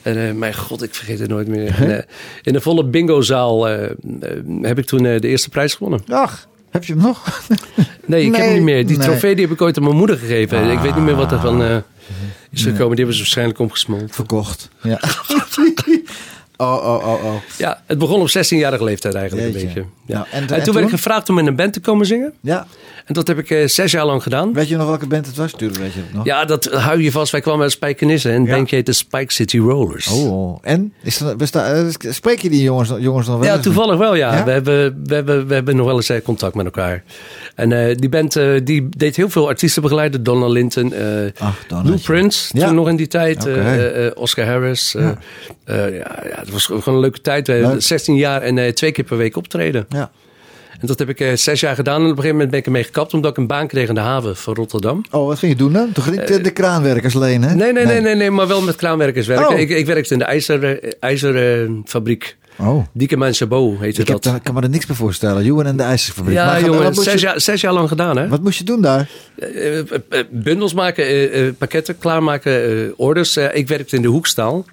En 0.02 0.28
eh, 0.28 0.34
mijn 0.34 0.56
god, 0.56 0.84
ik 0.84 0.96
vergeet 0.96 1.20
het 1.20 1.30
nooit 1.30 1.48
meer. 1.48 1.76
En, 1.82 2.06
in 2.44 2.54
de 2.54 2.62
volle 2.62 2.86
bingozaal 2.86 3.70
eh, 3.70 3.90
heb 4.62 4.78
ik 4.78 4.86
toen 4.86 5.04
de 5.04 5.28
eerste 5.28 5.50
prijs 5.50 5.74
gewonnen. 5.74 6.02
Ach, 6.08 6.48
heb 6.70 6.84
je 6.84 6.94
hem 6.94 7.02
nog? 7.02 7.42
Nee, 8.06 8.26
ik 8.26 8.36
heb 8.36 8.46
hem 8.46 8.54
niet 8.54 8.64
meer. 8.64 8.88
Die 8.88 8.98
nee. 8.98 9.08
trofee 9.08 9.36
die 9.36 9.46
heb 9.46 9.54
ik 9.54 9.62
ooit 9.62 9.78
aan 9.78 9.84
mijn 9.84 9.96
moeder 9.96 10.18
gegeven. 10.18 10.70
Ik 10.70 10.80
weet 10.80 10.96
niet 10.96 11.04
meer 11.04 11.16
wat 11.16 11.32
ervan 11.32 11.64
eh 11.64 11.78
is 12.52 12.64
gekomen. 12.64 12.88
Die 12.90 12.98
hebben 12.98 13.14
ze 13.14 13.20
waarschijnlijk 13.20 13.60
omgesmolten. 13.60 14.10
Verkocht. 14.10 14.70
Ja. 14.82 15.00
oh, 16.58 16.86
oh, 16.86 17.08
oh, 17.08 17.26
oh. 17.26 17.36
Ja, 17.58 17.84
het 17.86 17.98
begon 17.98 18.22
op 18.22 18.30
16-jarige 18.30 18.84
leeftijd 18.84 19.14
eigenlijk 19.14 19.54
Jeetje. 19.54 19.68
een 19.68 19.74
beetje. 19.74 19.90
Ja. 20.12 20.18
Nou, 20.18 20.28
en- 20.32 20.42
en, 20.42 20.42
en 20.42 20.56
toen 20.56 20.64
toen? 20.64 20.74
werd 20.74 20.86
ik 20.86 20.92
gevraagd 20.94 21.30
om 21.30 21.38
in 21.40 21.48
een 21.48 21.56
band 21.56 21.74
te 21.74 21.80
komen 21.80 22.06
zingen. 22.06 22.34
Ja. 22.42 22.68
En 23.06 23.14
dat 23.14 23.28
heb 23.28 23.38
ik 23.38 23.50
eh, 23.50 23.68
zes 23.68 23.92
jaar 23.92 24.06
lang 24.06 24.24
gedaan. 24.24 24.54
Weet 24.54 24.68
je 24.68 24.76
nog 24.78 24.88
welke 24.88 25.08
band 25.08 25.26
het 25.26 25.36
was? 25.36 25.52
Tuurlijk 25.52 25.80
weet 25.82 25.94
je 25.94 26.00
het 26.00 26.14
nog. 26.14 26.26
Ja, 26.26 26.46
dat 26.46 26.66
hou 26.66 27.02
je 27.04 27.12
vast. 27.12 27.32
Wij 27.32 27.42
kwamen 27.42 27.62
uit 27.62 27.72
Spijkenisse 27.72 28.30
en 28.30 28.34
Ja. 28.44 28.50
een 28.50 28.56
bandje 28.56 28.76
heette 28.76 28.94
Spike 28.94 29.34
City 29.34 29.58
Rollers. 29.58 30.08
Oh, 30.08 30.58
en? 30.62 30.94
Is 31.04 31.20
er, 31.20 31.36
besta- 31.36 31.74
eh, 31.74 31.86
spreek 32.10 32.40
je 32.42 32.50
die 32.50 32.62
jongens, 32.64 32.92
jongens 33.00 33.28
nog 33.28 33.40
wel 33.40 33.46
Ja, 33.48 33.60
toevallig 33.60 33.98
wel, 33.98 34.16
ja. 34.16 34.36
Ja? 34.36 34.44
We, 34.44 34.52
hebben, 34.52 35.02
we, 35.06 35.14
hebben, 35.16 35.48
we 35.48 35.54
hebben 35.54 35.76
nog 35.76 35.86
wel 35.86 35.96
eens 35.96 36.10
eh, 36.10 36.22
contact 36.24 36.56
met 36.56 36.66
elkaar. 36.66 37.04
En 37.56 37.96
die 37.98 38.10
band 38.10 38.34
die 38.64 38.90
deed 38.98 39.16
heel 39.16 39.30
veel 39.30 39.48
artiesten 39.48 39.82
begeleiden. 39.82 40.24
Donna 40.24 40.48
Linton, 40.48 40.94
Ach. 41.38 41.56
Lou 41.70 41.98
Prince, 41.98 42.58
Ja. 42.58 42.66
toen 42.68 42.76
nog 42.76 42.88
in 42.90 42.96
die 42.96 43.08
tijd. 43.08 43.48
Oscar 44.16 44.46
Harris. 44.46 44.92
Ja. 44.92 45.18
het 46.36 46.50
was 46.52 46.66
gewoon 46.66 46.82
een 46.86 47.00
leuke 47.00 47.22
tijd. 47.22 47.48
Leuk. 47.48 47.82
16 47.82 48.16
jaar 48.16 48.42
en 48.42 48.76
twee 48.76 48.92
keer 48.92 49.04
per 49.04 49.18
week 49.18 49.36
optreden. 49.38 49.86
Ja. 49.90 50.01
En 50.80 50.88
dat 50.88 51.00
heb 51.00 51.10
ik 51.10 51.20
eh, 51.20 51.36
zes 51.36 51.60
jaar 51.60 51.76
gedaan. 51.76 51.96
En 51.96 52.02
op 52.02 52.08
een 52.10 52.16
gegeven 52.16 52.32
moment 52.34 52.50
ben 52.50 52.60
ik 52.60 52.66
ermee 52.66 52.84
gekapt... 52.84 53.14
omdat 53.14 53.32
ik 53.32 53.38
een 53.38 53.48
baan 53.48 53.68
kreeg 53.68 53.88
in 53.88 53.94
de 53.96 54.00
haven 54.02 54.36
van 54.36 54.54
Rotterdam. 54.54 55.02
Oh, 55.12 55.28
wat 55.28 55.40
ging 55.40 55.52
je 55.52 55.58
doen 55.58 55.74
dan? 55.74 55.92
Toch 55.92 56.12
niet 56.12 56.28
de, 56.28 56.42
de 56.42 56.52
kraanwerkers 56.52 57.14
lenen? 57.14 57.58
Nee, 57.58 57.74
nee, 57.74 57.86
nee, 57.86 58.02
nee, 58.02 58.16
nee, 58.16 58.32
maar 58.32 58.48
wel 58.48 58.62
met 58.62 58.76
kraanwerkers 58.76 59.28
werken. 59.28 59.50
Oh. 59.56 59.60
Ik, 59.60 59.70
ik 59.70 59.86
werkte 59.86 60.14
in 60.14 60.20
de 60.20 60.26
ijzerfabriek. 60.26 60.96
IJzer, 61.00 61.64
eh, 61.64 61.70
fabriek. 61.86 62.38
Oh. 62.60 62.86
Diekeman 62.94 63.34
Chabot 63.34 63.80
heette 63.80 64.02
Ik, 64.02 64.08
dat. 64.08 64.24
daar- 64.24 64.40
kan 64.40 64.54
me 64.54 64.62
er 64.62 64.70
niks 64.70 64.86
bij 64.86 64.96
voorstellen. 64.96 65.44
Johan 65.44 65.66
en 65.66 65.78
de 65.78 65.84
IJzerfabriek. 65.84 66.36
Ja, 66.36 66.46
Maar 66.46 66.66
jongen, 66.66 66.94
zes 66.96 67.14
je, 67.14 67.20
jaar, 67.20 67.42
zes 67.42 67.62
jaar 67.62 67.74
lang 67.74 67.88
gedaan, 67.88 68.18
hè? 68.18 68.28
wat 68.28 68.42
moest 68.42 68.58
je 68.58 68.64
doen 68.64 68.82
daar? 68.82 69.10
Eh, 69.40 69.80
eh, 69.80 69.86
eh, 70.10 70.24
bundels 70.32 70.74
maken, 70.74 71.06
eh, 71.06 71.48
eh, 71.48 71.54
pakketten 71.58 71.98
klaarmaken, 71.98 72.64
eh, 72.64 72.92
orders. 72.98 73.38
Eh, 73.38 73.46
ik 73.56 73.68
werkte 73.68 73.96
in 73.96 74.02
de 74.02 74.08
hoekstaal. 74.08 74.66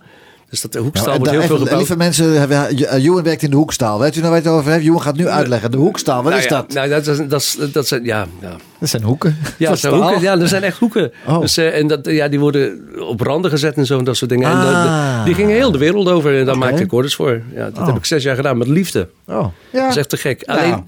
Dus 0.51 0.61
dat 0.61 0.73
de 0.73 0.79
hoekstaal 0.79 1.07
Nou, 1.07 1.19
wordt 1.19 1.33
heel 1.33 1.43
veel 1.43 1.57
gebouwd. 1.59 1.77
lieve 1.77 1.97
mensen, 1.97 2.39
hebben- 2.39 3.01
Johan 3.03 3.23
werkt 3.23 3.43
in 3.43 3.51
de 3.51 3.57
hoekstaal. 3.57 3.99
Weet 3.99 4.17
u 4.17 4.21
nou 4.21 4.31
waar 4.33 4.43
je 4.43 4.49
het 4.49 4.57
over 4.59 4.71
hebt? 4.71 4.85
Johan 4.85 5.03
gaat 5.03 5.17
nu 5.17 5.29
uitleggen. 5.29 5.71
De 5.71 5.77
hoekstaal, 5.77 6.23
wat 6.23 6.33
Nou 6.33 6.37
is 6.45 6.49
ja, 6.49 6.57
dat? 6.57 6.73
Nou, 6.73 6.89
dat, 6.89 7.07
is, 7.07 7.17
dat, 7.29 7.41
is, 7.41 7.57
dat 7.73 7.89
zijn, 7.89 8.05
ja, 8.05 8.27
ja. 8.41 8.57
Dat 8.81 8.89
zijn 8.89 9.03
hoeken. 9.03 9.37
Ja, 9.59 9.67
zo'n 9.69 9.77
staal. 9.77 9.93
hoeken, 10.03 10.21
ja, 10.21 10.39
er 10.39 10.49
zijn 10.49 10.63
echt 10.63 10.79
hoeken. 10.79 11.13
Oh. 11.27 11.41
Dus, 11.41 11.57
eh, 11.57 11.79
en 11.79 11.87
dat, 11.87 12.07
ja, 12.07 12.29
die 12.29 12.41
worden 12.41 12.81
op 13.09 13.21
randen 13.21 13.51
gezet 13.51 13.77
en 13.77 13.87
zo 13.87 13.99
en 13.99 14.05
dat 14.05 14.17
soort 14.17 14.31
dingen. 14.31 14.51
En 14.51 14.57
dat- 14.57 14.75
Ah. 14.75 15.17
dat- 15.17 15.25
die 15.27 15.35
gingen 15.35 15.55
heel 15.55 15.71
de 15.73 15.79
wereld 15.79 16.09
over 16.09 16.39
en 16.39 16.45
daar 16.45 16.55
Oké. 16.57 16.65
maakte 16.65 16.83
ik 16.83 16.93
orders 16.93 17.15
voor. 17.15 17.41
Ja, 17.55 17.65
dat 17.65 17.79
Oh. 17.79 17.87
heb 17.87 17.97
ik 17.97 18.05
zes 18.05 18.23
jaar 18.23 18.37
gedaan 18.37 18.59
met 18.59 18.69
liefde. 18.69 19.09
Oh, 19.27 19.47
ja. 19.73 19.81
Dat 19.81 19.91
is 19.91 19.97
echt 19.97 20.09
te 20.09 20.17
gek. 20.17 20.43
Ja. 20.47 20.55
Alleen, 20.57 20.85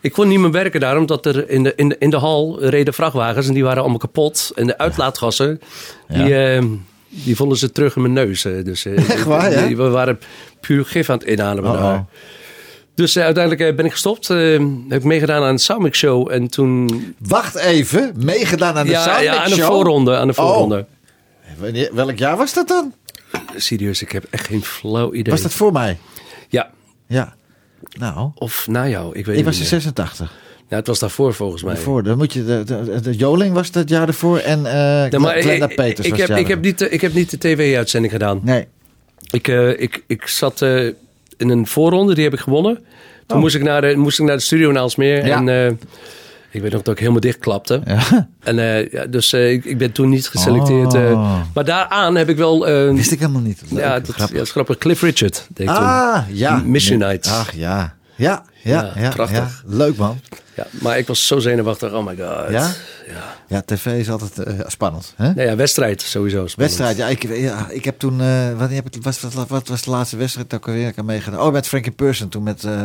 ik 0.00 0.12
kon 0.12 0.28
niet 0.28 0.38
meer 0.38 0.50
werken 0.50 0.80
daar, 0.80 0.96
omdat 0.98 1.26
er 1.26 1.50
in 1.50 1.62
de, 1.62 1.72
in 1.76 1.88
de, 1.88 1.96
in 1.98 2.10
de 2.10 2.16
hal 2.18 2.64
reden 2.64 2.94
vrachtwagens 2.94 3.48
en 3.48 3.54
die 3.54 3.64
waren 3.64 3.80
allemaal 3.80 3.98
kapot. 3.98 4.52
En 4.54 4.66
de 4.66 4.78
uitlaatgassen, 4.78 5.60
die, 6.08 6.34
eh, 6.36 6.62
die 7.24 7.36
vonden 7.36 7.58
ze 7.58 7.72
terug 7.72 7.96
in 7.96 8.02
mijn 8.02 8.14
neus. 8.14 8.42
Dus, 8.42 8.84
eh, 8.84 9.10
Echt 9.10 9.24
waar, 9.24 9.50
ja? 9.52 9.76
We 9.76 9.88
waren 9.88 10.18
puur 10.60 10.84
gif 10.84 11.10
aan 11.10 11.18
het 11.18 11.28
inademen 11.28 11.70
Oh, 11.70 11.76
oh. 11.84 11.98
Dus 12.94 13.16
eh, 13.16 13.24
uiteindelijk 13.24 13.62
eh, 13.70 13.74
ben 13.76 13.84
ik 13.84 13.92
gestopt. 13.92 14.28
heb 14.28 14.98
ik 14.98 15.04
meegedaan 15.04 15.42
aan 15.42 15.48
een 15.48 15.58
Soundmix 15.58 15.98
Show. 15.98 16.30
En 16.32 16.48
toen... 16.48 17.14
Wacht 17.18 17.54
even. 17.54 18.12
Meegedaan 18.16 18.76
aan 18.76 18.86
de 18.86 18.92
ja, 18.92 19.02
Soundmix 19.02 19.34
ja, 19.34 19.42
aan 19.42 19.50
de 19.50 19.56
Show? 19.56 19.66
voorronde. 19.66 20.16
Aan 20.16 20.26
de 20.28 20.34
Oh. 20.36 20.46
voorronde. 20.46 20.86
Wanneer, 21.58 21.90
welk 21.94 22.18
jaar 22.18 22.36
was 22.36 22.52
dat 22.54 22.68
dan? 22.68 22.94
Serieus, 23.56 24.02
ik 24.02 24.12
heb 24.12 24.24
echt 24.30 24.46
geen 24.46 24.62
flauw 24.64 25.12
idee. 25.14 25.32
Was 25.32 25.42
dat 25.42 25.52
voor 25.52 25.72
mij? 25.72 25.98
Ja, 26.48 26.70
Ja. 27.06 27.34
Nou, 27.98 28.30
of 28.34 28.66
na 28.66 28.88
jou. 28.88 29.08
Ik 29.08 29.26
weet 29.26 29.38
ik 29.38 29.44
het 29.44 29.44
was 29.44 29.58
niet 29.58 29.70
in 29.72 29.76
meer. 29.76 29.80
86. 29.80 30.32
Ja, 30.68 30.76
het 30.76 30.86
was 30.86 30.98
daarvoor 30.98 31.34
volgens 31.34 31.62
mij. 31.62 31.76
Voor, 31.76 32.02
dan 32.02 32.16
moet 32.16 32.32
je 32.32 32.44
de, 32.44 32.62
de, 32.64 33.00
de 33.00 33.12
Joling 33.16 33.54
was 33.54 33.70
dat 33.70 33.88
jaar 33.88 34.06
ervoor 34.08 34.38
en 34.38 34.62
Ja, 34.62 35.18
maar 35.18 35.40
Glenda 35.40 35.68
ik, 35.68 35.76
Peters 35.76 36.06
ik, 36.06 36.12
was 36.16 36.28
heb, 36.28 36.38
ik, 36.38 36.46
heb 36.48 36.62
niet, 36.62 36.78
de- 36.78 36.88
ik 36.90 37.00
heb 37.00 37.14
niet 37.14 37.30
de 37.30 37.38
tv-uitzending 37.38 38.12
gedaan. 38.12 38.40
Nee. 38.42 38.66
Ik, 39.30 39.48
eh, 39.48 39.68
ik, 39.80 40.04
ik 40.06 40.26
zat 40.26 40.62
eh, 40.62 40.84
in 41.36 41.48
een 41.48 41.66
voorronde, 41.66 42.14
die 42.14 42.24
heb 42.24 42.32
ik 42.32 42.40
gewonnen. 42.40 42.74
Toen 43.26 43.36
Oh. 43.36 43.42
moest, 43.42 43.54
ik 43.54 43.62
naar 43.62 43.80
de, 43.80 43.96
moest 43.96 44.18
ik 44.18 44.24
naar 44.26 44.36
de 44.36 44.42
studio 44.42 44.70
in 44.70 44.78
Aalsmeer. 44.78 45.26
Ja. 45.26 45.36
En 45.46 45.78
ik 46.50 46.62
weet 46.62 46.72
nog 46.72 46.82
dat 46.82 46.92
ik 46.94 47.00
helemaal 47.00 47.20
dicht 47.20 47.38
klapte. 47.38 47.80
Ja. 47.86 48.28
En, 48.42 48.56
ja, 48.90 49.06
dus 49.06 49.32
ik, 49.32 49.64
ik 49.64 49.78
ben 49.78 49.92
toen 49.92 50.08
niet 50.08 50.28
geselecteerd. 50.28 50.94
Oh. 50.94 51.40
maar 51.54 51.64
daaraan 51.64 52.14
heb 52.16 52.28
ik 52.28 52.36
wel... 52.36 52.66
Wist 52.94 53.12
ik 53.12 53.18
helemaal 53.18 53.40
niet. 53.40 53.62
Ja, 53.68 54.00
dat, 54.00 54.08
grappig. 54.08 54.28
ja, 54.28 54.36
dat 54.36 54.46
is 54.46 54.50
grappig. 54.50 54.78
Cliff 54.78 55.02
Richard 55.02 55.46
deed 55.54 55.66
toen. 55.66 55.76
Ah, 55.76 56.18
ja. 56.28 56.62
Mission. 56.64 56.98
Nights. 56.98 57.30
Ach, 57.30 57.52
ja. 57.54 57.95
Ja, 58.16 58.44
ja, 58.62 58.92
ja. 58.96 59.08
Prachtig. 59.10 59.62
Leuk, 59.66 59.96
man. 59.96 60.20
Ja, 60.54 60.66
maar 60.70 60.98
ik 60.98 61.06
was 61.06 61.26
zo 61.26 61.38
zenuwachtig. 61.38 61.92
Oh 61.92 62.06
my 62.06 62.16
god. 62.16 62.50
Ja? 62.50 62.72
Ja. 63.08 63.34
Ja, 63.48 63.62
tv 63.62 63.86
is 63.86 64.10
altijd 64.10 64.38
eh, 64.38 64.60
spannend. 64.66 65.12
Hè? 65.16 65.32
Nee, 65.34 65.46
ja, 65.46 65.56
wedstrijd 65.56 66.00
sowieso. 66.02 66.46
spannend. 66.46 66.56
Wedstrijd, 66.78 66.96
ja 66.96 67.06
ik, 67.08 67.38
ja, 67.40 67.66
ik 67.70 67.84
heb 67.84 67.98
toen, 67.98 68.20
eh, 68.20 68.52
wat, 68.58 68.70
heb 68.70 68.86
ik, 68.86 69.02
wat, 69.02 69.20
wat, 69.20 69.48
wat 69.48 69.68
was 69.68 69.82
de 69.82 69.90
laatste 69.90 70.16
wedstrijd 70.16 70.66
alweer? 70.66 70.88
Ik 70.88 70.96
heb 70.96 71.04
meegedaan. 71.04 71.40
Oh, 71.40 71.52
met 71.52 71.66
Frankie 71.68 71.92
Person 71.92 72.28
toen 72.28 72.42
met 72.42 72.64
eh 72.64 72.80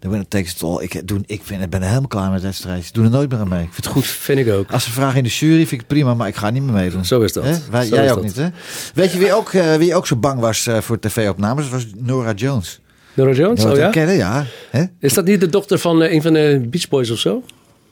The 0.00 0.08
Winner 0.08 0.28
Takes 0.28 0.52
It 0.52 0.62
All. 0.62 0.82
Ik, 0.82 1.08
doe, 1.08 1.20
ik, 1.26 1.40
vind, 1.44 1.62
ik 1.62 1.70
ben 1.70 1.82
helemaal 1.82 2.08
klaar 2.08 2.30
met 2.30 2.42
wedstrijdjes. 2.42 2.88
Ik 2.88 2.94
doe 2.94 3.04
er 3.04 3.10
nooit 3.10 3.30
meer 3.30 3.40
aan 3.40 3.48
mee. 3.48 3.62
Ik 3.62 3.72
vind 3.72 3.84
het 3.84 3.94
goed. 3.94 4.06
Vind 4.06 4.38
ik 4.38 4.48
ook. 4.52 4.70
Als 4.72 4.84
ze 4.84 4.90
vragen 4.92 5.16
in 5.16 5.24
de 5.24 5.30
jury 5.30 5.56
vind 5.58 5.72
ik 5.72 5.78
het 5.78 5.86
prima, 5.88 6.14
maar 6.14 6.28
ik 6.28 6.36
ga 6.36 6.50
niet 6.50 6.62
meer 6.62 6.72
meedoen. 6.72 7.04
Zo 7.04 7.20
is 7.20 7.32
dat. 7.32 7.44
Hè? 7.44 7.56
Wij- 7.70 7.86
Zo 7.86 7.94
jij 7.94 8.04
is 8.04 8.10
ook 8.10 8.16
dat. 8.16 8.24
niet, 8.24 8.36
hè? 8.36 8.48
Weet 8.94 9.12
je 9.12 9.18
wie 9.18 9.34
ook, 9.34 9.50
wie 9.78 9.94
ook 9.94 10.06
zo 10.06 10.16
bang 10.16 10.40
was 10.40 10.68
voor 10.80 10.98
tv-opnames? 10.98 11.62
Dat 11.64 11.72
was 11.72 11.86
Nora 11.96 12.32
Jones. 12.32 12.80
Nora 13.16 13.32
Jones? 13.32 13.64
Oh 13.64 13.76
ja? 13.76 13.90
kennen, 13.90 14.14
ja. 14.14 14.46
Hè? 14.70 14.84
Is 15.00 15.14
dat 15.14 15.24
niet 15.24 15.40
de 15.40 15.48
dochter 15.48 15.78
van 15.78 16.02
eh, 16.02 16.12
een 16.12 16.22
van 16.22 16.32
de 16.32 16.66
Beach 16.70 16.88
Boys 16.88 17.10
of 17.10 17.18
zo? 17.18 17.42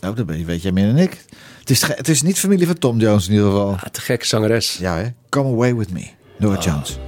Nou, 0.00 0.14
dat 0.14 0.26
weet 0.26 0.62
jij 0.62 0.72
meer 0.72 0.86
dan 0.86 0.96
ik. 0.96 1.24
Het 1.60 1.70
is, 1.70 1.82
het 1.86 2.08
is 2.08 2.22
niet 2.22 2.38
familie 2.38 2.66
van 2.66 2.78
Tom 2.78 2.98
Jones 2.98 3.26
in 3.26 3.32
ieder 3.32 3.46
geval. 3.46 3.70
Ah, 3.70 3.82
te 3.90 4.00
gekke 4.00 4.26
zangeres. 4.26 4.76
Ja, 4.80 4.96
hè? 4.96 5.04
Come 5.28 5.48
Away 5.48 5.74
With 5.74 5.92
Me. 5.92 6.06
Nora 6.38 6.60
Jones. 6.60 6.98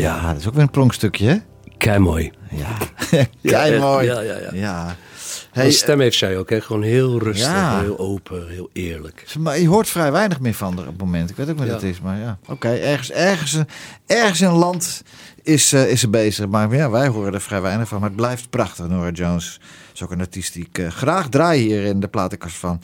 Ja, 0.00 0.32
dat 0.32 0.40
is 0.40 0.46
ook 0.46 0.54
weer 0.54 0.62
een 0.62 0.70
pronkstukje, 0.70 1.26
hè? 1.28 1.36
Kei 1.78 1.98
mooi. 1.98 2.32
Ja. 2.50 2.76
Kei 3.42 3.78
mooi. 3.78 4.06
Ja, 4.06 4.20
ja, 4.20 4.36
ja. 4.38 4.50
ja. 4.52 4.96
Hey, 5.52 5.70
stem 5.70 6.00
heeft 6.00 6.16
zij 6.16 6.38
ook, 6.38 6.50
hè? 6.50 6.60
gewoon 6.60 6.82
heel 6.82 7.18
rustig, 7.18 7.46
Ja. 7.46 7.80
heel 7.80 7.98
open, 7.98 8.48
heel 8.48 8.70
eerlijk. 8.72 9.24
maar 9.38 9.58
je 9.60 9.68
hoort 9.68 9.88
vrij 9.88 10.12
weinig 10.12 10.40
meer 10.40 10.54
van 10.54 10.72
haar 10.76 10.86
op 10.86 10.92
het 10.92 11.00
moment. 11.00 11.30
Ik 11.30 11.36
weet 11.36 11.50
ook 11.50 11.58
wat 11.58 11.66
Ja. 11.66 11.72
het 11.72 11.82
is, 11.82 12.00
maar 12.00 12.18
ja. 12.18 12.38
Oké, 12.48 12.68
ergens, 12.68 13.10
ergens, 13.10 13.56
ergens 14.06 14.40
in 14.40 14.46
een 14.48 14.54
land 14.54 15.02
is, 15.42 15.72
eh, 15.72 15.90
is 15.90 16.00
ze 16.00 16.08
bezig. 16.08 16.46
Maar 16.48 16.74
ja, 16.74 16.90
wij 16.90 17.08
horen 17.08 17.34
er 17.34 17.40
vrij 17.40 17.60
weinig 17.62 17.88
van. 17.88 17.98
Maar 18.00 18.08
het 18.08 18.16
blijft 18.16 18.50
prachtig, 18.50 18.88
Nora 18.88 19.10
Jones. 19.10 19.60
is 19.94 20.02
ook 20.02 20.10
een 20.10 20.20
artiest 20.20 20.52
die 20.52 20.66
ik 20.70 20.78
eh, 20.78 20.88
graag 20.88 21.28
draai 21.28 21.60
hier 21.62 21.84
in 21.84 22.00
de 22.00 22.08
platenkast 22.08 22.56
van. 22.56 22.80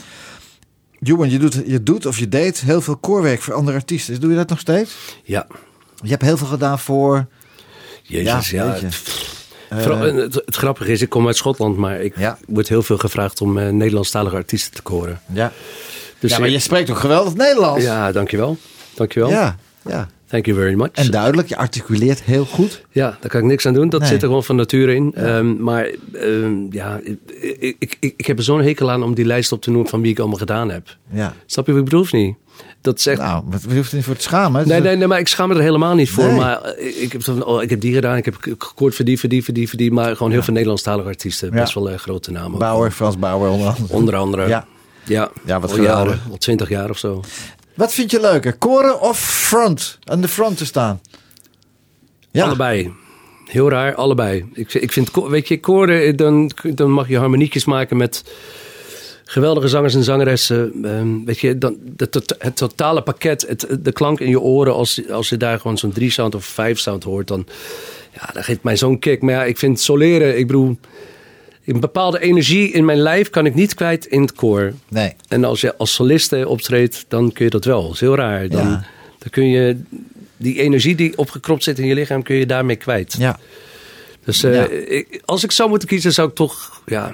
Johan, 1.00 1.30
je 1.30 1.38
doet, 1.38 1.62
je 1.66 1.82
doet 1.82 2.06
of 2.06 2.18
je 2.18 2.28
deed 2.28 2.60
heel 2.60 2.80
veel 2.80 2.96
koorwerk 2.96 3.42
voor 3.42 3.54
andere 3.54 3.76
artiesten. 3.76 4.20
Doe 4.20 4.30
je 4.30 4.36
dat 4.36 4.48
nog 4.48 4.58
steeds? 4.60 4.94
Ja, 5.24 5.46
Je 6.02 6.10
hebt 6.10 6.22
heel 6.22 6.36
veel 6.36 6.46
gedaan 6.46 6.78
voor... 6.78 7.26
jezus, 8.02 8.50
Ja, 8.50 8.76
ja. 8.80 8.88
Vooral, 9.80 10.06
eh, 10.06 10.14
het, 10.14 10.34
het 10.34 10.56
grappige 10.56 10.92
is, 10.92 11.02
ik 11.02 11.08
kom 11.08 11.26
uit 11.26 11.36
Schotland, 11.36 11.76
maar 11.76 12.00
ik 12.00 12.18
Ja. 12.18 12.38
word 12.46 12.68
heel 12.68 12.82
veel 12.82 12.98
gevraagd 12.98 13.40
om 13.40 13.58
eh, 13.58 13.68
Nederlandstalige 13.68 14.36
artiesten 14.36 14.72
te 14.74 14.82
koren. 14.82 15.20
Ja, 15.32 15.52
Dus 16.18 16.30
ja 16.30 16.38
maar 16.38 16.46
ik- 16.48 16.54
je 16.54 16.60
spreekt 16.60 16.90
ook 16.90 16.98
geweldig 16.98 17.34
Nederlands. 17.34 17.84
Ja, 17.84 18.12
dankjewel. 18.12 18.56
Dankjewel. 18.94 19.30
ja, 19.30 19.56
ja. 19.88 20.08
Thank 20.26 20.46
you 20.46 20.58
very 20.58 20.74
much. 20.74 20.90
En 20.92 21.10
duidelijk, 21.10 21.48
je 21.48 21.56
articuleert 21.56 22.22
heel 22.22 22.44
goed. 22.44 22.84
Ja, 22.90 23.16
daar 23.20 23.30
kan 23.30 23.40
ik 23.40 23.46
niks 23.46 23.66
aan 23.66 23.72
doen. 23.74 23.88
Dat 23.88 24.00
Nee. 24.00 24.08
zit 24.08 24.20
er 24.22 24.26
gewoon 24.26 24.44
van 24.44 24.56
nature 24.56 24.94
in. 24.94 25.12
Ehm, 25.14 25.62
maar 25.62 25.90
ehm, 26.12 26.54
ja, 26.70 27.00
ik, 27.02 27.18
ik, 27.78 27.96
ik, 28.00 28.14
ik 28.16 28.26
heb 28.26 28.38
er 28.38 28.44
zo'n 28.44 28.62
hekel 28.62 28.90
aan 28.90 29.02
om 29.02 29.14
die 29.14 29.24
lijst 29.24 29.52
op 29.52 29.62
te 29.62 29.70
noemen 29.70 29.90
van 29.90 30.00
wie 30.02 30.10
ik 30.10 30.18
allemaal 30.18 30.38
gedaan 30.38 30.70
heb. 30.70 30.96
Ja. 31.10 31.34
Snap 31.46 31.66
je 31.66 31.72
wat 31.72 31.80
ik 31.80 31.86
bedoel 31.86 32.00
of 32.04 32.12
niet? 32.12 32.36
Dat 32.82 33.06
echt... 33.06 33.18
Nou, 33.20 33.42
wat- 33.46 33.62
je 33.68 33.74
hoeft 33.76 33.92
niet 33.92 34.04
voor 34.04 34.16
te 34.16 34.22
schamen. 34.22 34.68
Nee, 34.68 34.76
een- 34.76 34.82
nee, 34.82 34.96
nee, 34.96 35.06
maar 35.06 35.18
ik 35.18 35.28
schaam 35.28 35.48
me 35.48 35.54
er 35.54 35.60
helemaal 35.60 35.94
niet 35.94 36.10
voor. 36.10 36.24
Nee. 36.24 36.36
Maar 36.36 36.62
eh, 36.62 37.02
ik 37.02 37.12
heb, 37.12 37.42
oh, 37.44 37.62
ik 37.62 37.70
heb 37.70 37.80
die 37.80 37.94
gedaan. 37.94 38.16
Ik 38.16 38.24
heb 38.24 38.36
gekoord 38.40 38.94
voor 38.94 39.04
die, 39.04 39.18
voor 39.20 39.28
die, 39.28 39.44
voor 39.44 39.54
die, 39.54 39.68
voor 39.68 39.78
die. 39.78 39.92
Maar 39.92 40.16
gewoon 40.16 40.32
heel 40.32 40.42
veel 40.42 40.52
Nederlandstalige 40.52 41.08
artiesten. 41.08 41.50
Best 41.50 41.74
wel 41.74 41.90
eh, 41.90 41.98
grote 41.98 42.30
namen. 42.30 42.52
ook. 42.52 42.58
Bauer, 42.58 42.90
Frans 42.90 43.18
Bauer 43.18 43.48
onder 43.50 43.66
andere. 43.68 43.94
Onder 43.94 44.16
andere. 44.16 44.48
Ja. 44.48 44.66
Ja, 45.04 45.30
Ja, 45.44 45.60
wat 45.60 45.70
al 45.70 45.80
jaren. 45.80 46.20
Al 46.30 46.36
twintig 46.36 46.68
jaar 46.68 46.90
of 46.90 46.98
zo. 46.98 47.20
Wat 47.74 47.92
vind 47.92 48.10
je 48.10 48.20
leuker, 48.20 48.52
koren 48.56 49.00
of 49.00 49.18
front? 49.18 49.98
Aan 50.04 50.20
de 50.20 50.28
front 50.28 50.56
te 50.56 50.64
staan? 50.64 51.00
Ja. 52.30 52.44
Allebei. 52.44 52.92
Heel 53.46 53.70
raar, 53.70 53.94
allebei. 53.94 54.44
Ik, 54.52 54.74
ik 54.74 54.92
vind, 54.92 55.10
weet 55.28 55.48
je, 55.48 55.60
koren, 55.60 56.16
dan, 56.16 56.50
dan 56.74 56.90
mag 56.90 57.08
je 57.08 57.18
harmonietjes 57.18 57.64
maken 57.64 57.96
met 57.96 58.24
geweldige 59.32 59.68
zangers 59.68 59.94
en 59.94 60.04
zangeressen. 60.04 60.72
Ehm, 60.84 61.24
weet 61.24 61.38
je, 61.38 61.58
dan, 61.58 61.76
tot- 62.10 62.34
het 62.38 62.56
totale 62.56 63.02
pakket, 63.02 63.44
het, 63.48 63.66
de 63.80 63.92
klank 63.92 64.20
in 64.20 64.28
je 64.28 64.40
oren, 64.40 64.74
als, 64.74 65.10
als 65.10 65.28
je 65.28 65.36
daar 65.36 65.60
gewoon 65.60 65.78
zo'n 65.78 65.92
drie 65.92 66.10
sound 66.10 66.34
of 66.34 66.44
vijf 66.44 66.78
sound 66.78 67.04
hoort, 67.04 67.28
dan, 67.28 67.46
ja, 68.14 68.30
dat 68.32 68.44
geeft 68.44 68.62
mij 68.62 68.76
zo'n 68.76 68.98
kick. 68.98 69.22
Maar 69.22 69.34
ja, 69.34 69.44
ik 69.44 69.58
vind 69.58 69.80
soleren, 69.80 70.38
ik 70.38 70.46
bedoel, 70.46 70.76
een 71.64 71.80
bepaalde 71.80 72.20
energie 72.20 72.72
in 72.72 72.84
mijn 72.84 72.98
lijf 72.98 73.30
kan 73.30 73.46
ik 73.46 73.54
niet 73.54 73.74
kwijt 73.74 74.06
in 74.06 74.20
het 74.20 74.32
koor. 74.32 74.72
Nee. 74.88 75.12
En 75.28 75.44
als 75.44 75.60
je 75.60 75.76
als 75.76 75.94
soliste 75.94 76.48
optreedt, 76.48 77.04
dan 77.08 77.32
kun 77.32 77.44
je 77.44 77.50
dat 77.50 77.64
wel. 77.64 77.82
Dat 77.82 77.92
is 77.94 78.00
heel 78.00 78.16
raar. 78.16 78.48
Dan, 78.48 78.60
Ja. 78.66 78.84
dan 79.18 79.30
kun 79.30 79.48
je 79.48 79.76
die 80.36 80.60
energie 80.60 80.94
die 80.94 81.18
opgekropt 81.18 81.62
zit 81.62 81.78
in 81.78 81.86
je 81.86 81.94
lichaam, 81.94 82.22
kun 82.22 82.36
je 82.36 82.46
daarmee 82.46 82.76
kwijt. 82.76 83.14
Ja. 83.18 83.38
Dus 84.24 84.42
eh, 84.42 84.54
Ja. 84.54 84.64
ik- 84.68 85.20
als 85.24 85.44
ik 85.44 85.52
zou 85.52 85.68
moeten 85.68 85.88
kiezen, 85.88 86.12
zou 86.12 86.28
ik 86.28 86.34
toch, 86.34 86.82
ja, 86.86 87.12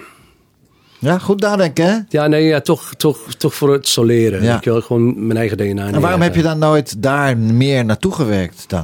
Ja, 0.99 1.19
goed 1.19 1.41
nadenken, 1.41 1.85
hè? 1.85 1.99
ja, 2.09 2.27
nee, 2.27 2.45
ja 2.45 2.61
toch, 2.61 2.95
toch, 2.97 3.35
toch 3.35 3.55
voor 3.55 3.73
het 3.73 3.89
soleren. 3.89 4.43
Ja. 4.43 4.57
Ik 4.57 4.65
wil 4.65 4.81
gewoon 4.81 5.27
mijn 5.27 5.39
eigen 5.39 5.57
DNA 5.57 5.87
En 5.87 6.01
waarom 6.01 6.21
heb 6.21 6.35
je 6.35 6.43
dan 6.43 6.59
nooit 6.59 7.03
daar 7.03 7.39
meer 7.39 7.85
naartoe 7.85 8.13
gewerkt 8.13 8.65
dan? 8.69 8.83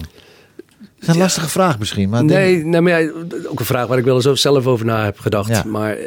Dat 0.78 1.08
is 1.08 1.08
een 1.08 1.18
lastige 1.18 1.48
vraag 1.48 1.78
misschien. 1.78 2.08
Maar 2.08 2.24
Nee, 2.24 2.64
nee, 2.64 2.80
maar 2.80 3.02
ja, 3.02 3.10
ook 3.48 3.58
een 3.58 3.64
vraag 3.64 3.86
waar 3.86 3.98
ik 3.98 4.04
wel 4.04 4.14
eens 4.24 4.40
zelf 4.40 4.66
over 4.66 4.86
na 4.86 5.04
heb 5.04 5.18
gedacht. 5.18 5.48
Ja. 5.48 5.64
Maar 5.66 5.96
eh, 5.96 6.06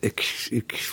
ik, 0.00 0.46
ik, 0.50 0.90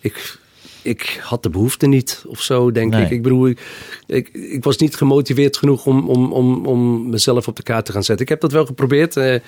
ik, 0.00 0.38
ik 0.82 1.20
had 1.22 1.42
de 1.42 1.50
behoefte 1.50 1.86
niet 1.86 2.24
of 2.26 2.40
zo, 2.40 2.70
denk 2.72 2.92
Nee. 2.92 3.04
ik. 3.04 3.10
Ik 3.10 3.22
bedoel, 3.22 3.48
ik, 3.48 3.60
ik, 4.06 4.28
ik 4.28 4.64
was 4.64 4.76
niet 4.76 4.96
gemotiveerd 4.96 5.56
genoeg 5.56 5.86
om, 5.86 6.08
om, 6.08 6.32
om, 6.32 6.66
om 6.66 7.08
mezelf 7.10 7.48
op 7.48 7.56
de 7.56 7.62
kaart 7.62 7.84
te 7.84 7.92
gaan 7.92 8.04
zetten. 8.04 8.24
Ik 8.24 8.30
heb 8.30 8.40
dat 8.40 8.52
wel 8.52 8.66
geprobeerd, 8.66 9.16
eh, 9.16 9.32
een 9.32 9.40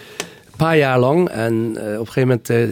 paar 0.57 0.77
jaar 0.77 0.99
lang. 0.99 1.29
En 1.29 1.73
eh, 1.77 1.93
op 2.01 2.07
een 2.07 2.13
gegeven 2.13 2.21
moment... 2.29 2.51
eh, 2.51 2.69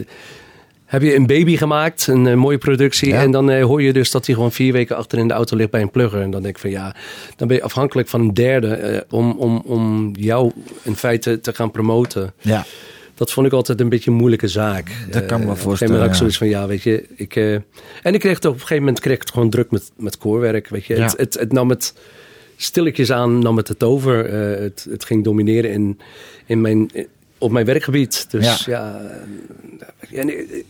heb 0.91 1.01
je 1.01 1.15
een 1.15 1.25
baby 1.25 1.57
gemaakt, 1.57 2.07
een 2.07 2.27
eh, 2.27 2.35
mooie 2.35 2.57
productie. 2.57 3.09
Ja. 3.09 3.21
En 3.21 3.31
dan 3.31 3.49
eh, 3.49 3.63
hoor 3.63 3.81
je 3.81 3.93
dus 3.93 4.11
dat 4.11 4.25
hij 4.25 4.35
gewoon 4.35 4.51
vier 4.51 4.73
weken 4.73 4.95
achter 4.97 5.17
in 5.17 5.27
de 5.27 5.33
auto 5.33 5.57
ligt 5.57 5.69
bij 5.69 5.81
een 5.81 5.91
plugger. 5.91 6.21
En 6.21 6.31
dan 6.31 6.41
denk 6.41 6.55
ik 6.55 6.61
van 6.61 6.69
ja, 6.69 6.95
dan 7.35 7.47
ben 7.47 7.57
je 7.57 7.63
afhankelijk 7.63 8.07
van 8.07 8.21
een 8.21 8.33
derde 8.33 8.67
eh, 8.67 9.01
om, 9.09 9.31
om, 9.31 9.61
om 9.65 10.11
jou 10.15 10.51
in 10.83 10.95
feite 10.95 11.39
te 11.39 11.53
gaan 11.53 11.71
promoten. 11.71 12.33
Ja. 12.41 12.65
Dat 13.15 13.31
vond 13.31 13.47
ik 13.47 13.53
altijd 13.53 13.79
een 13.79 13.89
beetje 13.89 14.11
een 14.11 14.17
moeilijke 14.17 14.47
zaak. 14.47 14.91
Dat 15.09 15.25
kan 15.25 15.39
me 15.39 15.51
Eh, 15.51 15.55
voorstellen, 15.55 15.65
Op 15.65 15.71
een 15.71 15.77
gegeven 15.77 15.87
moment 15.87 16.01
had 16.01 16.09
ik 16.09 16.15
zoiets 16.15 16.37
van 16.37 16.49
ja, 16.49 16.67
weet 16.67 16.83
je. 16.83 17.05
Ik, 17.15 17.35
en 18.03 18.13
ik 18.13 18.19
kreeg 18.19 18.35
het 18.35 18.45
op 18.45 18.53
een 18.53 18.59
gegeven 18.59 18.83
moment 18.83 18.99
kreeg 18.99 19.15
ik 19.15 19.21
het 19.21 19.31
gewoon 19.31 19.49
druk 19.49 19.71
met, 19.71 19.91
met 19.97 20.17
koorwerk. 20.17 20.67
Weet 20.67 20.85
je. 20.85 20.95
Ja. 20.95 21.03
Het, 21.03 21.17
het, 21.17 21.33
het 21.33 21.51
nam 21.51 21.69
het 21.69 21.93
stilletjes 22.55 23.11
aan, 23.11 23.39
nam 23.39 23.57
het 23.57 23.67
het 23.67 23.83
over. 23.83 24.25
Het, 24.61 24.87
het 24.89 25.05
ging 25.05 25.23
domineren 25.23 25.71
in, 25.71 25.99
in 26.45 26.61
mijn, 26.61 26.91
op 27.41 27.51
mijn 27.51 27.65
werkgebied. 27.65 28.25
Dus 28.31 28.65
ja. 28.65 29.01
eh, 30.09 30.19
en, 30.19 30.29
eh, 30.29 30.63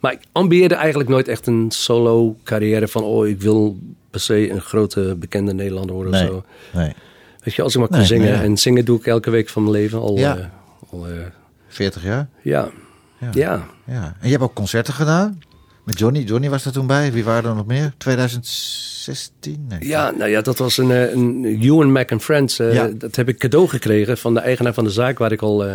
maar 0.00 0.12
ik 0.12 0.20
ambieerde 0.32 0.74
eigenlijk 0.74 1.08
nooit 1.08 1.28
echt 1.28 1.46
een 1.46 1.66
solo 1.70 2.36
carrière 2.44 2.88
van 2.88 3.02
oh, 3.02 3.26
ik 3.26 3.40
wil 3.40 3.78
per 4.10 4.20
se 4.20 4.50
een 4.50 4.60
grote 4.60 5.16
bekende 5.18 5.52
Nederlander 5.54 5.94
worden 5.94 6.12
Nee. 6.12 6.22
of 6.22 6.28
zo. 6.28 6.44
Nee. 6.78 6.92
Weet 7.42 7.54
je, 7.54 7.62
als 7.62 7.72
ik 7.74 7.78
maar 7.80 7.88
kan 7.88 7.98
Nee, 7.98 8.06
zingen. 8.06 8.28
ja. 8.28 8.42
En 8.42 8.56
zingen 8.56 8.84
doe 8.84 8.98
ik 8.98 9.06
elke 9.06 9.30
week 9.30 9.48
van 9.48 9.62
mijn 9.62 9.74
leven 9.74 10.00
al. 10.00 10.16
Ja. 10.16 10.36
eh, 10.36 10.44
al 10.90 11.06
eh, 11.06 11.12
40 11.68 12.02
jaar? 12.04 12.28
ja. 12.42 12.68
Ja. 13.20 13.30
ja. 13.32 13.66
Ja. 13.86 14.02
En 14.20 14.24
je 14.26 14.30
hebt 14.30 14.42
ook 14.42 14.54
concerten 14.54 14.94
gedaan? 14.94 15.38
Met 15.88 15.98
Johnny. 15.98 16.20
Johnny 16.22 16.48
was 16.50 16.64
er 16.64 16.72
toen 16.72 16.86
bij. 16.86 17.12
Wie 17.12 17.24
waren 17.24 17.50
er 17.50 17.56
nog 17.56 17.66
meer? 17.66 17.92
2016? 17.98 19.66
Nee. 19.68 19.78
Ja, 19.88 20.10
nou 20.18 20.30
ja, 20.30 20.40
dat 20.40 20.58
was 20.58 20.76
een, 20.78 20.90
eh, 20.90 21.12
een 21.12 21.58
Ewan 21.62 21.92
Mac 21.92 22.12
and 22.12 22.22
Friends. 22.22 22.58
eh, 22.58 22.72
Ja. 22.74 22.90
Dat 22.94 23.16
heb 23.16 23.28
ik 23.28 23.38
cadeau 23.38 23.68
gekregen 23.68 24.18
van 24.18 24.34
de 24.34 24.40
eigenaar 24.40 24.74
van 24.74 24.84
de 24.84 24.90
zaak 24.90 25.18
waar 25.18 25.32
ik 25.32 25.42
al 25.42 25.64
eh, 25.64 25.72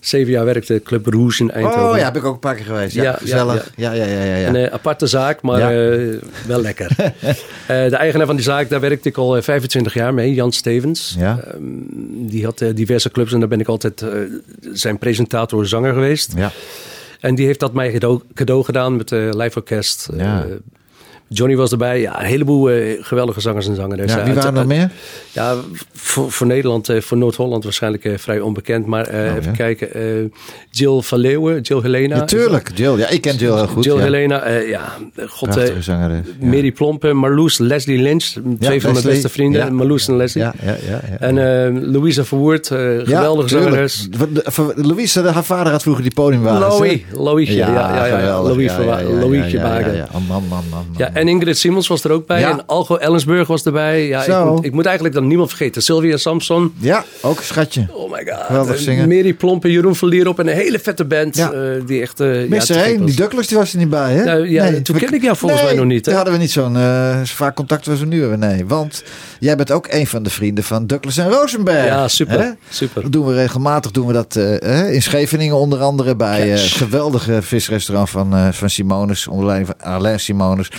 zeven 0.00 0.32
jaar 0.32 0.44
werkte. 0.44 0.80
Club 0.84 1.06
Rouge 1.06 1.42
in 1.42 1.50
Eindhoven. 1.50 1.90
Oh 1.90 1.96
ja, 1.96 2.04
heb 2.04 2.16
ik 2.16 2.24
ook 2.24 2.34
een 2.34 2.38
paar 2.40 2.54
keer 2.54 2.64
geweest. 2.64 2.94
Ja, 2.94 3.02
Ja, 3.02 3.10
ja, 3.10 3.16
gezellig. 3.16 3.72
Ja, 3.76 3.92
ja, 3.92 4.04
ja, 4.04 4.22
ja. 4.24 4.36
ja, 4.36 4.48
Een 4.54 4.70
aparte 4.70 5.06
zaak, 5.06 5.42
maar 5.42 5.58
wel 6.46 6.60
lekker. 6.60 6.90
De 7.66 7.96
eigenaar 7.96 8.26
van 8.26 8.36
die 8.36 8.44
zaak, 8.44 8.68
daar 8.68 8.80
werkte 8.80 9.08
ik 9.08 9.16
al 9.16 9.36
eh, 9.36 9.42
25 9.42 9.94
jaar 9.94 10.14
mee, 10.14 10.34
Jan 10.34 10.52
Stevens. 10.52 11.16
Ja. 11.18 11.38
Ehm, 11.40 11.60
die 12.28 12.44
had 12.44 12.64
diverse 12.74 13.10
clubs 13.10 13.32
en 13.32 13.38
daar 13.40 13.48
ben 13.48 13.60
ik 13.60 13.68
altijd 13.68 14.04
zijn 14.72 14.98
presentator, 14.98 15.66
zanger 15.66 15.92
geweest. 15.92 16.32
Ja. 16.36 16.52
En 17.20 17.34
die 17.34 17.46
heeft 17.46 17.60
dat 17.60 17.72
mij 17.72 17.92
cadeau, 17.92 18.20
cadeau 18.34 18.64
gedaan 18.64 18.96
met 18.96 19.08
de 19.08 19.32
live 19.36 19.56
orkest. 19.58 20.08
Eh, 20.12 20.18
Ja. 20.18 20.46
Johnny 21.28 21.56
was 21.56 21.70
erbij. 21.70 22.00
Ja, 22.00 22.20
een 22.20 22.26
heleboel 22.26 22.70
eh, 22.70 22.98
geweldige 23.00 23.40
zangers 23.40 23.68
en 23.68 23.74
zangeres. 23.74 24.12
Ja, 24.12 24.24
wie 24.24 24.34
waren 24.34 24.56
er 24.56 24.66
meer? 24.66 24.90
Ja, 25.32 25.54
voor, 25.92 26.32
voor 26.32 26.46
Nederland, 26.46 26.88
eh, 26.88 27.00
voor 27.00 27.16
Noord-Holland 27.16 27.64
waarschijnlijk 27.64 28.04
eh, 28.04 28.12
vrij 28.18 28.40
onbekend. 28.40 28.86
Maar 28.86 29.08
Oh, 29.08 29.14
even 29.14 29.42
ja. 29.42 29.50
kijken. 29.50 30.32
Jill 30.70 31.00
van 31.00 31.18
Leeuwen, 31.18 31.60
Jill 31.60 31.80
Helena. 31.82 32.16
Natuurlijk, 32.16 32.70
Jill. 32.74 32.96
Ja, 32.96 33.08
ik 33.08 33.20
ken 33.20 33.36
Jill 33.36 33.54
heel 33.54 33.66
goed. 33.66 33.84
Jill 33.84 33.96
ja. 33.96 34.02
Helena, 34.02 34.48
ja, 34.48 34.92
god, 35.28 35.48
Prachtige 35.48 35.82
zangeres. 35.82 36.26
Ja. 36.40 36.46
Mary 36.46 36.72
Plompe, 36.72 37.12
Marloes, 37.12 37.58
Leslie 37.58 37.98
Lynch, 38.02 38.24
twee 38.60 38.80
van 38.80 38.92
mijn 38.92 39.04
beste 39.04 39.28
vrienden. 39.28 39.74
Marloes 39.74 40.08
en 40.08 40.16
Leslie. 40.16 40.44
Ja, 40.44 40.54
ja, 40.62 40.76
ja. 40.88 41.00
ja. 41.10 41.18
En 41.18 41.90
Louisa 41.90 42.24
Verwoerd, 42.24 42.66
geweldige 42.66 43.48
zangeres. 43.48 44.08
De- 44.10 45.24
haar 45.32 45.44
vader 45.44 45.72
had 45.72 45.82
vroeger 45.82 46.02
die 46.02 46.14
podiumwagens. 46.14 46.78
Louis, 46.78 47.00
Louietje, 47.12 47.54
ja, 47.54 48.06
ja, 48.06 48.18
ja. 48.18 48.42
Louis 48.42 48.72
Man, 50.12 50.24
man, 50.28 50.42
man, 50.48 50.64
man. 50.70 50.84
Ja, 50.96 51.10
en 51.16 51.28
Ingrid 51.28 51.58
Simons 51.58 51.88
was 51.88 52.04
er 52.04 52.10
ook 52.10 52.26
bij. 52.26 52.40
Ja. 52.40 52.50
En 52.50 52.66
Algo 52.66 52.96
Ellensburg 52.96 53.46
was 53.46 53.62
erbij. 53.64 54.06
Ja, 54.06 54.24
ik 54.24 54.44
moet, 54.44 54.64
ik 54.64 54.72
moet 54.72 54.84
eigenlijk 54.84 55.14
dan 55.14 55.26
niemand 55.26 55.48
vergeten. 55.48 55.82
Sylvia 55.82 56.16
Samson. 56.16 56.74
Ja, 56.78 57.04
ook 57.20 57.38
een 57.38 57.44
schatje. 57.44 57.86
Oh 57.92 58.10
my 58.12 58.26
god. 58.30 58.44
Geweldig 58.46 58.76
En 58.76 58.82
zingen. 58.82 59.08
Mary 59.08 59.32
Plompe, 59.34 59.70
Jeroen 59.70 59.94
Verlier 59.96 60.28
op. 60.28 60.38
En 60.38 60.48
een 60.48 60.54
hele 60.54 60.78
vette 60.78 61.04
band. 61.04 61.36
Ja. 61.36 61.52
eh, 61.52 61.60
die 61.86 62.00
echt... 62.00 62.18
ja, 62.18 62.48
was. 62.48 62.66
die 62.66 63.14
Douglas, 63.16 63.46
die 63.46 63.56
was 63.58 63.72
er 63.72 63.78
niet 63.78 63.90
bij, 63.90 64.12
hè? 64.14 64.24
Nou, 64.24 64.50
ja, 64.50 64.80
toen 64.82 64.96
kende 64.96 65.16
ik 65.16 65.22
jou 65.22 65.36
volgens 65.36 65.62
mij 65.62 65.74
nog 65.74 65.84
niet, 65.84 65.96
hè? 65.96 66.02
Toen 66.02 66.14
hadden 66.14 66.32
we 66.32 66.38
niet 66.38 66.50
zo'n 66.50 66.76
eh, 66.76 67.20
vaak 67.24 67.54
contact 67.54 67.88
als 67.88 68.00
we 68.00 68.06
nu 68.06 68.20
hebben. 68.20 68.38
Nee, 68.38 68.66
want 68.66 69.02
jij 69.40 69.56
bent 69.56 69.70
ook 69.72 69.86
een 69.90 70.06
van 70.06 70.22
de 70.22 70.30
vrienden 70.30 70.64
van 70.64 70.86
Douglas 70.86 71.16
en 71.16 71.28
Rosenberg. 71.30 71.86
Ja, 71.86 72.08
super. 72.08 72.40
hè? 72.40 72.48
super. 72.68 73.02
Dat 73.02 73.12
doen 73.12 73.26
we 73.26 73.34
regelmatig. 73.34 73.90
Doen 73.90 74.06
we 74.06 74.12
dat 74.12 74.34
hè, 74.34 74.88
in 74.90 75.02
Scheveningen 75.02 75.56
onder 75.56 75.80
andere 75.80 76.16
bij 76.16 76.46
Yes. 76.46 76.72
geweldige 76.72 77.42
visrestaurant 77.42 78.10
van, 78.10 78.54
van 78.54 78.70
Simonis, 78.70 79.26
onder 79.26 79.46
leiding 79.46 79.74
van 79.78 79.92
Alain 79.92 80.20
Simonis. 80.20 80.70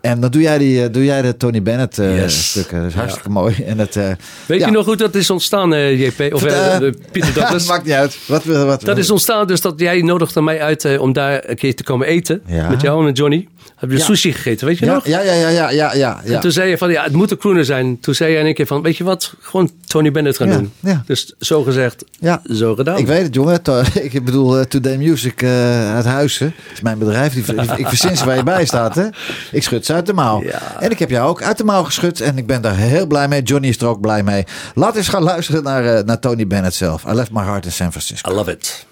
En 0.00 0.20
dan 0.20 0.30
doe 0.30 0.42
jij, 0.42 0.58
die, 0.58 0.82
eh, 0.84 0.92
doe 0.92 1.04
jij 1.04 1.22
de 1.22 1.36
Tony 1.36 1.62
Bennett 1.62 1.98
eh, 1.98 2.16
Yes. 2.22 2.48
stukken. 2.48 2.78
Dat 2.80 2.88
is 2.88 2.94
hartstikke 2.94 3.28
mooi. 3.30 3.54
En 3.66 3.76
dat, 3.76 3.96
eh, 3.96 4.08
Weet 4.46 4.60
je 4.64 4.70
nog 4.70 4.84
hoe 4.86 4.96
dat 4.96 5.14
is 5.14 5.30
ontstaan, 5.30 5.74
eh, 5.74 6.00
JP? 6.00 6.34
Of 6.34 6.44
eh, 6.44 6.74
Eh, 6.76 6.92
Pieter 7.12 7.32
Douglas? 7.40 7.66
maakt 7.68 7.84
niet 7.84 7.92
uit. 7.94 8.18
Wat, 8.26 8.44
wat, 8.44 8.80
Dat 8.80 8.98
is 8.98 9.10
ontstaan 9.10 9.46
dus 9.46 9.60
dat 9.60 9.74
jij 9.80 10.02
nodigde 10.02 10.42
mij 10.42 10.60
uit 10.60 10.84
eh, 10.84 11.00
om 11.00 11.12
daar 11.12 11.42
een 11.48 11.56
keer 11.56 11.74
te 11.74 11.82
komen 11.82 12.06
eten. 12.06 12.42
Met 12.70 12.80
jou 12.80 12.98
en 12.98 13.04
met 13.04 13.16
Johnny. 13.16 13.48
Heb 13.84 13.92
je 13.92 13.98
Ja. 13.98 14.04
sushi 14.04 14.32
gegeten, 14.32 14.66
weet 14.66 14.78
je 14.78 14.86
ja, 14.86 14.94
nog? 14.94 15.06
ja, 15.06 15.20
ja, 15.20 15.32
ja, 15.32 15.48
ja, 15.48 15.70
ja, 15.70 15.94
ja, 15.94 16.20
ja. 16.24 16.34
En 16.34 16.40
toen 16.40 16.52
zei 16.52 16.70
je 16.70 16.78
van, 16.78 16.90
ja, 16.90 17.02
het 17.02 17.12
moet 17.12 17.30
een 17.30 17.36
crooner 17.36 17.64
zijn. 17.64 18.00
Toen 18.00 18.14
zei 18.14 18.30
jij 18.32 18.40
in 18.40 18.46
een 18.46 18.54
keer 18.54 18.66
van, 18.66 18.82
weet 18.82 18.96
je 18.96 19.04
wat? 19.04 19.34
Gewoon 19.40 19.70
Tony 19.86 20.10
Bennett 20.10 20.36
gaan 20.36 20.48
Ja, 20.48 20.54
doen. 20.56 20.72
ja. 20.80 21.02
Dus 21.06 21.34
zo 21.38 21.62
gezegd, 21.62 22.04
Ja. 22.20 22.42
zo 22.52 22.74
gedaan. 22.74 22.98
Ik 22.98 23.06
weet 23.06 23.22
het, 23.22 23.34
jongen. 23.34 23.62
To- 23.62 23.82
Ik 24.12 24.24
bedoel, 24.24 24.58
eh, 24.58 24.64
Today 24.64 24.96
Music 24.96 25.42
eh, 25.42 25.94
uit 25.94 26.04
Huizen. 26.04 26.54
Dat 26.64 26.72
is 26.74 26.80
mijn 26.80 26.98
bedrijf. 26.98 27.32
Die, 27.32 27.54
ik 27.76 27.88
verzin 27.88 28.16
ze 28.16 28.24
waar 28.24 28.36
je 28.36 28.42
bij 28.42 28.64
staat, 28.64 28.94
hè. 28.94 29.06
Ik 29.52 29.62
schud 29.62 29.86
ze 29.86 29.92
uit 29.92 30.06
de 30.06 30.12
mouw. 30.12 30.42
Ja. 30.42 30.60
En 30.80 30.90
ik 30.90 30.98
heb 30.98 31.10
jou 31.10 31.28
ook 31.28 31.42
uit 31.42 31.56
de 31.58 31.64
mouw 31.64 31.82
geschud. 31.84 32.20
En 32.20 32.38
ik 32.38 32.46
ben 32.46 32.62
daar 32.62 32.76
heel 32.76 33.06
blij 33.06 33.28
mee. 33.28 33.42
Johnny 33.42 33.68
is 33.68 33.78
er 33.78 33.86
ook 33.86 34.00
blij 34.00 34.22
mee. 34.22 34.44
Laat 34.74 34.96
eens 34.96 35.08
gaan 35.08 35.22
luisteren 35.22 35.62
naar, 35.62 35.84
eh, 35.96 36.04
naar 36.04 36.18
Tony 36.18 36.46
Bennett 36.46 36.74
zelf. 36.74 37.04
I 37.04 37.12
left 37.12 37.30
my 37.30 37.42
heart 37.42 37.64
in 37.64 37.72
San 37.72 37.90
Francisco. 37.90 38.30
I 38.32 38.34
love 38.34 38.50
it. 38.50 38.86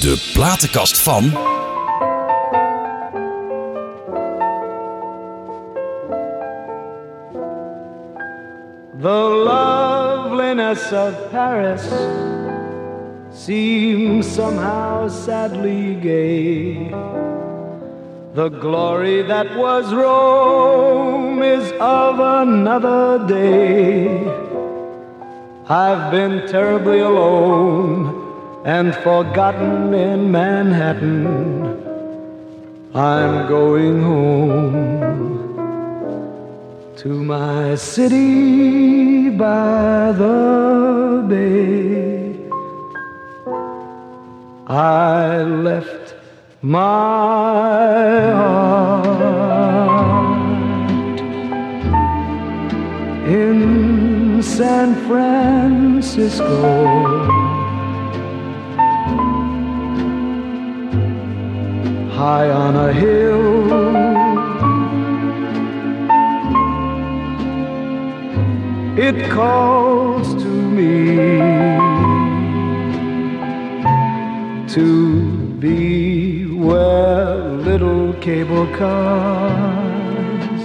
De 0.00 0.30
platenkast 0.32 0.98
van. 0.98 1.32
The 9.04 9.10
loveliness 9.10 10.90
of 10.90 11.30
Paris 11.30 11.84
seems 13.38 14.26
somehow 14.26 15.08
sadly 15.08 15.96
gay. 15.96 16.88
The 18.32 18.48
glory 18.48 19.20
that 19.20 19.58
was 19.58 19.92
Rome 19.92 21.42
is 21.42 21.70
of 21.72 22.18
another 22.18 23.28
day. 23.28 24.26
I've 25.68 26.10
been 26.10 26.48
terribly 26.48 27.00
alone 27.00 28.62
and 28.64 28.94
forgotten 28.94 29.92
in 29.92 30.32
Manhattan. 30.32 31.26
I'm 32.94 33.48
going 33.48 34.02
home 34.02 35.33
to 37.04 37.22
my 37.22 37.74
city 37.74 39.28
by 39.28 40.10
the 40.12 41.22
bay. 41.28 42.34
I 44.66 45.42
left 45.42 46.14
my 46.62 48.30
heart 48.40 49.10
in 53.28 54.42
San 54.42 54.94
Francisco. 55.06 56.48
High 62.16 62.48
on 62.48 62.76
a 62.76 62.92
hill 62.94 64.13
it 68.96 69.28
calls 69.28 70.34
to 70.34 70.48
me 70.48 71.16
to 74.68 75.32
be 75.58 76.46
where 76.46 77.34
little 77.68 78.12
cable 78.14 78.66
cars 78.76 80.62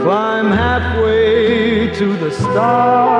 climb 0.00 0.52
halfway 0.52 1.92
to 1.94 2.16
the 2.18 2.30
stars. 2.30 3.18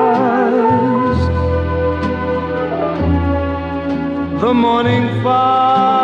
The 4.41 4.55
morning 4.55 5.23
fog 5.25 5.98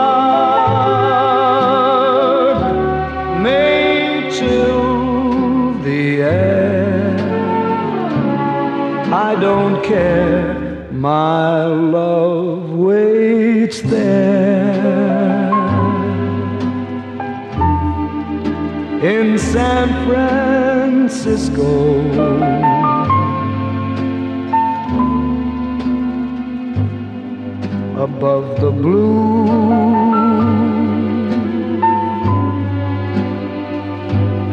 care, 9.85 10.89
my 10.91 11.65
love 11.65 12.71
waits 12.73 13.83
there. 13.83 15.53
In 19.03 19.39
San 19.39 19.89
Francisco. 20.07 21.75
above 27.97 28.61
the 28.61 28.71
blue. 28.71 29.47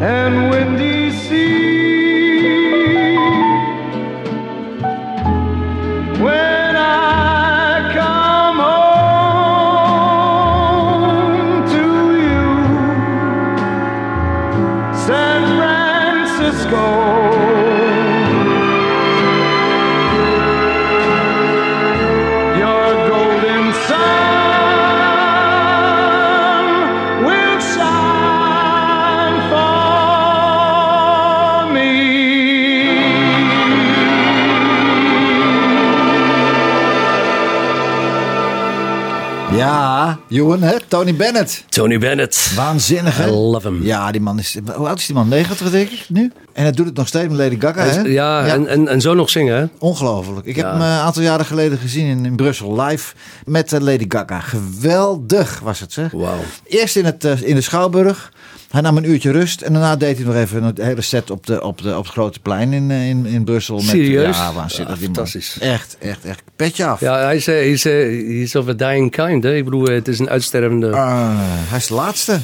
And 0.00 0.50
windy 0.50 0.91
Ewan, 40.28 40.62
hè? 40.62 40.76
Tony 40.88 41.14
Bennett. 41.16 41.64
Tony 41.68 41.98
Bennett. 41.98 42.52
Waanzinnig, 42.56 43.16
hè? 43.16 43.26
I 43.26 43.30
love 43.30 43.68
him. 43.68 43.82
Ja, 43.84 44.10
die 44.12 44.20
man 44.20 44.38
is... 44.38 44.58
Hoe 44.74 44.88
oud 44.88 44.98
is 44.98 45.06
die 45.06 45.14
man? 45.14 45.28
90, 45.28 45.70
denk 45.70 45.90
ik, 45.90 46.04
nu? 46.08 46.32
En 46.52 46.62
hij 46.62 46.72
doet 46.72 46.86
het 46.86 46.96
nog 46.96 47.06
steeds 47.08 47.28
met 47.28 47.36
Lady 47.38 47.60
Gaga, 47.60 47.84
hè? 47.84 48.00
Ja, 48.00 48.46
En, 48.46 48.66
en, 48.66 48.88
en 48.88 49.00
zo 49.00 49.14
nog 49.14 49.30
zingen, 49.30 49.56
hè? 49.56 49.64
Ongelooflijk. 49.78 50.46
Ik 50.46 50.56
heb 50.56 50.64
Ja. 50.64 50.72
hem 50.72 50.80
eh, 50.80 50.86
een 50.88 50.98
aantal 51.00 51.22
jaren 51.22 51.46
geleden 51.46 51.78
gezien 51.78 52.06
in, 52.06 52.24
in 52.24 52.36
Brussel 52.36 52.80
live 52.80 53.14
met 53.44 53.72
eh, 53.72 53.80
Lady 53.80 54.04
Gaga. 54.08 54.40
Geweldig 54.40 55.60
was 55.62 55.80
het, 55.80 55.92
zeg. 55.92 56.10
Wauw. 56.12 56.38
Eerst 56.66 56.96
in, 56.96 57.04
het, 57.04 57.24
eh, 57.24 57.42
in 57.42 57.54
de 57.54 57.60
Schouwburg. 57.60 58.32
Hij 58.70 58.80
nam 58.80 58.96
een 58.96 59.10
uurtje 59.10 59.30
rust 59.30 59.60
en 59.60 59.72
daarna 59.72 59.96
deed 59.96 60.16
hij 60.16 60.26
nog 60.26 60.34
even 60.34 60.62
een 60.62 60.74
hele 60.80 61.00
set 61.00 61.30
op, 61.30 61.46
de, 61.46 61.62
op, 61.62 61.82
de, 61.82 61.96
op 61.96 62.02
het 62.04 62.12
grote 62.12 62.40
plein 62.40 62.72
in, 62.72 62.90
in, 62.90 63.26
in 63.26 63.44
Brussel. 63.44 63.76
Met, 63.76 63.84
Serieus? 63.84 64.36
Ja, 64.36 64.52
waanzinnig. 64.52 64.92
Ja, 64.94 64.98
die 64.98 65.06
man. 65.06 65.14
fantastisch. 65.14 65.56
Echt, 65.60 65.96
echt, 66.00 66.24
echt. 66.24 66.42
Petje 66.62 66.84
af. 66.84 67.00
Ja, 67.00 67.18
hij 67.18 67.36
is, 67.36 67.46
hij 67.46 67.70
is, 67.70 67.84
hij 67.84 68.16
is 68.16 68.54
of 68.54 68.68
a 68.68 68.72
dying 68.72 69.10
kind, 69.10 69.44
hè? 69.44 69.54
Ik 69.54 69.64
bedoel, 69.64 69.86
eh, 69.86 69.94
het 69.94 70.08
is 70.08 70.18
een 70.18 70.28
uitstervende... 70.28 70.90
Ah, 70.90 71.30
hij 71.68 71.78
is 71.78 71.86
de 71.86 71.94
laatste. 71.94 72.40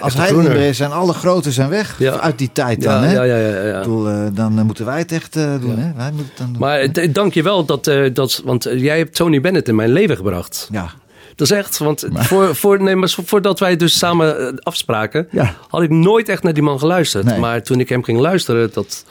Als 0.00 0.14
hij 0.14 0.34
er 0.34 0.56
is, 0.56 0.76
zijn 0.76 0.92
alle 0.92 1.12
grote 1.12 1.52
zijn 1.52 1.68
weg. 1.68 1.94
Ja. 1.98 2.20
Uit 2.20 2.38
die 2.38 2.50
tijd 2.52 2.82
dan, 2.82 2.92
ja, 2.92 3.00
hè? 3.00 3.12
ja, 3.12 3.22
ja, 3.22 3.36
ja, 3.36 3.64
ja. 3.64 3.76
Ik 3.76 3.82
bedoel, 3.82 4.08
eh, 4.08 4.26
dan 4.32 4.58
eh, 4.58 4.64
moeten 4.64 4.84
wij 4.84 4.98
het 4.98 5.12
echt 5.12 5.32
doen, 5.32 5.78
hè? 5.78 5.92
Wij 5.96 6.10
moeten 6.12 6.32
dan 6.36 6.46
doen. 6.46 6.58
Maar 6.58 6.80
eh, 6.80 7.12
dank 7.12 7.34
je 7.34 7.42
wel 7.42 7.64
dat, 7.64 7.84
dat... 8.12 8.42
Want 8.44 8.68
jij 8.74 8.98
hebt 8.98 9.14
Tony 9.14 9.40
Bennett 9.40 9.68
in 9.68 9.74
mijn 9.74 9.92
leven 9.92 10.16
gebracht. 10.16 10.68
Ja. 10.72 10.90
Dat 11.36 11.50
is 11.50 11.56
echt, 11.56 11.78
want 11.78 12.06
voor, 12.14 12.56
voor, 12.56 12.82
nee, 12.82 12.96
maar 12.96 13.14
voordat 13.24 13.58
wij 13.58 13.76
dus 13.76 13.98
samen 13.98 14.58
afspraken, 14.58 15.28
had 15.68 15.82
ik 15.82 15.90
nooit 15.90 16.28
echt 16.28 16.42
naar 16.42 16.54
die 16.54 16.62
man 16.62 16.78
geluisterd. 16.78 17.24
Nee. 17.24 17.38
Maar 17.38 17.62
toen 17.62 17.80
ik 17.80 17.88
hem 17.88 18.02
ging 18.02 18.18
luisteren, 18.18 18.70
dat, 18.72 19.04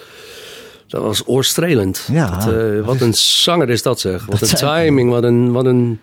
dat 0.92 1.02
was 1.04 1.22
oorstrelend. 1.26 2.08
Ja, 2.12 2.30
Dat, 2.30 2.54
eh, 2.54 2.86
wat 2.86 3.02
een 3.02 3.14
zanger 3.14 3.70
is 3.70 3.82
dat 3.82 4.00
zeg. 4.00 4.26
Wat 4.26 4.40
Dat 4.40 4.50
een 4.50 4.58
timing, 4.58 5.10
wat 5.10 5.24
een, 5.24 5.52
wat 5.52 5.66
een 5.66 6.00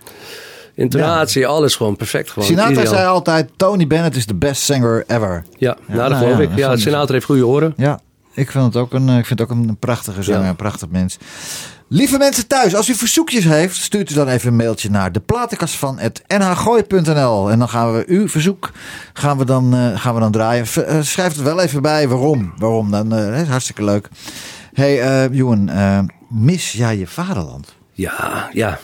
intonatie, 0.74 1.46
alles 1.46 1.76
gewoon 1.76 1.96
perfect. 1.96 2.30
Gewoon, 2.30 2.48
Sinatra 2.48 2.70
ideaal. 2.72 2.86
zei 2.86 3.06
altijd, 3.06 3.50
Tony 3.56 3.86
Bennett 3.86 4.16
is 4.16 4.24
the 4.26 4.34
best 4.34 4.62
singer 4.62 5.04
ever. 5.06 5.44
Ja, 5.58 5.76
nou, 5.86 5.98
dat 6.00 6.08
nou 6.10 6.22
geloof 6.22 6.38
ja, 6.38 6.42
ik. 6.52 6.56
Ja, 6.58 6.76
Sinatra 6.76 7.12
heeft 7.14 7.26
goede 7.26 7.46
oren. 7.46 7.74
Ja, 7.76 8.00
ik 8.34 8.50
vind 8.50 8.64
het 8.64 8.76
ook 8.76 8.92
een, 8.92 9.08
ik 9.08 9.26
vind 9.26 9.38
het 9.38 9.50
ook 9.50 9.56
een 9.56 9.76
prachtige 9.78 10.22
zanger, 10.22 10.48
een 10.48 10.56
prachtig 10.56 10.88
mens. 10.88 11.18
Lieve 11.90 12.18
mensen 12.18 12.46
thuis, 12.46 12.74
als 12.74 12.88
u 12.88 12.94
verzoekjes 12.94 13.44
heeft, 13.44 13.76
stuurt 13.76 14.10
u 14.10 14.14
dan 14.14 14.28
even 14.28 14.48
een 14.48 14.56
mailtje 14.56 14.90
naar 14.90 15.12
de 15.12 15.20
platenkast 15.20 15.74
van 15.76 15.98
het 15.98 16.22
nhgooi.nl. 16.26 17.50
En 17.50 17.58
dan 17.58 17.68
gaan 17.68 17.92
we 17.94 18.04
uw 18.06 18.28
verzoek 18.28 18.70
gaan 19.12 19.38
we 19.38 19.44
dan, 19.44 19.74
eh, 19.74 20.00
gaan 20.00 20.14
we 20.14 20.20
dan 20.20 20.32
draaien. 20.32 20.66
V- 20.66 20.76
eh, 20.76 21.00
schrijf 21.00 21.32
het 21.34 21.42
wel 21.42 21.60
even 21.60 21.82
bij 21.82 22.08
waarom. 22.08 22.52
Waarom 22.58 22.90
dan? 22.90 23.12
hartstikke 23.48 23.84
leuk. 23.84 24.08
Hey, 24.78 25.28
Johan, 25.32 25.68
eh, 25.68 25.98
mis 26.30 26.72
jij 26.72 26.98
je 26.98 27.06
vaderland? 27.06 27.74
Ja, 27.92 28.48
ja. 28.52 28.78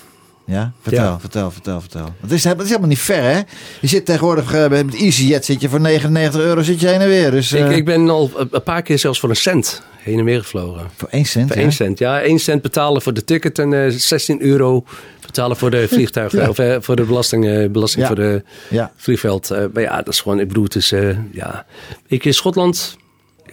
Ja, 0.46 0.72
vertel, 0.82 1.04
Ja. 1.04 1.20
vertel, 1.20 1.50
vertel, 1.50 1.80
vertel. 1.80 2.14
Het 2.20 2.32
is, 2.32 2.44
het 2.44 2.60
is 2.60 2.66
helemaal 2.68 2.88
niet 2.88 2.98
ver, 2.98 3.22
hè? 3.22 3.40
Je 3.80 3.86
zit 3.86 4.04
tegenwoordig 4.04 4.54
eh, 4.54 4.68
met 4.68 4.94
EasyJet 4.94 5.44
zit 5.44 5.60
je 5.60 5.68
voor 5.68 5.80
99 5.80 6.40
euro 6.40 6.62
zit 6.62 6.80
je 6.80 6.86
heen 6.88 7.00
en 7.00 7.08
weer. 7.08 7.30
Dus, 7.30 7.52
Ik, 7.52 7.70
ik 7.70 7.84
ben 7.84 8.08
al 8.08 8.30
een 8.50 8.62
paar 8.62 8.82
keer 8.82 8.98
zelfs 8.98 9.20
voor 9.20 9.28
een 9.28 9.36
cent 9.36 9.82
heen 9.98 10.18
en 10.18 10.24
weer 10.24 10.40
gevlogen. 10.40 10.88
voor 10.96 11.08
1 11.08 11.24
cent. 11.24 11.46
Voor 11.48 11.56
ja? 11.56 11.62
1 11.62 11.72
cent, 11.72 11.98
ja. 11.98 12.20
1 12.20 12.38
cent 12.38 12.62
betalen 12.62 13.02
voor 13.02 13.14
de 13.14 13.24
ticket 13.24 13.58
en 13.58 13.84
eh 13.84 13.90
16 13.90 14.42
euro 14.42 14.84
betalen 15.26 15.56
voor 15.56 15.70
de 15.70 15.88
vliegtuigen. 15.92 16.40
Ja. 16.40 16.48
Of 16.48 16.84
voor 16.84 16.96
de 16.96 17.02
belasting, 17.04 17.72
belasting 17.72 18.02
Ja. 18.02 18.06
voor 18.06 18.16
de 18.24 18.42
Ja. 18.70 18.92
vliegveld. 18.96 19.48
Maar 19.72 19.82
ja, 19.82 19.96
dat 19.96 20.08
is 20.08 20.20
gewoon, 20.20 20.40
ik 20.40 20.48
bedoel, 20.48 20.64
het 20.64 20.74
is, 20.74 20.92
ja. 21.32 21.66
Ik 22.06 22.24
in 22.24 22.34
Schotland, 22.34 22.96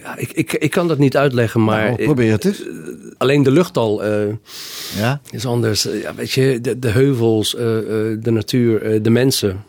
ja, 0.02 0.16
ik, 0.16 0.32
ik, 0.32 0.52
ik 0.52 0.70
kan 0.70 0.88
dat 0.88 0.98
niet 0.98 1.16
uitleggen, 1.16 1.64
maar 1.64 1.84
Nou, 1.90 2.04
probeer 2.04 2.32
het 2.32 2.44
eens. 2.44 2.62
alleen 3.18 3.42
de 3.42 3.50
lucht 3.50 3.76
al 3.76 4.04
eh, 4.04 4.22
Ja. 4.98 5.20
is 5.30 5.46
anders. 5.46 5.86
Eh, 5.86 6.02
ja, 6.02 6.14
weet 6.14 6.30
je, 6.30 6.58
de, 6.60 6.78
de 6.78 6.88
heuvels, 6.88 7.56
eh, 7.56 7.78
eh, 7.78 7.84
de 8.22 8.30
natuur, 8.30 8.82
eh, 8.82 8.98
de 9.02 9.10
mensen. 9.10 9.64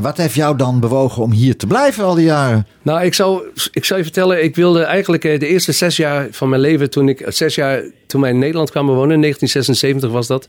Wat 0.00 0.16
heeft 0.16 0.34
jou 0.34 0.56
dan 0.56 0.80
bewogen 0.80 1.22
om 1.22 1.32
hier 1.32 1.56
te 1.56 1.66
blijven 1.66 2.04
al 2.04 2.14
die 2.14 2.24
jaren? 2.24 2.66
Nou, 2.82 3.02
ik 3.04 3.14
zou, 3.14 3.42
ik 3.72 3.84
zou 3.84 3.98
je 3.98 4.04
vertellen, 4.04 4.44
ik 4.44 4.54
wilde 4.56 4.82
eigenlijk 4.82 5.24
eh, 5.24 5.38
de 5.40 5.46
eerste 5.46 5.72
zes 5.72 5.96
jaar 5.96 6.28
van 6.30 6.48
mijn 6.48 6.60
leven, 6.60 6.90
toen 6.90 7.08
ik, 7.08 7.24
zes 7.28 7.54
jaar 7.54 7.82
toen 8.06 8.20
wij 8.20 8.30
in 8.30 8.38
Nederland 8.38 8.70
kwamen 8.70 8.94
wonen, 8.94 9.20
1976 9.20 10.10
was 10.10 10.26
dat. 10.26 10.48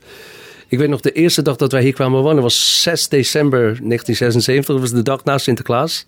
Ik 0.68 0.78
weet 0.78 0.88
nog, 0.88 1.00
de 1.00 1.12
eerste 1.12 1.42
dag 1.42 1.56
dat 1.56 1.72
wij 1.72 1.82
hier 1.82 1.92
kwamen 1.92 2.22
wonen 2.22 2.42
was 2.42 2.82
6 2.82 3.08
december 3.08 3.60
1976. 3.60 4.64
Dat 4.74 4.80
was 4.80 4.90
de 4.90 5.02
dag 5.02 5.24
na 5.24 5.38
Sinterklaas. 5.38 6.06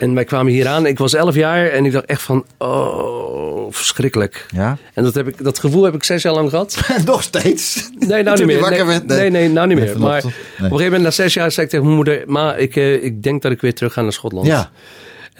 En 0.00 0.14
wij 0.14 0.24
kwamen 0.24 0.52
hier 0.52 0.68
aan. 0.68 0.86
Ik 0.86 0.98
was 0.98 1.14
11 1.14 1.34
jaar 1.34 1.68
en 1.68 1.84
ik 1.84 1.92
dacht 1.92 2.04
echt 2.04 2.22
van, 2.22 2.44
oh, 2.58 3.66
verschrikkelijk. 3.70 4.46
Ja. 4.54 4.76
En 4.94 5.02
dat, 5.02 5.14
heb 5.14 5.28
ik, 5.28 5.44
dat 5.44 5.58
gevoel 5.58 5.82
heb 5.82 5.94
ik 5.94 6.04
zes 6.04 6.22
jaar 6.22 6.34
lang 6.34 6.50
gehad. 6.50 6.80
Nog 7.04 7.22
steeds. 7.22 7.90
Nee, 7.98 8.22
nou 8.22 8.38
niet 8.38 8.46
meer. 8.46 8.70
Nee, 8.70 8.84
werd, 8.84 9.06
nee, 9.06 9.30
nee, 9.30 9.48
nou 9.48 9.66
niet 9.66 9.78
meer. 9.78 9.98
Maar 9.98 10.18
op 10.18 10.24
een 10.24 10.32
gegeven 10.58 10.84
moment, 10.84 11.02
na 11.02 11.10
zes 11.10 11.34
jaar, 11.34 11.52
zei 11.52 11.66
ik 11.66 11.72
tegen 11.72 11.84
mijn 11.84 11.96
moeder... 11.96 12.22
Ma, 12.26 12.54
ik, 12.54 12.76
eh, 12.76 13.04
ik 13.04 13.22
denk 13.22 13.42
dat 13.42 13.52
ik 13.52 13.60
weer 13.60 13.74
terug 13.74 13.92
ga 13.92 14.02
naar 14.02 14.12
Schotland. 14.12 14.46
Ja. 14.46 14.70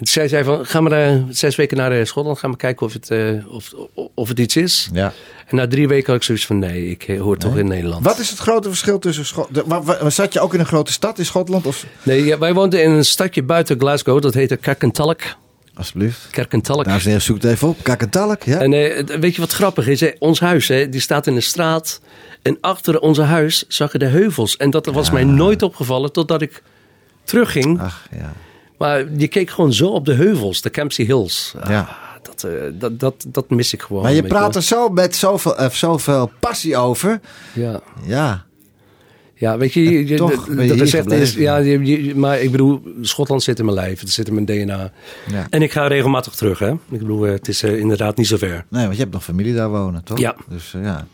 Toen 0.01 0.09
zei 0.09 0.27
zij 0.27 0.43
van, 0.43 0.65
ga 0.65 0.81
maar 0.81 0.91
eh, 0.91 1.15
zes 1.29 1.55
weken 1.55 1.77
naar 1.77 1.91
eh, 1.91 2.05
Schotland. 2.05 2.39
Ga 2.39 2.47
maar 2.47 2.57
kijken 2.57 2.85
of 2.85 2.93
het, 2.93 3.09
eh, 3.09 3.53
of, 3.53 3.73
of 4.13 4.27
het 4.27 4.39
iets 4.39 4.55
is. 4.55 4.89
ja. 4.93 5.13
En 5.47 5.55
na 5.55 5.67
drie 5.67 5.87
weken 5.87 6.07
had 6.07 6.15
ik 6.15 6.23
zoiets 6.23 6.45
van, 6.45 6.59
nee, 6.59 6.89
ik 6.89 7.17
hoor 7.19 7.37
toch 7.37 7.57
in 7.57 7.67
Nederland. 7.67 8.05
Wat 8.05 8.19
is 8.19 8.29
het 8.29 8.39
grote 8.39 8.67
verschil 8.67 8.99
tussen 8.99 9.25
Schotland... 9.25 10.13
Zat 10.13 10.33
je 10.33 10.39
ook 10.39 10.53
in 10.53 10.59
een 10.59 10.65
grote 10.65 10.91
stad 10.91 11.19
in 11.19 11.25
Schotland? 11.25 11.65
Of... 11.65 11.85
Nee, 12.03 12.25
ja, 12.25 12.37
wij 12.37 12.53
woonden 12.53 12.83
in 12.83 12.91
een 12.91 13.05
stadje 13.05 13.43
buiten 13.43 13.79
Glasgow. 13.79 14.21
Dat 14.21 14.33
heette 14.33 14.57
Kerkentalk. 14.57 15.21
Alsjeblieft. 15.73 16.27
Kerkentalk. 16.31 16.85
Dames 16.85 17.01
en 17.01 17.07
heren, 17.07 17.21
zoek 17.21 17.41
het 17.41 17.51
even 17.51 17.67
op. 17.67 17.83
Kakentalk, 17.83 18.43
ja. 18.43 18.59
En 18.59 18.71
weet 19.19 19.35
je 19.35 19.41
wat 19.41 19.51
grappig 19.51 19.87
is? 19.87 19.99
Hè? 19.99 20.11
Ons 20.19 20.39
huis, 20.39 20.67
hè, 20.67 20.89
die 20.89 21.01
staat 21.01 21.27
in 21.27 21.35
de 21.35 21.41
straat. 21.41 22.01
En 22.41 22.57
achter 22.61 22.99
onze 22.99 23.21
huis 23.21 23.65
zag 23.67 23.91
je 23.91 23.97
de 23.97 24.05
heuvels. 24.05 24.57
En 24.57 24.69
dat 24.69 24.85
was 24.85 25.11
mij 25.11 25.23
nooit 25.23 25.61
opgevallen 25.61 26.11
totdat 26.11 26.41
ik 26.41 26.63
terugging. 27.23 27.79
Ach, 27.79 28.07
ja. 28.11 28.33
Maar 28.81 29.05
je 29.17 29.27
keek 29.27 29.49
gewoon 29.49 29.73
zo 29.73 29.87
op 29.87 30.05
de 30.05 30.13
heuvels, 30.13 30.61
de 30.61 30.69
Campsie 30.69 31.05
Hills. 31.05 31.53
Ah, 31.59 31.69
Ja. 31.69 31.97
dat, 32.23 32.43
eh, 32.43 32.51
dat, 32.73 32.99
dat, 32.99 33.25
dat 33.27 33.49
mis 33.49 33.73
ik 33.73 33.81
gewoon. 33.81 34.03
Maar 34.03 34.13
je 34.13 34.23
praat 34.23 34.55
er 34.55 34.63
zo 34.63 34.89
met 34.89 35.15
zoveel, 35.15 35.57
eh, 35.57 35.69
zoveel 35.69 36.31
passie 36.39 36.77
over. 36.77 37.19
Ja. 37.53 37.79
Ja. 38.05 38.45
Ja, 39.35 39.57
weet 39.57 39.73
je, 39.73 39.83
je, 39.83 40.07
je- 40.07 40.15
toch 40.15 40.29
ben 40.47 40.61
je 40.67 40.75
dat 40.75 40.91
hier 40.91 41.11
is 41.21 41.33
ja, 41.33 41.57
je- 41.57 41.85
je- 42.05 42.15
maar 42.15 42.39
ik 42.41 42.51
bedoel, 42.51 42.81
Schotland 43.01 43.43
zit 43.43 43.59
in 43.59 43.65
mijn 43.65 43.77
lijf, 43.77 43.99
het 43.99 44.09
zit 44.09 44.27
in 44.27 44.33
mijn 44.33 44.45
DNA. 44.45 44.91
Ja. 45.27 45.47
En 45.49 45.61
ik 45.61 45.71
ga 45.71 45.87
regelmatig 45.87 46.33
terug, 46.33 46.59
hè? 46.59 46.69
Ik 46.71 46.79
bedoel, 46.99 47.25
eh, 47.25 47.31
het 47.31 47.47
is 47.47 47.63
inderdaad 47.63 48.17
niet 48.17 48.27
zo 48.27 48.37
ver. 48.37 48.65
Nee, 48.69 48.83
want 48.83 48.93
je 48.95 49.01
hebt 49.01 49.13
nog 49.13 49.23
familie 49.23 49.53
daar 49.53 49.69
wonen, 49.69 50.03
toch? 50.03 50.19
Ja. 50.19 50.35
Dus 50.49 50.75
ja. 50.83 51.07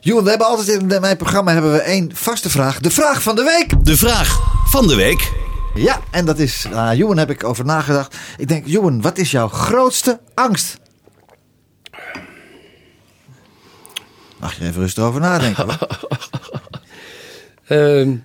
Johan, 0.00 0.24
we 0.24 0.28
hebben 0.30 0.46
altijd 0.46 0.68
in 0.68 1.00
mijn 1.00 1.16
programma 1.16 1.52
hebben 1.52 1.72
we 1.72 1.78
één 1.80 2.10
vaste 2.14 2.50
vraag. 2.50 2.80
De 2.80 2.90
vraag 2.90 3.22
van 3.22 3.36
de 3.36 3.42
week. 3.42 3.84
De 3.86 3.96
vraag 3.96 4.38
van 4.70 4.86
de 4.86 4.94
week. 4.94 5.32
Ja, 5.74 6.00
en 6.10 6.24
dat 6.24 6.38
is, 6.38 6.66
uh, 6.72 6.90
Johan 6.94 7.18
heb 7.18 7.30
ik 7.30 7.44
over 7.44 7.64
nagedacht. 7.64 8.16
Ik 8.36 8.48
denk, 8.48 8.66
Johan, 8.66 9.00
wat 9.00 9.18
is 9.18 9.30
jouw 9.30 9.48
grootste 9.48 10.20
angst? 10.34 10.78
Mag 14.40 14.54
je 14.58 14.64
even 14.64 14.80
rustig 14.80 15.04
over 15.04 15.20
nadenken. 15.20 15.66
Ehm, 17.64 18.16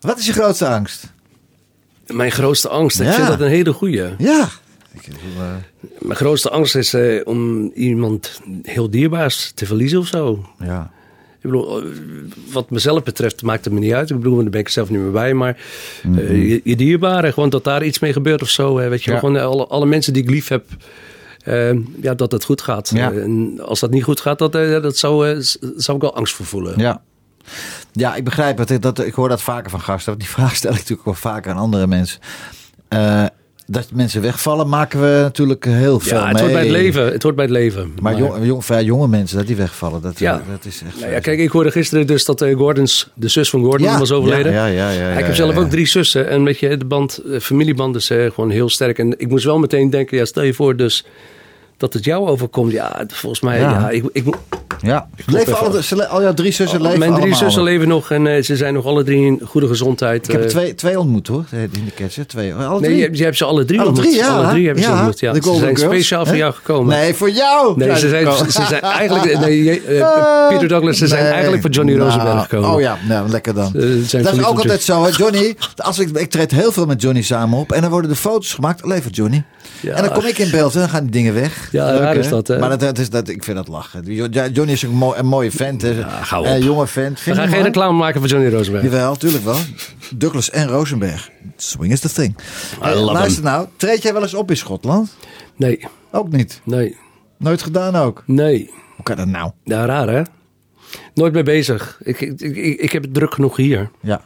wat 0.00 0.18
is 0.18 0.26
je 0.26 0.32
grootste 0.32 0.68
angst? 0.68 1.12
mijn 2.06 2.32
grootste 2.32 2.68
angst, 2.68 3.00
ik 3.00 3.06
Ja. 3.06 3.12
vind 3.12 3.26
dat 3.26 3.40
een 3.40 3.48
hele 3.48 3.72
goeie. 3.72 4.02
Ja. 4.18 4.48
Ik, 4.92 5.06
eh, 5.06 5.14
Mijn 5.98 6.16
grootste 6.16 6.50
angst 6.50 6.74
is 6.76 6.94
eh, 6.94 7.20
om 7.24 7.70
iemand 7.74 8.40
heel 8.62 8.90
dierbaars 8.90 9.52
te 9.54 9.66
verliezen 9.66 9.98
of 9.98 10.06
zo. 10.06 10.46
ja. 10.58 10.90
Bedoel, 11.50 11.80
eh, 11.82 11.86
wat 12.52 12.70
mezelf 12.70 13.02
betreft 13.02 13.42
maakt 13.42 13.64
het 13.64 13.74
me 13.74 13.80
niet 13.80 13.92
uit. 13.92 14.10
Ik 14.10 14.16
bedoel, 14.16 14.36
daar 14.40 14.50
ben 14.50 14.60
ik 14.60 14.68
zelf 14.68 14.90
niet 14.90 15.00
meer 15.00 15.10
bij. 15.10 15.34
Maar 15.34 15.56
eh, 16.16 16.48
je, 16.48 16.60
je 16.64 16.76
dierbaren, 16.76 17.32
gewoon 17.32 17.48
dat 17.50 17.64
daar 17.64 17.84
iets 17.84 17.98
mee 17.98 18.12
gebeurt 18.12 18.42
of 18.42 18.48
zo. 18.48 18.78
hè, 18.78 18.88
weet 18.88 19.02
je. 19.04 19.10
Mhm. 19.12 19.20
Ja. 19.24 19.28
gewoon 19.28 19.50
alle, 19.50 19.66
alle 19.66 19.86
mensen 19.86 20.12
die 20.12 20.22
ik 20.22 20.30
lief 20.30 20.48
heb. 20.48 20.64
eh, 21.44 21.72
ja, 22.00 22.14
dat 22.14 22.32
het 22.32 22.44
goed 22.44 22.62
gaat. 22.62 22.90
Ja. 22.94 23.12
Eh, 23.12 23.22
en 23.22 23.60
als 23.64 23.80
dat 23.80 23.90
niet 23.90 24.04
goed 24.04 24.20
gaat, 24.20 24.38
dat, 24.38 24.54
eh, 24.54 24.82
dat 24.82 24.96
zou, 24.96 25.28
eh, 25.28 25.36
zou 25.76 25.96
ik 25.96 26.02
wel 26.02 26.14
angst 26.16 26.34
voor 26.34 26.46
voelen. 26.46 26.74
Ja. 26.78 27.02
Ja, 27.92 28.14
ik 28.14 28.24
begrijp 28.24 28.58
het. 28.58 28.82
Dat, 28.82 28.98
ik 29.04 29.14
hoor 29.14 29.28
dat 29.28 29.42
vaker 29.42 29.70
van 29.70 29.80
gasten. 29.80 30.06
Want 30.08 30.20
die 30.20 30.30
vraag 30.30 30.54
stel 30.56 30.70
ik 30.70 30.76
natuurlijk 30.76 31.04
wel 31.04 31.14
vaker 31.14 31.50
aan 31.52 31.58
andere 31.58 31.86
mensen. 31.86 32.20
Eh, 32.88 33.24
dat 33.66 33.88
mensen 33.92 34.22
wegvallen, 34.22 34.68
maken 34.68 35.00
we 35.00 35.18
natuurlijk 35.22 35.64
heel 35.64 36.00
veel 36.00 36.18
Ja, 36.18 36.24
het 36.24 36.32
mee. 36.32 36.42
hoort 36.42 36.52
bij 36.54 36.62
het 36.62 36.70
leven. 36.70 37.12
Het 37.12 37.22
hoort 37.22 37.34
bij 37.34 37.44
het 37.44 37.52
leven. 37.54 37.94
Maar 38.00 38.16
jong, 38.16 38.46
jong, 38.46 38.64
vrij 38.64 38.84
jonge 38.84 39.08
mensen, 39.08 39.36
dat 39.36 39.46
die 39.46 39.56
wegvallen, 39.56 40.02
dat, 40.02 40.18
Ja. 40.18 40.32
eh, 40.40 40.46
dat 40.50 40.64
is 40.64 40.82
echt... 40.86 41.00
Nou 41.00 41.12
ja, 41.12 41.18
kijk, 41.18 41.38
ik 41.38 41.50
hoorde 41.50 41.70
gisteren 41.70 42.06
dus 42.06 42.24
dat 42.24 42.42
eh, 42.42 42.56
Gordons, 42.56 43.10
de 43.14 43.28
zus 43.28 43.50
van 43.50 43.62
Gordon, 43.64 43.86
Ja, 43.88 43.98
was 43.98 44.12
overleden. 44.12 44.52
ja, 44.52 44.66
ja, 44.66 44.90
ja, 44.90 45.10
ja, 45.10 45.18
ik 45.18 45.24
heb 45.24 45.34
zelf 45.34 45.56
ook 45.56 45.70
drie 45.70 45.86
zussen. 45.86 46.28
En 46.28 46.44
weet 46.44 46.58
je, 46.58 46.76
de 46.76 46.84
band, 46.84 47.20
de 47.26 47.40
familieband 47.40 47.96
is 47.96 48.10
eh, 48.10 48.30
gewoon 48.30 48.50
heel 48.50 48.68
sterk. 48.68 48.98
En 48.98 49.14
ik 49.18 49.28
moest 49.28 49.44
wel 49.44 49.58
meteen 49.58 49.90
denken, 49.90 50.16
ja, 50.18 50.24
stel 50.24 50.42
je 50.42 50.54
voor 50.54 50.76
dus 50.76 51.04
dat 51.84 51.92
het 51.92 52.04
jou 52.04 52.28
overkomt. 52.28 52.72
Ja, 52.72 53.04
volgens 53.06 53.40
mij, 53.40 53.58
Ja. 53.58 53.70
ja, 53.70 53.90
ik, 53.90 54.04
ik, 54.12 54.24
moet- 54.24 54.36
Ja. 54.80 55.08
Leven 55.26 55.40
even 55.40 55.58
alle, 55.66 55.82
ze 55.82 55.96
le- 55.96 56.06
al 56.06 56.22
jouw 56.22 56.34
drie 56.34 56.52
zussen 56.52 56.82
leven 56.82 56.98
Mijn 56.98 57.10
drie 57.10 57.22
allemaal 57.22 57.38
zussen 57.42 57.62
leven 57.62 57.88
nog 57.88 58.10
en 58.10 58.26
eh, 58.26 58.42
ze 58.42 58.56
zijn 58.56 58.74
nog 58.74 58.86
alle 58.86 59.02
drie 59.04 59.26
in 59.26 59.40
goede 59.44 59.66
gezondheid. 59.66 60.26
Ik 60.26 60.32
heb 60.32 60.42
eh. 60.42 60.48
twee, 60.48 60.74
twee 60.74 60.98
ontmoet 60.98 61.26
hoor, 61.26 61.44
in 61.52 61.70
de 61.84 61.92
catcher. 61.94 62.26
Twee. 62.26 62.54
Alle 62.54 62.80
Nee, 62.80 62.90
drie? 62.90 63.10
je, 63.10 63.16
je 63.18 63.24
hebt 63.24 63.36
ze 63.36 63.44
alle 63.44 63.64
drie 63.64 63.78
Alle 63.80 63.88
ontmoet. 63.88 64.06
drie, 64.06 64.18
ja. 64.18 64.28
Alle 64.28 64.48
drie 64.48 64.64
hebben 64.66 64.84
ze 64.84 64.88
Ja, 64.90 64.96
ontmoet, 64.96 65.20
ja. 65.20 65.32
de 65.32 65.42
Ze 65.42 65.54
zijn 65.58 65.76
Girls, 65.76 65.80
speciaal 65.94 66.26
voor 66.26 66.36
jou 66.36 66.52
gekomen. 66.54 66.96
Nee, 66.96 67.14
voor 67.14 67.30
jou. 67.30 67.76
Nee, 67.78 67.96
ze 67.98 68.08
zijn, 68.08 68.32
ze 68.50 68.64
zijn 68.64 68.80
eigenlijk... 68.80 69.38
Nee, 69.38 69.64
je- 69.64 69.80
eh, 69.80 70.48
Peter 70.52 70.68
Douglas, 70.68 70.96
ze 70.98 71.06
zijn 71.06 71.22
Nee. 71.22 71.32
eigenlijk 71.32 71.62
voor 71.62 71.70
Johnny 71.70 71.94
Nou, 71.94 72.04
Rosenberg 72.10 72.42
gekomen. 72.42 72.70
Oh 72.70 72.80
ja, 72.80 72.98
nou, 73.08 73.28
lekker 73.28 73.54
dan. 73.54 73.70
Dat 73.72 73.82
is 74.34 74.44
ook 74.44 74.58
altijd 74.58 74.82
zo, 74.82 75.02
hè, 75.04 75.10
Johnny. 75.16 75.56
Als 75.76 75.98
ik, 75.98 76.18
ik 76.18 76.30
treed 76.30 76.50
heel 76.50 76.72
veel 76.72 76.86
met 76.86 77.02
Johnny 77.02 77.22
samen 77.22 77.58
op. 77.58 77.72
En 77.72 77.80
dan 77.80 77.90
worden 77.90 78.10
de 78.10 78.16
foto's 78.16 78.54
gemaakt 78.54 78.82
alleen 78.82 79.02
voor 79.02 79.10
Johnny. 79.12 79.44
Ja. 79.80 79.94
En 79.94 80.04
dan 80.04 80.12
kom 80.12 80.24
ik 80.24 80.38
in 80.38 80.50
beeld 80.50 80.74
en 80.74 80.80
dan 80.80 80.88
gaan 80.88 81.02
die 81.02 81.10
dingen 81.10 81.34
weg. 81.34 81.68
Ja, 81.74 81.86
Leuk, 81.86 82.00
raar 82.00 82.16
is 82.16 82.28
dat, 82.28 82.46
hè? 82.46 82.58
Maar 82.58 82.68
dat, 82.68 82.80
dat 82.80 82.98
is, 82.98 83.10
dat, 83.10 83.28
ik 83.28 83.44
vind 83.44 83.56
dat 83.56 83.68
lachen. 83.68 84.04
Johnny 84.52 84.72
is 84.72 84.82
een, 84.82 84.90
mooi, 84.90 85.18
een 85.18 85.26
mooie 85.26 85.50
vent. 85.50 85.82
hè. 85.82 86.02
hou 86.02 86.46
Eh, 86.46 86.62
jonge 86.62 86.86
vent. 86.86 87.16
We 87.16 87.22
Vind 87.22 87.36
gaan 87.36 87.48
je 87.48 87.54
geen 87.54 87.62
reclame 87.62 87.98
maken 87.98 88.20
voor 88.20 88.28
Johnny 88.28 88.48
Rosenberg. 88.50 88.84
Jawel, 88.84 89.16
tuurlijk 89.16 89.44
wel. 89.44 89.56
Douglas 90.16 90.50
en 90.50 90.68
Rosenberg. 90.68 91.30
Swing 91.56 91.92
is 91.92 92.00
the 92.00 92.12
thing. 92.12 92.36
Eh, 92.82 93.00
love 93.00 93.12
luister 93.12 93.42
nou, 93.42 93.66
treed 93.76 94.02
jij 94.02 94.12
wel 94.12 94.22
eens 94.22 94.34
op 94.34 94.50
in 94.50 94.56
Schotland? 94.56 95.14
Nee, 95.56 95.86
Ook 96.10 96.32
niet. 96.32 96.60
nee, 96.64 96.96
Nooit 97.38 97.62
gedaan 97.62 97.96
ook. 97.96 98.22
nee. 98.26 98.70
Hoe 98.94 99.04
kan 99.04 99.16
dat 99.16 99.26
nou? 99.26 99.50
Ja, 99.64 99.84
raar 99.84 100.08
hè? 100.08 100.22
Nooit 101.14 101.32
mee 101.32 101.42
bezig. 101.42 101.98
Ik, 102.02 102.20
ik, 102.20 102.40
ik, 102.40 102.80
ik 102.80 102.92
heb 102.92 103.02
het 103.02 103.14
druk 103.14 103.34
genoeg 103.34 103.56
hier. 103.56 103.90
Ja. 104.00 104.20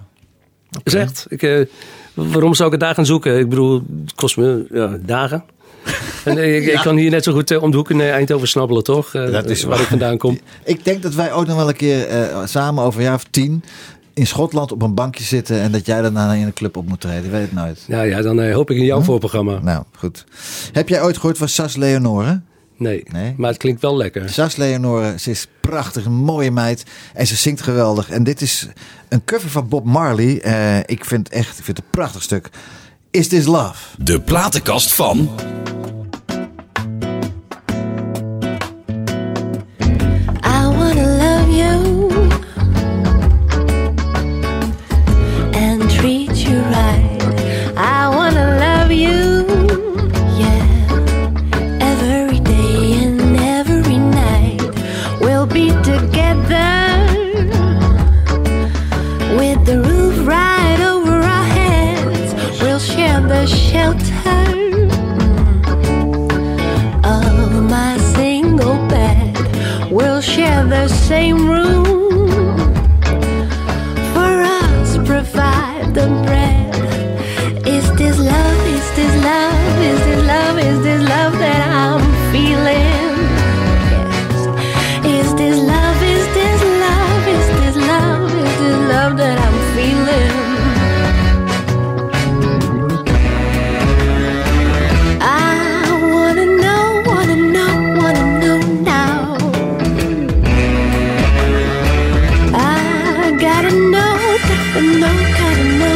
Echt. 0.82 1.26
Ik, 1.28 1.42
eh, 1.42 1.66
waarom 2.14 2.54
zou 2.54 2.66
ik 2.68 2.74
het 2.74 2.84
daar 2.84 2.94
gaan 2.94 3.06
zoeken? 3.06 3.38
Ik 3.38 3.48
bedoel, 3.48 3.82
het 4.04 4.14
kost 4.14 4.36
me 4.36 4.66
ja, 4.70 4.98
dagen. 5.02 5.44
En 6.24 6.38
eh, 6.38 6.56
ik, 6.56 6.66
ik 6.66 6.80
kan 6.80 6.96
hier 6.96 7.10
net 7.10 7.24
zo 7.24 7.32
goed 7.32 7.50
eh, 7.50 7.62
om 7.62 7.70
de 7.70 7.76
hoek 7.76 7.90
in 7.90 8.00
eh, 8.00 8.10
Eindhoven 8.10 8.48
snabbelen, 8.48 8.84
toch? 8.84 9.10
Dat 9.10 9.50
is 9.50 9.62
waar 9.62 9.70
waar. 9.70 9.80
ik 9.80 9.86
vandaan 9.86 10.18
kom. 10.18 10.38
Ik 10.64 10.84
denk 10.84 11.02
dat 11.02 11.14
wij 11.14 11.32
ook 11.32 11.46
nog 11.46 11.56
wel 11.56 11.68
een 11.68 11.76
keer 11.76 12.06
eh, 12.06 12.46
samen 12.46 12.84
over 12.84 13.00
een 13.00 13.06
jaar 13.06 13.14
of 13.14 13.24
tien 13.30 13.64
in 14.14 14.26
Schotland 14.26 14.72
op 14.72 14.82
een 14.82 14.94
bankje 14.94 15.24
zitten 15.24 15.60
en 15.60 15.72
dat 15.72 15.86
jij 15.86 16.02
daarna 16.02 16.32
in 16.32 16.46
een 16.46 16.52
club 16.52 16.76
op 16.76 16.88
moet 16.88 17.00
treden. 17.00 17.24
Ik 17.24 17.30
weet 17.30 17.40
het 17.40 17.52
nooit. 17.52 17.84
Ja, 17.86 18.02
ja 18.02 18.22
dan 18.22 18.50
hoop 18.52 18.70
ik 18.70 18.76
in 18.76 18.84
jouw 18.84 19.00
voorprogramma. 19.00 19.58
Nou, 19.58 19.84
goed. 19.98 20.24
Heb 20.72 20.88
jij 20.88 21.02
ooit 21.02 21.16
gehoord 21.16 21.38
van 21.38 21.48
Sas 21.48 21.76
Leonore? 21.76 22.40
Nee. 22.76 23.02
Nee. 23.12 23.34
maar 23.36 23.50
het 23.50 23.58
klinkt 23.58 23.80
wel 23.80 23.96
lekker. 23.96 24.28
Sas 24.28 24.56
Leonore, 24.56 25.18
ze 25.18 25.30
is 25.30 25.46
prachtig, 25.60 26.04
een 26.04 26.12
mooie 26.12 26.50
meid 26.50 26.84
en 27.14 27.26
ze 27.26 27.36
zingt 27.36 27.62
geweldig. 27.62 28.10
En 28.10 28.24
dit 28.24 28.40
is 28.40 28.68
een 29.08 29.24
cover 29.24 29.50
van 29.50 29.68
Bob 29.68 29.84
Marley. 29.84 30.40
Eh, 30.40 30.78
ik 30.78 31.04
vind 31.04 31.26
het 31.26 31.36
echt, 31.36 31.58
ik 31.58 31.64
vind 31.64 31.76
het 31.76 31.78
een 31.78 31.90
prachtig 31.90 32.22
stuk. 32.22 32.50
Is 33.10 33.28
This 33.28 33.46
Love? 33.46 33.74
De 33.98 34.20
platenkast 34.20 34.92
van. 34.92 35.28
No 104.74 105.08
kind 105.34 105.82
of 105.82 105.87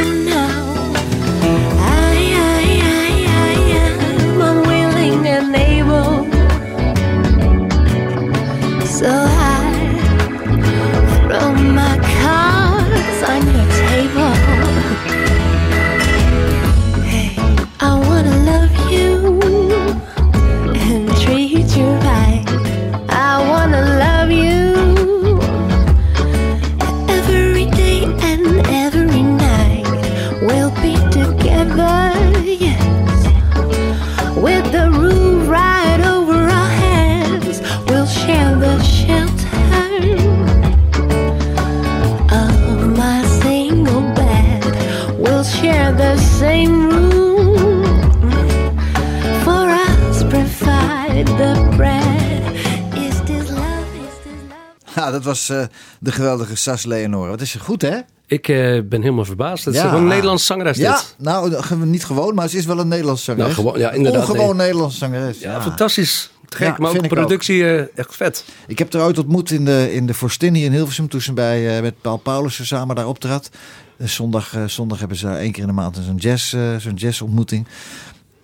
de 56.03 56.12
geweldige 56.12 56.57
Sas 56.57 56.84
Leonore. 56.84 57.30
Wat 57.30 57.40
is 57.40 57.50
ze 57.50 57.59
goed, 57.59 57.82
hè? 57.82 57.98
Ik 58.26 58.48
eh, 58.48 58.57
ben 58.84 59.00
helemaal 59.03 59.24
verbaasd. 59.24 59.64
Het 59.64 59.74
is 59.74 59.80
gewoon 59.80 59.94
een 60.03 60.07
Nederlands 60.07 60.46
zangeres 60.46 60.76
Ja, 60.76 60.92
dit. 60.96 61.14
nou, 61.18 61.55
niet 61.84 62.05
gewoon, 62.05 62.34
maar 62.34 62.48
ze 62.48 62.57
is 62.57 62.64
wel 62.66 62.78
een 62.78 62.88
Nederlandse 62.88 63.24
zangeres. 63.24 63.57
Nou, 63.57 63.61
gewoon- 63.61 63.78
ja, 63.80 63.90
inderdaad, 63.90 64.28
Ongewoon 64.28 64.57
nee. 64.57 64.66
Nederlandse 64.66 64.98
zangeres. 64.98 65.38
Ja, 65.38 65.62
fantastisch. 65.62 66.30
Gek, 66.48 66.66
Ja, 66.66 66.74
maar 66.78 66.88
ook 66.90 66.96
de 66.96 67.03
ook. 67.03 67.09
productie 67.09 67.64
eh, 67.64 67.84
echt 67.94 68.16
vet. 68.16 68.44
Ik 68.66 68.78
heb 68.78 68.92
haar 68.92 69.03
ooit 69.03 69.18
ontmoet 69.18 69.50
in 69.50 69.64
de, 69.64 69.94
in 69.94 70.07
de 70.07 70.14
Forstin 70.14 70.55
hier 70.55 70.64
in 70.64 70.72
Hilversum. 70.72 71.09
Toen 71.09 71.20
ze 71.20 71.32
bij, 71.32 71.76
eh, 71.76 71.82
met 71.82 72.00
Paul 72.00 72.16
Paulussen 72.16 72.66
samen 72.66 72.96
daar 72.96 73.07
optrad. 73.09 73.50
Zondag, 73.98 74.55
zondag 74.66 74.98
hebben 74.98 75.16
ze 75.16 75.28
één 75.28 75.53
keer 75.53 75.61
in 75.62 75.68
de 75.68 75.74
maand 75.74 75.98
zo'n 76.07 76.16
jazz, 76.16 76.48
zo'n 76.78 76.94
jazz-ontmoeting. 76.94 77.66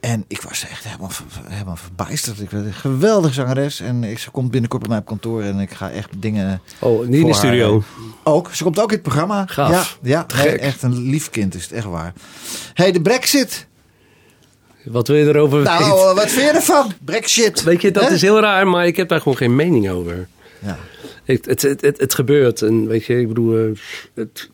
En 0.01 0.25
ik 0.29 0.43
was 0.43 0.67
echt 0.69 0.85
helemaal, 0.85 1.11
helemaal 1.43 1.77
verbijsterd. 1.77 2.41
Ik 2.41 2.51
werd 2.51 2.65
een 2.67 2.73
geweldige 2.73 3.35
zangeres. 3.35 3.81
En 3.81 4.05
ik, 4.05 4.19
ze 4.19 4.31
komt 4.31 4.51
binnenkort 4.51 4.83
bij 4.83 4.91
mij 4.91 4.99
op 4.99 5.07
kantoor. 5.07 5.43
En 5.43 5.59
ik 5.59 5.71
ga 5.71 5.91
echt 5.91 6.09
dingen... 6.19 6.61
Oh, 6.79 7.07
niet 7.07 7.21
in 7.21 7.27
de 7.27 7.35
studio. 7.35 7.71
haar, 7.73 8.35
Ook. 8.35 8.55
Ze 8.55 8.63
komt 8.63 8.79
ook 8.79 8.89
in 8.89 8.95
het 8.95 9.03
programma. 9.03 9.47
Gaaf. 9.47 9.99
Ja, 10.03 10.27
ja 10.37 10.43
nee, 10.45 10.59
echt 10.59 10.83
een 10.83 10.99
lief 10.99 11.31
kind 11.31 11.55
is 11.55 11.63
het, 11.63 11.73
echt 11.73 11.87
waar. 11.87 12.13
hey, 12.75 12.93
de 12.93 13.01
brexit. 13.03 13.67
Wat 14.85 15.09
wil 15.09 15.17
je 15.17 15.27
erover 15.27 15.63
Nou, 15.63 15.79
weten? 15.79 15.95
eh, 15.95 16.15
wat 16.15 16.31
vind 16.31 16.47
je 16.47 16.53
ervan? 16.57 16.93
Brexit. 17.05 17.63
Weet 17.63 17.83
je, 17.83 17.91
dat 17.91 18.11
is 18.11 18.23
heel 18.23 18.41
raar, 18.41 18.67
maar 18.69 18.87
ik 18.87 18.97
heb 18.97 19.09
daar 19.09 19.21
gewoon 19.21 19.37
geen 19.37 19.57
mening 19.57 19.91
over. 19.91 20.29
Ja. 20.59 20.79
Het, 21.25 21.47
het, 21.47 21.63
het, 21.63 21.81
het, 21.81 21.99
het 22.01 22.15
gebeurt. 22.15 22.63
En 22.63 22.87
weet 22.87 23.05
je, 23.05 23.21
ik 23.21 23.29
bedoel, 23.29 23.59
eh, 23.59 23.79
het, 24.15 24.51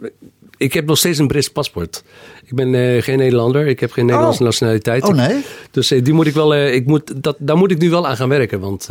ik 0.64 0.72
heb 0.72 0.86
nog 0.86 0.98
steeds 0.98 1.18
een 1.18 1.26
Brits 1.26 1.48
paspoort. 1.50 2.04
Ik 2.44 2.54
ben 2.54 2.74
eh, 2.74 3.02
geen 3.02 3.18
Nederlander. 3.18 3.66
Ik 3.66 3.80
heb 3.80 3.92
geen 3.92 4.06
Nederlandse 4.06 4.40
Oh. 4.40 4.46
nationaliteit. 4.46 5.02
Oh, 5.02 5.14
nee? 5.14 5.42
Dus 5.70 5.90
eh, 5.90 6.04
die 6.04 6.12
moet 6.14 6.26
ik 6.26 6.34
wel, 6.34 6.54
eh, 6.54 6.74
ik 6.74 6.86
moet, 6.86 7.22
dat, 7.22 7.36
daar 7.38 7.56
moet 7.56 7.70
ik 7.70 7.78
nu 7.78 7.90
wel 7.90 8.06
aan 8.06 8.16
gaan 8.16 8.28
werken. 8.28 8.60
Want 8.60 8.88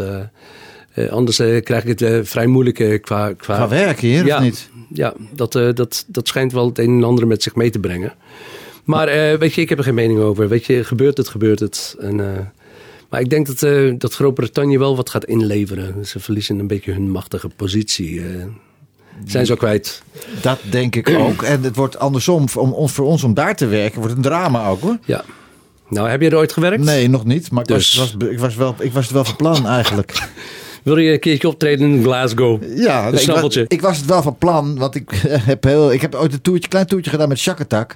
anders 1.10 1.38
krijg 1.38 1.84
ik 1.86 2.00
het 2.00 2.28
vrij 2.30 2.48
moeilijk 2.48 2.76
qua, 3.02 3.34
qua... 3.34 3.34
Qua 3.56 3.68
werken 3.68 4.08
hier, 4.08 4.26
ja, 4.26 4.38
of 4.38 4.44
niet? 4.44 4.70
Ja, 4.90 5.14
dat, 5.36 5.52
dat, 5.52 6.06
dat 6.08 6.28
schijnt 6.28 6.52
wel 6.52 6.66
het 6.68 6.80
een 6.80 6.90
en 6.98 7.04
ander 7.04 7.28
met 7.28 7.44
zich 7.44 7.56
mee 7.56 7.70
te 7.70 7.80
brengen. 7.80 8.14
Maar 8.84 9.08
weet 9.40 9.54
je, 9.54 9.62
ik 9.62 9.70
heb 9.70 9.78
er 9.78 9.84
geen 9.84 9.94
mening 9.94 10.20
over. 10.20 10.48
Weet 10.50 10.66
je, 10.66 10.84
gebeurt 10.84 11.18
het, 11.18 11.28
gebeurt 11.28 11.60
het. 11.60 11.96
En, 12.00 12.16
maar 13.10 13.20
ik 13.22 13.30
denk 13.30 13.48
dat, 13.60 14.00
dat 14.00 14.14
Groot-Brittannië 14.14 14.78
wel 14.78 14.96
wat 14.96 15.10
gaat 15.10 15.26
inleveren. 15.26 16.06
Ze 16.06 16.20
verliezen 16.20 16.60
een 16.60 16.68
beetje 16.68 16.92
hun 16.92 17.12
machtige 17.12 17.50
positie. 17.50 18.20
eh. 18.20 18.26
Zijn 19.26 19.46
ze 19.46 19.52
al 19.52 19.58
kwijt. 19.58 20.02
Dat 20.42 20.60
denk 20.70 20.96
ik 20.96 21.10
ook. 21.10 21.42
En 21.44 21.64
het 21.64 21.76
wordt 21.76 22.00
andersom, 22.00 22.50
voor, 22.50 22.62
om, 22.62 22.72
ons- 22.72 22.92
voor 22.92 23.06
ons 23.06 23.24
om 23.24 23.34
daar 23.34 23.56
te 23.56 23.66
werken, 23.66 24.00
wordt 24.00 24.16
een 24.16 24.22
drama 24.22 24.68
ook 24.68 24.82
hoor. 24.82 24.98
Ja. 25.06 25.24
Nou, 25.90 26.10
heb 26.10 26.22
je 26.22 26.30
er 26.30 26.38
ooit 26.38 26.54
gewerkt? 26.54 26.84
Nee, 26.84 27.10
nog 27.10 27.26
niet. 27.26 27.52
Maar 27.52 27.62
ik, 27.62 27.68
Dus- 27.68 27.96
was, 27.98 28.16
was, 28.20 28.30
ik, 28.30 28.40
was 28.40 28.56
wel, 28.56 28.76
ik 28.80 28.94
was 28.94 29.04
het 29.04 29.14
wel 29.14 29.26
van 29.26 29.36
plan 29.36 29.68
eigenlijk. 29.78 30.30
Wil 30.84 30.98
je 30.98 31.12
een 31.12 31.20
keertje 31.20 31.48
optreden 31.48 31.92
in 31.92 32.04
Glasgow? 32.04 32.78
Ja, 32.78 33.08
Een 33.08 33.14
ik, 33.20 33.26
was, 33.28 33.56
ik 33.56 33.82
was 33.82 33.98
het 33.98 34.06
wel 34.06 34.22
van 34.22 34.38
plan, 34.38 34.78
want 34.78 34.96
ik 34.96 35.12
heb, 35.52 35.64
heel, 35.64 35.94
ik 35.94 36.02
heb 36.02 36.16
ooit 36.16 36.34
een 36.34 36.42
toertje, 36.42 36.70
klein 36.70 36.86
toertje 36.88 37.10
gedaan 37.12 37.28
met 37.28 37.40
Shakatak. 37.40 37.96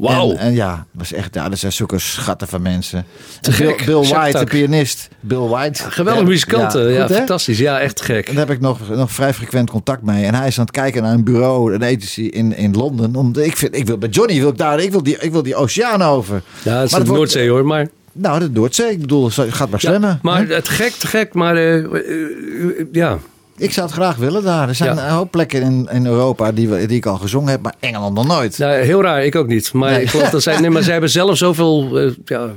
Wauw. 0.00 0.30
En, 0.30 0.38
en 0.38 0.54
ja, 0.54 0.86
was 0.92 1.12
echt, 1.12 1.34
ja, 1.34 1.48
dat 1.48 1.58
zijn 1.58 1.72
zulke 1.72 1.98
schatten 1.98 2.48
van 2.48 2.62
mensen. 2.62 3.04
Te 3.40 3.50
Bill, 3.50 3.66
gek, 3.66 3.84
Bill 3.84 4.08
White, 4.08 4.38
de 4.38 4.44
pianist. 4.44 5.08
Bill 5.20 5.38
White. 5.38 5.82
Geweldige 5.90 6.26
muzikanten. 6.26 6.92
Ja, 6.92 7.06
hè? 7.06 7.14
fantastisch. 7.14 7.58
Ja, 7.58 7.80
echt 7.80 8.00
gek. 8.00 8.28
En 8.28 8.34
daar 8.34 8.46
heb 8.46 8.56
ik 8.56 8.60
nog, 8.62 8.78
nog 8.88 9.12
vrij 9.12 9.34
frequent 9.34 9.70
contact 9.70 10.02
mee. 10.02 10.24
En 10.24 10.34
hij 10.34 10.46
is 10.46 10.58
aan 10.58 10.64
het 10.64 10.74
kijken 10.74 11.02
naar 11.02 11.12
een 11.14 11.24
bureau, 11.24 11.74
een 11.74 11.84
agency 11.84 12.20
in, 12.22 12.56
in 12.56 12.74
Londen. 12.74 13.16
Om, 13.16 13.32
ik, 13.36 13.56
vind, 13.56 13.76
ik 13.76 13.86
wil 13.86 13.98
bij 13.98 14.08
Johnny, 14.08 14.38
wil 14.40 14.48
ik, 14.48 14.58
daar, 14.58 14.80
ik, 14.80 14.90
wil 14.90 15.02
die, 15.02 15.16
ik 15.20 15.32
wil 15.32 15.42
die 15.42 15.54
oceaan 15.56 16.02
over. 16.02 16.42
Ja, 16.62 16.74
dat 16.74 16.84
is 16.84 16.90
Maar 16.90 17.00
het 17.00 17.08
wordt- 17.08 17.08
Noordzee 17.08 17.48
hoor. 17.50 17.64
Maar, 17.66 17.88
Nou, 18.12 18.40
de 18.40 18.50
Noordzee. 18.50 18.90
Ik 18.90 19.00
bedoel, 19.00 19.24
het 19.24 19.54
gaat 19.54 19.70
maar 19.70 19.80
zwemmen. 19.80 20.18
maar 20.22 20.46
hè? 20.46 20.54
het 20.54 20.68
gek, 20.68 20.90
te 20.92 21.06
gek. 21.06 21.34
Maar 21.34 21.56
eh, 21.56 21.74
eh, 21.76 21.84
eh, 21.84 22.86
ja, 22.92 23.18
Ik 23.60 23.72
zou 23.72 23.86
het 23.86 23.94
graag 23.96 24.16
willen 24.16 24.42
daar. 24.42 24.68
Er 24.68 24.74
zijn 24.74 24.94
Ja. 24.94 25.04
een 25.04 25.12
hoop 25.14 25.30
plekken 25.30 25.62
in, 25.62 25.88
in 25.92 26.06
Europa 26.06 26.52
die, 26.52 26.68
we, 26.68 26.86
die 26.86 26.96
ik 26.96 27.06
al 27.06 27.16
gezongen 27.16 27.50
heb, 27.50 27.62
maar 27.62 27.74
Engeland 27.80 28.14
nog 28.14 28.26
nooit. 28.26 28.58
nou, 28.58 28.72
heel 28.74 29.02
raar. 29.02 29.24
Ik 29.24 29.34
ook 29.34 29.46
niet. 29.46 29.72
Maar 29.72 29.90
Nee. 29.90 30.02
ik 30.02 30.10
geloof 30.10 30.30
dat 30.30 30.42
zij, 30.42 30.60
nee, 30.60 30.70
maar 30.70 30.82
zij 30.82 30.92
hebben 30.92 31.10
zelf 31.10 31.36
zoveel 31.36 31.98
eh, 31.98 32.10
ja, 32.24 32.48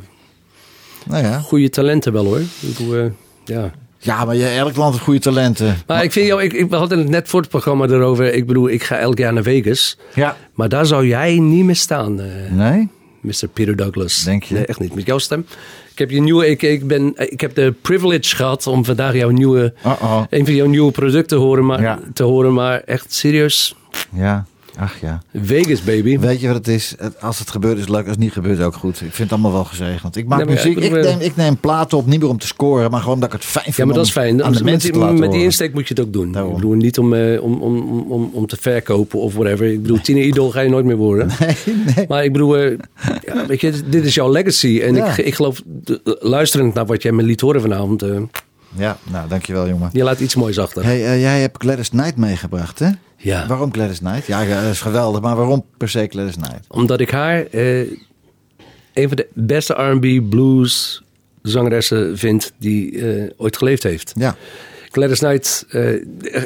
Nou 1.05 1.23
ja. 1.23 1.39
goede 1.39 1.69
talenten 1.69 2.13
wel 2.13 2.25
hoor. 2.25 2.39
Ik 2.39 2.77
bedoel, 2.77 2.95
eh, 2.95 3.05
ja. 3.45 3.71
Ja, 3.97 4.25
maar 4.25 4.35
je, 4.35 4.45
elk 4.47 4.75
land 4.75 4.91
heeft 4.93 5.03
goede 5.05 5.19
talenten. 5.19 5.77
Maar 5.87 6.03
ik 6.03 6.11
vind 6.11 6.27
jou, 6.27 6.41
ik, 6.43 6.53
ik, 6.53 6.69
we 6.69 6.75
hadden 6.75 6.99
het 6.99 7.09
net 7.09 7.27
voor 7.27 7.39
het 7.41 7.49
programma 7.49 7.85
erover. 7.85 8.33
Ik 8.33 8.47
bedoel, 8.47 8.69
ik 8.69 8.83
ga 8.83 8.97
elk 8.97 9.17
jaar 9.17 9.33
naar 9.33 9.43
Vegas. 9.43 9.97
Ja. 10.13 10.37
Maar 10.53 10.69
daar 10.69 10.85
zou 10.85 11.07
jij 11.07 11.39
niet 11.39 11.63
meer 11.65 11.75
staan, 11.75 12.19
eh, 12.19 12.25
Nee? 12.51 12.89
Mr. 13.23 13.47
Peter 13.53 13.75
Douglas. 13.75 14.23
Denk 14.23 14.43
je? 14.43 14.53
Nee, 14.53 14.65
echt 14.65 14.79
niet. 14.79 14.95
Met 14.95 15.05
jouw 15.05 15.17
stem. 15.17 15.45
Ik 15.91 15.99
heb, 15.99 16.09
je 16.09 16.21
nieuwe, 16.21 16.49
ik, 16.49 16.61
ik, 16.61 16.87
ben, 16.87 17.13
ik 17.15 17.41
heb 17.41 17.55
de 17.55 17.73
privilege 17.81 18.35
gehad 18.35 18.67
om 18.67 18.85
vandaag 18.85 19.13
jouw 19.15 19.29
nieuwe, 19.29 19.73
Uh-oh. 19.85 20.23
een 20.29 20.45
van 20.45 20.55
jouw 20.55 20.67
nieuwe 20.67 20.91
producten 20.91 21.37
te 21.37 21.43
horen. 21.43 21.65
Maar, 21.65 21.81
Ja. 21.81 21.99
te 22.13 22.23
horen, 22.23 22.53
maar 22.53 22.79
echt 22.85 23.13
serieus. 23.13 23.75
Ja. 24.13 24.45
Ach 24.79 24.99
ja. 25.01 25.21
Vegas, 25.33 25.83
baby. 25.83 26.19
Weet 26.19 26.39
je 26.41 26.47
wat 26.47 26.55
het 26.55 26.67
is? 26.67 26.95
Als 27.19 27.39
het 27.39 27.51
gebeurt 27.51 27.73
is 27.75 27.81
het 27.81 27.89
leuk, 27.89 28.01
als 28.01 28.09
het 28.09 28.19
niet 28.19 28.31
gebeurt 28.31 28.61
ook 28.61 28.73
goed. 28.73 28.93
Ik 28.93 28.99
vind 28.99 29.17
het 29.17 29.31
allemaal 29.31 29.51
wel 29.51 29.63
gezegend. 29.63 30.15
Ik 30.15 30.27
maak 30.27 30.45
Nee, 30.45 30.55
muziek, 30.55 30.77
ik 30.77 30.83
ik, 30.83 30.91
bedoel, 30.91 31.11
neem, 31.11 31.19
ik 31.19 31.35
neem 31.35 31.57
platen 31.57 31.97
op, 31.97 32.05
niet 32.05 32.19
meer 32.19 32.29
om 32.29 32.37
te 32.37 32.47
scoren, 32.47 32.91
maar 32.91 33.01
gewoon 33.01 33.19
dat 33.19 33.27
ik 33.27 33.33
het 33.33 33.45
fijn 33.45 33.63
vind 33.63 33.75
Ja, 33.77 33.85
maar 33.85 33.95
dat 33.95 34.05
is 34.05 34.11
fijn. 34.11 34.43
aan 34.43 34.51
de 34.51 34.63
met 34.63 34.81
die, 34.81 34.95
met 34.97 35.33
insteek 35.33 35.73
moet 35.73 35.87
je 35.87 35.93
het 35.93 36.03
ook 36.05 36.13
doen. 36.13 36.31
Daarom. 36.31 36.51
Ik 36.51 36.57
bedoel, 36.57 36.73
niet 36.75 36.97
om, 36.97 37.13
eh, 37.13 37.43
om, 37.43 37.61
om, 37.61 38.01
om, 38.11 38.29
om, 38.33 38.47
te 38.47 38.57
verkopen 38.59 39.19
of 39.19 39.33
whatever. 39.33 39.65
Ik 39.65 39.81
bedoel, 39.81 40.01
tiener 40.01 40.23
idol 40.23 40.51
ga 40.51 40.59
je 40.61 40.69
nooit 40.69 40.85
meer 40.85 40.95
worden. 40.97 41.27
Nee, 41.39 41.55
nee. 41.95 42.05
Maar 42.07 42.23
ik 42.23 42.31
bedoel, 42.31 42.57
eh, 42.57 42.77
ja, 43.25 43.45
weet 43.47 43.61
je, 43.61 43.73
dit 43.89 44.05
is 44.05 44.13
jouw 44.15 44.31
legacy. 44.31 44.79
En 44.83 44.95
Ja. 44.95 45.05
ik, 45.17 45.17
ik 45.25 45.33
geloof, 45.35 45.61
de- 45.65 46.17
luisterend 46.19 46.73
naar 46.73 46.85
wat 46.85 47.01
jij 47.01 47.11
me 47.11 47.23
liet 47.23 47.41
horen 47.41 47.61
vanavond, 47.61 48.01
eh, 48.01 48.09
Ja, 48.77 48.97
nou, 49.11 49.27
dankjewel 49.29 49.67
jongen. 49.67 49.89
je 49.93 50.03
laat 50.03 50.19
iets 50.19 50.35
moois 50.35 50.59
achter. 50.59 50.83
Hey, 50.83 51.05
eh, 51.05 51.21
jij 51.21 51.41
hebt 51.41 51.61
Gladys 51.63 51.89
Knight 51.89 52.17
meegebracht, 52.17 52.79
hè? 52.79 52.89
Ja. 53.23 53.47
Waarom 53.47 53.73
Gladys 53.73 53.97
Knight? 53.99 54.27
Ja, 54.27 54.45
dat 54.61 54.71
is 54.71 54.81
geweldig, 54.81 55.21
maar 55.21 55.35
waarom 55.35 55.65
per 55.77 55.89
se 55.89 56.07
Gladys 56.09 56.35
Knight? 56.35 56.65
Omdat 56.67 56.99
ik 56.99 57.09
haar 57.11 57.45
eh, 57.51 57.79
een 58.93 59.07
van 59.07 59.15
de 59.15 59.27
beste 59.33 59.73
R&B 59.73 60.29
blues 60.29 61.03
zangeressen 61.41 62.17
vind 62.17 62.51
die 62.57 63.07
eh, 63.07 63.29
ooit 63.37 63.57
geleefd 63.57 63.83
heeft. 63.83 64.13
Ja, 64.17 64.35
Gladys 64.91 65.19
Knight, 65.19 65.65
eh, 65.69 65.89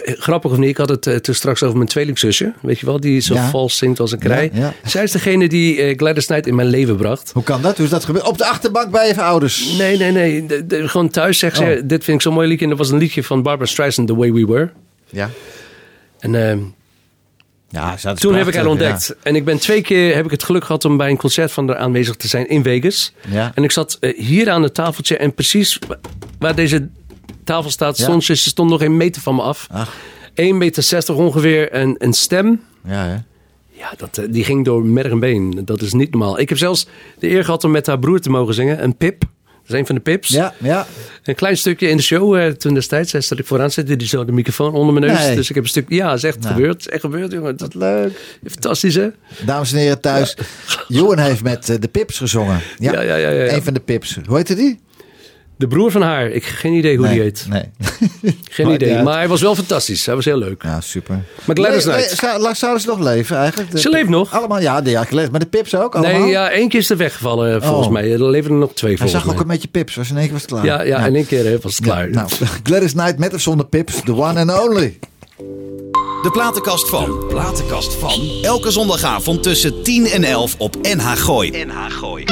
grappig 0.04 0.52
of 0.52 0.58
niet, 0.58 0.70
ik 0.70 0.78
had 0.78 0.90
het 0.90 1.08
eh, 1.08 1.16
toen 1.16 1.36
straks 1.36 1.64
over 1.64 1.78
mijn 1.78 1.90
tweelingzusje, 1.90 2.54
weet 2.62 2.80
je 2.80 2.86
wel, 2.86 3.00
die 3.00 3.20
zo 3.20 3.34
Ja. 3.34 3.50
vals 3.50 3.78
zingt 3.78 4.00
als 4.00 4.12
een 4.12 4.20
krij. 4.20 4.50
Ja, 4.54 4.60
ja. 4.60 4.74
Zij 4.90 5.04
is 5.04 5.12
degene 5.12 5.48
die 5.48 5.82
eh, 5.82 5.98
Gladys 5.98 6.26
Knight 6.26 6.48
in 6.48 6.56
mijn 6.56 6.68
leven 6.68 6.96
bracht. 6.96 7.32
hoe 7.34 7.44
kan 7.44 7.62
dat? 7.62 7.76
Hoe 7.76 7.86
is 7.86 7.92
dat 7.92 8.06
gebeurd? 8.06 8.26
Op 8.28 8.38
de 8.38 8.46
achterbank 8.46 8.92
bij 8.92 9.08
je 9.08 9.22
ouders? 9.22 9.78
Nee, 9.78 9.98
nee, 9.98 10.12
nee. 10.12 10.46
De- 10.46 10.66
de- 10.68 10.88
gewoon 10.88 11.10
thuis 11.10 11.40
zegt 11.40 11.56
ze, 11.58 11.64
Oh. 11.64 11.88
dit 11.88 12.04
vind 12.04 12.18
ik 12.18 12.22
zo'n 12.22 12.34
mooi 12.34 12.48
liedje. 12.48 12.64
En 12.64 12.70
dat 12.70 12.80
was 12.80 12.90
een 12.92 12.98
liedje 12.98 13.24
van 13.24 13.42
Barbara 13.42 13.70
Streisand, 13.70 14.08
The 14.08 14.16
Way 14.16 14.32
We 14.34 14.46
Were. 14.46 14.70
Ja. 15.10 15.30
En 16.20 16.36
eh, 16.52 16.58
Ja, 17.70 17.96
toen 18.14 18.36
heb 18.36 18.48
ik 18.48 18.54
haar 18.56 18.66
ontdekt. 18.66 19.16
En 19.24 19.36
ik 19.36 19.46
ben 19.46 19.58
twee 19.60 19.82
keer 19.82 20.16
heb 20.16 20.26
ik 20.26 20.32
het 20.32 20.44
geluk 20.44 20.64
gehad 20.66 20.86
om 20.86 20.98
bij 20.98 21.10
een 21.10 21.18
concert 21.18 21.52
van 21.52 21.68
haar 21.68 21.78
aanwezig 21.78 22.16
te 22.16 22.28
zijn 22.28 22.50
in 22.50 22.64
Vegas. 22.64 23.14
Ja. 23.30 23.52
En 23.56 23.64
ik 23.64 23.72
zat 23.72 23.98
eh, 24.00 24.18
hier 24.20 24.50
aan 24.50 24.64
het 24.64 24.74
tafeltje 24.74 25.18
en 25.18 25.34
precies 25.34 25.80
wa- 25.88 26.00
waar 26.40 26.56
deze 26.56 26.90
tafel 27.44 27.70
staat, 27.70 27.98
stond 27.98 28.24
ze. 28.24 28.36
Ze 28.36 28.50
stond 28.50 28.70
nog 28.70 28.82
een 28.82 28.98
meter 28.98 29.22
van 29.22 29.36
me 29.36 29.42
af. 29.42 29.68
Ach. 29.72 29.94
1,60 30.30 30.34
meter 30.36 31.16
ongeveer. 31.16 31.72
En 31.72 31.96
een 31.98 32.14
stem. 32.14 32.62
Ja, 32.86 33.06
hè? 33.06 33.16
Ja, 33.72 33.94
dat, 33.98 34.18
eh, 34.18 34.26
die 34.30 34.44
ging 34.44 34.66
door 34.66 34.86
merg 34.86 35.12
en 35.12 35.20
been. 35.20 35.62
Dat 35.66 35.82
is 35.82 35.94
niet 35.94 36.12
normaal. 36.12 36.40
Ik 36.40 36.50
heb 36.50 36.58
zelfs 36.58 36.88
de 37.20 37.30
eer 37.30 37.44
gehad 37.46 37.64
om 37.64 37.72
met 37.72 37.88
haar 37.88 38.00
broer 38.00 38.20
te 38.20 38.30
mogen 38.30 38.54
zingen. 38.54 38.84
Een 38.84 38.96
Pip. 38.96 39.24
Dat 39.68 39.76
is 39.76 39.82
een 39.82 39.86
van 39.86 39.96
de 39.96 40.02
Pips. 40.02 40.30
Ja, 40.30 40.54
ja. 40.58 40.88
Een 41.24 41.36
klein 41.36 41.58
stukje 41.58 41.88
in 41.90 41.98
de 41.98 42.04
show 42.04 42.36
eh, 42.36 42.48
toen 42.52 42.74
destijds. 42.74 43.12
Hij 43.12 43.22
zat 43.22 43.40
ik 43.40 43.46
vooraan 43.46 43.72
zitten. 43.72 43.98
Die 43.98 44.08
zo 44.08 44.26
de 44.26 44.32
microfoon 44.32 44.74
onder 44.74 44.94
mijn 44.94 45.06
neus. 45.14 45.26
Nee. 45.26 45.36
Dus 45.36 45.50
ik 45.50 45.56
heb 45.56 45.64
een 45.64 45.70
stuk... 45.70 45.86
Ja, 45.90 46.14
is 46.14 46.24
echt 46.24 46.40
Nou. 46.40 46.54
gebeurd. 46.54 46.74
Het 46.74 46.82
is 46.82 46.88
echt 46.88 47.02
gebeurd, 47.02 47.32
jongen. 47.32 47.58
Dat 47.58 47.74
leuk. 47.74 48.38
Fantastisch, 48.48 48.96
hè? 48.96 49.08
Dames 49.46 49.72
en 49.72 49.78
heren 49.80 50.02
thuis, 50.02 50.38
Johan 50.88 51.20
heeft 51.20 51.44
met 51.44 51.70
eh, 51.70 51.76
de 51.80 51.88
Pips 51.88 52.18
gezongen. 52.18 52.60
Ja, 52.78 52.92
Ja, 52.92 53.02
ja, 53.02 53.16
ja, 53.16 53.30
ja, 53.30 53.44
ja. 53.44 53.54
Een 53.54 53.64
van 53.64 53.74
de 53.74 53.80
Pips. 53.80 54.18
Hoe 54.26 54.36
heette 54.36 54.56
die? 54.56 54.80
De 55.58 55.68
broer 55.68 55.92
van 55.92 56.02
haar. 56.02 56.30
Ik 56.30 56.46
heb 56.46 56.54
geen 56.56 56.74
idee 56.74 56.98
hoe 56.98 57.06
nee, 57.06 57.14
die 57.16 57.24
heet. 57.24 57.46
Nee. 57.50 57.64
Geen 58.50 58.70
idee. 58.70 59.02
Maar 59.04 59.18
hij 59.18 59.28
was 59.28 59.42
wel 59.42 59.56
fantastisch. 59.56 60.06
Hij 60.06 60.16
was 60.16 60.26
heel 60.26 60.38
leuk. 60.38 60.64
Ja, 60.64 60.82
super. 60.82 61.24
Maar 61.46 61.56
Gladys 61.56 61.84
le- 61.86 61.92
Knight. 61.94 62.58
Zouden 62.58 62.82
ze 62.82 62.88
nog 62.88 63.00
leven 63.00 63.38
eigenlijk? 63.38 63.72
De- 63.72 63.80
Ze 63.80 63.90
leeft 63.90 64.10
nog. 64.10 64.34
Allemaal, 64.34 64.60
ja, 64.62 64.82
de, 64.82 64.90
ja 64.90 65.06
maar 65.12 65.40
de 65.40 65.46
Pips 65.46 65.76
ook 65.76 65.96
allemaal? 65.96 66.20
Nee, 66.20 66.30
ja, 66.30 66.50
één 66.50 66.70
keer 66.70 66.80
is 66.80 66.90
er 66.90 66.98
weggevallen 66.98 67.56
eh, 67.56 67.62
volgens 67.68 67.88
Oh. 67.88 67.94
mij. 67.94 68.12
Er 68.12 68.24
leven 68.30 68.52
er 68.52 68.58
nog 68.58 68.74
twee 68.74 68.90
Hij 68.96 69.00
volgens 69.00 69.24
zag 69.24 69.34
ook 69.34 69.42
een 69.42 69.48
beetje 69.48 69.68
Pips, 69.68 69.96
was 69.96 70.10
in 70.10 70.16
één 70.18 70.24
keer 70.24 70.34
was 70.34 70.42
het 70.42 70.52
klaar. 70.52 70.66
Ja, 70.66 70.82
ja, 70.82 70.98
Nou, 70.98 71.10
in 71.10 71.16
één 71.16 71.26
keer 71.28 71.46
hè, 71.46 71.60
was 71.60 71.76
het 71.76 71.86
klaar. 71.86 72.08
ja, 72.08 72.14
nou, 72.14 72.30
Gladys 72.64 72.92
Knight 72.92 73.18
met 73.18 73.34
of 73.34 73.42
zonder 73.42 73.66
Pips, 73.66 74.02
the 74.06 74.16
one 74.16 74.40
and 74.40 74.62
only. 74.70 75.00
De 76.24 76.30
platenkast 76.32 76.90
van. 76.90 77.26
Platenkast 77.28 77.94
van. 77.94 78.22
Elke 78.42 78.72
zondagavond 78.72 79.44
tussen 79.44 79.84
10 79.84 80.08
en 80.08 80.24
11 80.24 80.56
op 80.58 80.76
NH 80.82 81.12
Gooi. 81.16 81.52
NH 81.66 81.86
Gooi. 81.90 82.24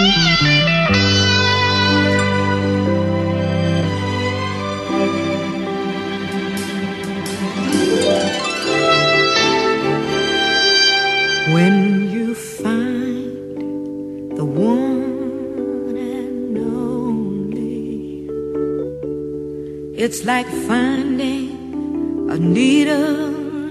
It's 20.06 20.24
like 20.24 20.45
finding 20.68 22.30
a 22.30 22.38
needle 22.38 23.26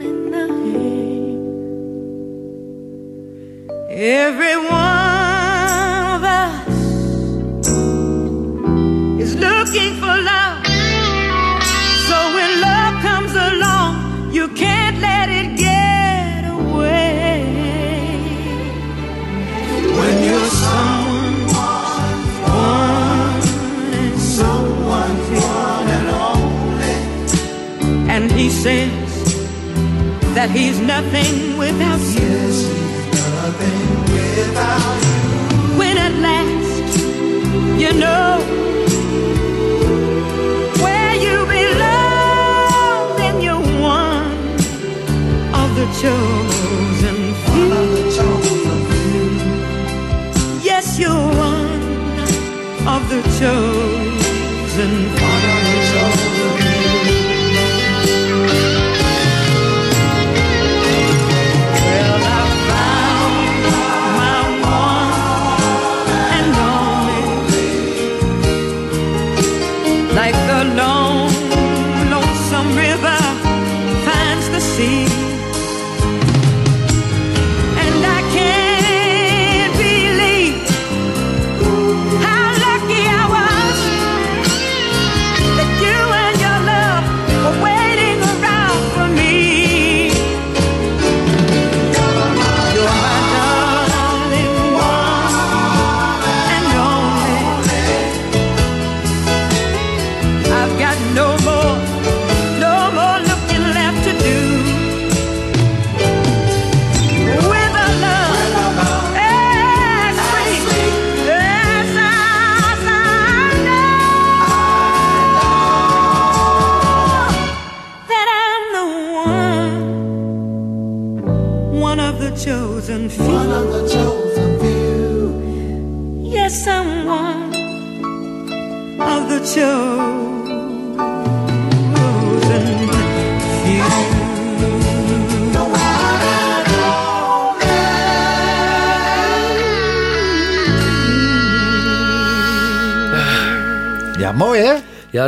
in 0.09 0.19
the 0.35 0.47
hay. 0.67 1.39
Every 4.25 4.57
says 28.65 29.35
that 30.35 30.49
he's 30.49 30.81
nothing 30.81 31.59
without 31.59 32.01
you. 32.17 32.33
When 35.79 35.97
at 36.07 36.15
last 36.27 36.97
you 37.83 37.93
know 37.93 38.41
where 40.83 41.15
you 41.27 41.37
belong, 41.59 43.17
then 43.21 43.35
you're 43.45 43.67
one 43.99 44.33
of 45.61 45.69
the 45.79 45.87
chosen 46.01 47.19
few. 47.45 47.75
Yes, 50.71 50.99
you're 50.99 51.29
one 51.51 51.83
of 52.95 53.03
the 53.13 53.21
chosen 53.39 54.93
Well, 55.21 55.34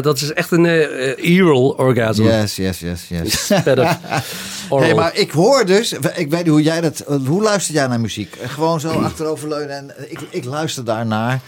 dat 0.06 0.20
is 0.20 0.32
echt 0.32 0.50
een 0.50 0.66
eh 0.66 1.10
eh, 1.10 1.38
earl 1.38 1.68
orgasm. 1.78 2.22
Yes, 2.22 2.56
yes, 2.56 2.80
yes, 2.80 3.08
yes. 3.08 3.50
Oral. 4.68 4.84
Hey, 4.86 4.94
maar 4.94 5.16
ik 5.16 5.30
hoor 5.30 5.66
dus, 5.66 5.92
ik 5.92 6.30
weet 6.30 6.30
niet 6.30 6.46
hoe 6.46 6.62
jij 6.62 6.80
dat, 6.80 7.04
hoe 7.26 7.42
luister 7.42 7.74
jij 7.74 7.86
naar 7.86 8.00
muziek? 8.00 8.36
Gewoon 8.46 8.80
zo 8.80 8.88
achteroverleunen 8.88 9.76
en 9.76 9.90
ik, 10.08 10.20
ik 10.30 10.44
luister 10.44 10.84
daarnaar. 10.84 11.40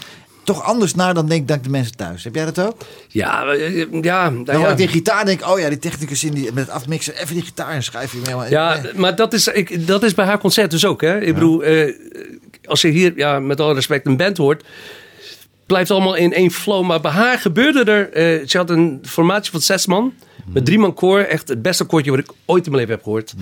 Toch 0.44 0.62
anders 0.62 0.94
naar 0.94 1.14
dan 1.14 1.26
denk, 1.28 1.48
denk 1.48 1.64
de 1.64 1.70
mensen 1.70 1.96
thuis. 1.96 2.24
Heb 2.24 2.34
jij 2.34 2.44
dat 2.44 2.58
ook? 2.58 2.76
Ja, 3.08 3.44
eh, 3.46 3.86
ja, 4.02 4.30
Dan 4.30 4.54
hoor 4.54 4.64
ja. 4.64 4.70
ik 4.70 4.76
die 4.76 4.88
gitaar 4.88 5.20
en 5.20 5.26
denk, 5.26 5.46
oh 5.48 5.58
ja, 5.58 5.68
die 5.68 5.78
technicus 5.78 6.24
in 6.24 6.32
die, 6.32 6.52
met 6.52 6.64
het 6.66 6.74
afmixen, 6.74 7.14
even 7.16 7.34
die 7.34 7.44
gitaar 7.44 7.70
en 7.70 7.82
schrijf 7.82 8.12
je 8.12 8.20
mee. 8.26 8.34
Maar- 8.34 8.50
Ja, 8.50 8.80
maar 8.94 9.16
dat 9.16 9.32
is, 9.32 9.46
ik, 9.46 9.86
dat 9.86 10.02
is 10.02 10.14
bij 10.14 10.24
haar 10.24 10.38
concert 10.38 10.70
dus 10.70 10.86
ook. 10.86 11.00
Hè? 11.00 11.20
Ik 11.20 11.34
bedoel, 11.34 11.62
eh, 11.62 11.94
als 12.64 12.80
je 12.80 12.88
hier 12.88 13.12
ja, 13.16 13.38
met 13.40 13.60
alle 13.60 13.74
respect 13.74 14.06
een 14.06 14.16
band 14.16 14.36
hoort, 14.36 14.64
blijft 15.68 15.90
allemaal 15.90 16.14
in 16.14 16.32
één 16.32 16.50
flow. 16.50 16.84
Maar 16.84 17.00
bij 17.00 17.10
haar 17.10 17.38
gebeurde 17.38 17.84
er, 17.84 18.12
eh, 18.12 18.46
ze 18.48 18.56
had 18.56 18.70
een 18.70 18.98
formatie 19.06 19.50
van 19.50 19.60
zes 19.60 19.86
man, 19.86 20.12
met 20.46 20.64
drie 20.64 20.78
man 20.78 20.94
koor. 20.94 21.20
Echt 21.20 21.48
het 21.48 21.62
beste 21.62 21.84
koortje 21.84 22.10
wat 22.10 22.20
ik 22.20 22.30
ooit 22.44 22.64
in 22.66 22.70
mijn 22.72 22.82
leven 22.82 22.94
heb 22.96 23.04
gehoord. 23.04 23.34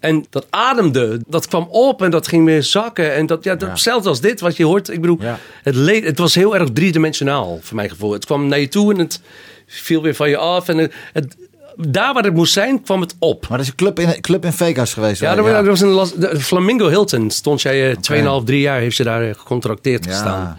En 0.00 0.26
dat 0.30 0.46
ademde, 0.50 1.20
dat 1.26 1.46
kwam 1.48 1.66
op 1.70 2.02
en 2.02 2.10
dat 2.10 2.28
ging 2.28 2.44
weer 2.44 2.62
zakken. 2.62 3.14
En 3.14 3.26
dat, 3.26 3.44
ja, 3.44 3.54
dat, 3.54 3.68
Ja. 3.68 3.76
zelfs 3.76 4.06
als 4.06 4.20
dit, 4.20 4.40
wat 4.40 4.56
je 4.56 4.64
hoort. 4.64 4.88
Ik 4.88 5.00
bedoel, 5.00 5.16
Ja. 5.20 5.38
het, 5.62 5.74
le- 5.74 6.00
het 6.04 6.18
was 6.18 6.34
heel 6.34 6.56
erg 6.56 6.68
driedimensionaal 6.72 7.58
voor 7.62 7.76
mijn 7.76 7.88
gevoel. 7.90 8.12
Het 8.12 8.24
kwam 8.24 8.46
naar 8.48 8.60
je 8.60 8.68
toe 8.68 8.92
en 8.92 8.98
het 8.98 9.20
viel 9.66 10.02
weer 10.02 10.14
van 10.14 10.28
je 10.28 10.36
af. 10.36 10.68
En 10.68 10.76
het, 10.78 10.92
het- 11.12 11.36
daar 11.76 12.14
waar 12.14 12.24
het 12.24 12.34
moest 12.34 12.52
zijn, 12.52 12.82
kwam 12.82 13.00
het 13.00 13.14
op. 13.18 13.40
Maar 13.48 13.58
dat 13.58 13.66
is 13.66 13.72
een 13.72 13.76
club 13.76 13.98
in, 13.98 14.20
club 14.20 14.44
in 14.44 14.52
Vegas 14.52 14.92
geweest. 14.94 15.20
Ja, 15.20 15.36
er 15.36 15.64
was 15.64 15.80
een 15.80 15.88
las- 15.88 16.14
Flamingo 16.38 16.88
Hilton. 16.88 17.30
Stond 17.30 17.60
zij 17.60 17.90
eh, 17.90 17.96
2,5, 18.40 18.44
3 18.44 18.60
jaar 18.60 18.80
heeft 18.80 18.96
ze 18.96 19.04
daar 19.04 19.22
eh, 19.28 19.34
gecontracteerd 19.34 20.04
Ja. 20.04 20.10
gestaan. 20.10 20.58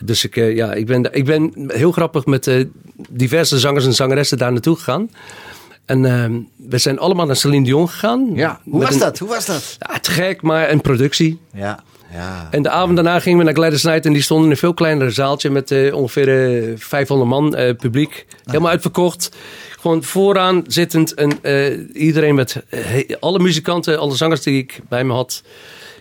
Dus 0.00 0.24
ik, 0.24 0.36
eh, 0.36 0.56
ja, 0.56 0.72
ik, 0.72 0.86
ben, 0.86 1.14
ik 1.14 1.24
ben 1.24 1.52
heel 1.66 1.92
grappig 1.92 2.26
met 2.26 2.46
eh, 2.46 2.64
diverse 3.10 3.58
zangers 3.58 3.86
en 3.86 3.92
zangeressen 3.94 4.38
daar 4.38 4.52
naartoe 4.52 4.76
gegaan. 4.76 5.10
En 5.84 6.04
ehm, 6.04 6.32
we 6.56 6.78
zijn 6.78 6.98
allemaal 6.98 7.26
naar 7.26 7.36
Celine 7.36 7.64
Dion 7.64 7.88
gegaan. 7.88 8.30
Ja, 8.34 8.60
hoe 8.64 8.80
was 8.82 8.92
een- 8.94 8.98
dat? 9.00 9.18
Hoe 9.18 9.28
was 9.28 9.46
dat? 9.46 9.76
Ja, 9.78 9.98
te 9.98 10.10
gek, 10.10 10.42
maar 10.42 10.70
een 10.70 10.80
productie. 10.80 11.40
Ja, 11.54 11.82
ja. 12.12 12.48
En 12.50 12.62
de 12.62 12.70
avond 12.70 12.94
daarna 12.94 13.20
gingen 13.20 13.38
we 13.38 13.44
naar 13.44 13.54
Gladys 13.54 13.80
Knight 13.82 14.06
en 14.06 14.12
die 14.12 14.22
stonden 14.22 14.44
in 14.46 14.50
een 14.52 14.56
veel 14.58 14.74
kleiner 14.74 15.12
zaaltje 15.12 15.50
met 15.50 15.70
eh, 15.70 15.94
ongeveer 15.94 16.58
eh, 16.68 16.72
500 16.76 17.30
man 17.30 17.56
publiek. 17.76 18.26
Helemaal 18.44 18.70
uitverkocht. 18.70 19.36
Gewoon 19.80 20.02
vooraan 20.04 20.64
zittend 20.66 21.14
en 21.14 21.32
iedereen 21.92 22.34
met 22.34 22.62
alle 23.20 23.38
muzikanten, 23.38 23.98
alle 23.98 24.16
zangers 24.16 24.42
die 24.42 24.58
ik 24.58 24.80
bij 24.88 25.04
me 25.04 25.12
had, 25.12 25.42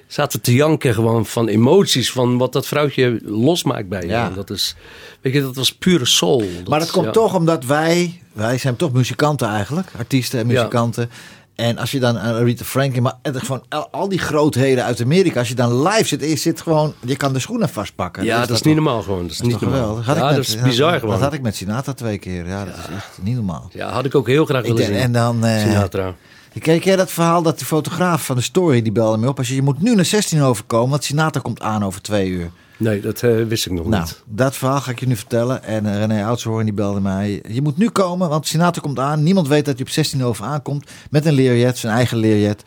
zaten 0.08 0.42
te 0.42 0.54
janken 0.54 0.94
gewoon 0.94 1.26
van 1.26 1.48
emoties, 1.48 2.12
van 2.12 2.38
wat 2.38 2.54
dat 2.54 2.68
vrouwtje 2.68 3.20
losmaakt 3.24 3.90
bij 3.90 4.02
je. 4.02 4.08
Ja. 4.08 4.30
Dat 4.30 4.50
is, 4.50 4.76
weet 5.22 5.34
je, 5.34 5.42
dat 5.42 5.56
was 5.56 5.74
pure 5.74 6.06
soul. 6.06 6.44
Maar 6.68 6.80
dat 6.80 6.92
komt 6.92 7.06
ja. 7.06 7.12
toch 7.12 7.36
omdat 7.36 7.66
wij, 7.66 8.22
wij 8.34 8.58
zijn 8.58 8.76
toch 8.76 8.92
muzikanten 8.92 9.48
eigenlijk, 9.48 9.88
artiesten 9.98 10.40
en 10.40 10.48
Ja. 10.48 10.54
muzikanten. 10.54 11.10
En 11.56 11.78
als 11.78 11.92
je 11.92 12.00
dan 12.00 12.18
aan 12.20 12.44
Rita 12.44 12.64
Franklin, 12.64 13.04
maar 13.04 13.16
gewoon 13.24 13.64
al, 13.92 14.10
die 14.10 14.20
grootheden 14.20 14.84
uit 14.84 15.02
Amerika, 15.02 15.40
als 15.40 15.48
je 15.48 15.56
dan 15.56 15.82
live 15.82 16.06
zit, 16.06 16.22
je 16.22 16.36
zit 16.36 16.62
gewoon, 16.62 16.94
je 17.06 17.16
kan 17.16 17.34
de 17.34 17.40
schoenen 17.40 17.70
vastpakken. 17.70 18.24
Ja, 18.24 18.40
dat 18.40 18.50
is 18.50 18.62
niet 18.62 18.76
normaal 18.76 19.02
gewoon. 19.02 19.22
Dat 19.22 19.32
is 19.32 19.38
Dat 19.38 19.48
is 19.48 19.54
niet 19.54 19.62
normaal. 19.62 20.02
Ja, 20.06 20.14
dat 20.30 20.38
is 20.38 20.62
bizar 20.62 21.00
gewoon. 21.00 21.14
Dat 21.14 21.24
had 21.24 21.34
ik 21.34 21.42
met 21.42 21.56
Sinatra 21.56 21.94
twee 21.94 22.18
keer. 22.18 22.48
Ja, 22.48 22.66
dat 22.66 22.74
is 22.74 22.96
echt 22.96 23.20
niet 23.22 23.36
normaal. 23.36 23.70
Ja, 23.74 23.90
had 23.90 24.06
ik 24.06 24.16
ook 24.16 24.28
heel 24.28 24.46
graag 24.46 24.62
willen 24.62 24.86
zien. 24.86 24.96
en 24.96 25.12
dan, 25.12 25.46
eh, 25.46 25.60
Sinatra. 25.62 26.16
Ken 26.60 26.78
jij 26.78 26.96
dat 26.96 27.12
verhaal 27.12 27.42
dat 27.42 27.60
de 27.60 27.66
fotograaf 27.66 28.26
van 28.26 28.36
de 28.36 28.42
story, 28.42 28.82
die 28.82 28.92
belde 28.92 29.18
me 29.18 29.28
op. 29.28 29.38
Als 29.38 29.48
je, 29.48 29.56
je 29.56 29.62
moet 29.62 29.82
nu 29.82 29.96
naar 29.96 30.06
16 30.06 30.42
overkomen, 30.42 30.90
want 30.90 31.04
Sinatra 31.04 31.42
komt 31.42 31.62
aan 31.62 31.84
over 31.86 32.02
twee 32.02 32.30
uur. 32.30 32.50
Nee, 32.78 33.02
dat 33.02 33.22
eh, 33.24 33.44
wist 33.48 33.66
ik 33.66 33.72
nog 33.72 33.88
Nou, 33.88 34.04
niet. 34.04 34.24
dat 34.26 34.56
verhaal 34.56 34.82
ga 34.82 34.92
ik 34.92 35.00
je 35.00 35.08
nu 35.08 35.16
vertellen. 35.16 35.64
En 35.64 35.86
eh, 35.86 35.98
René 35.98 36.26
Oudshoorn 36.26 36.66
die 36.66 36.74
belde 36.74 37.00
mij. 37.00 37.44
Je 37.48 37.62
moet 37.62 37.78
nu 37.78 37.90
komen, 37.90 38.30
want 38.30 38.48
Sinatra 38.48 38.82
komt 38.82 39.00
aan. 39.00 39.24
Niemand 39.24 39.48
weet 39.48 39.66
dat 39.66 39.74
hij 39.76 39.84
op 39.86 39.92
16 39.92 40.24
over 40.24 40.46
aankomt. 40.46 40.90
Met 41.10 41.26
een 41.26 41.34
leerjet, 41.34 41.78
zijn 41.78 41.94
eigen 41.94 42.18
leerjet. 42.18 42.64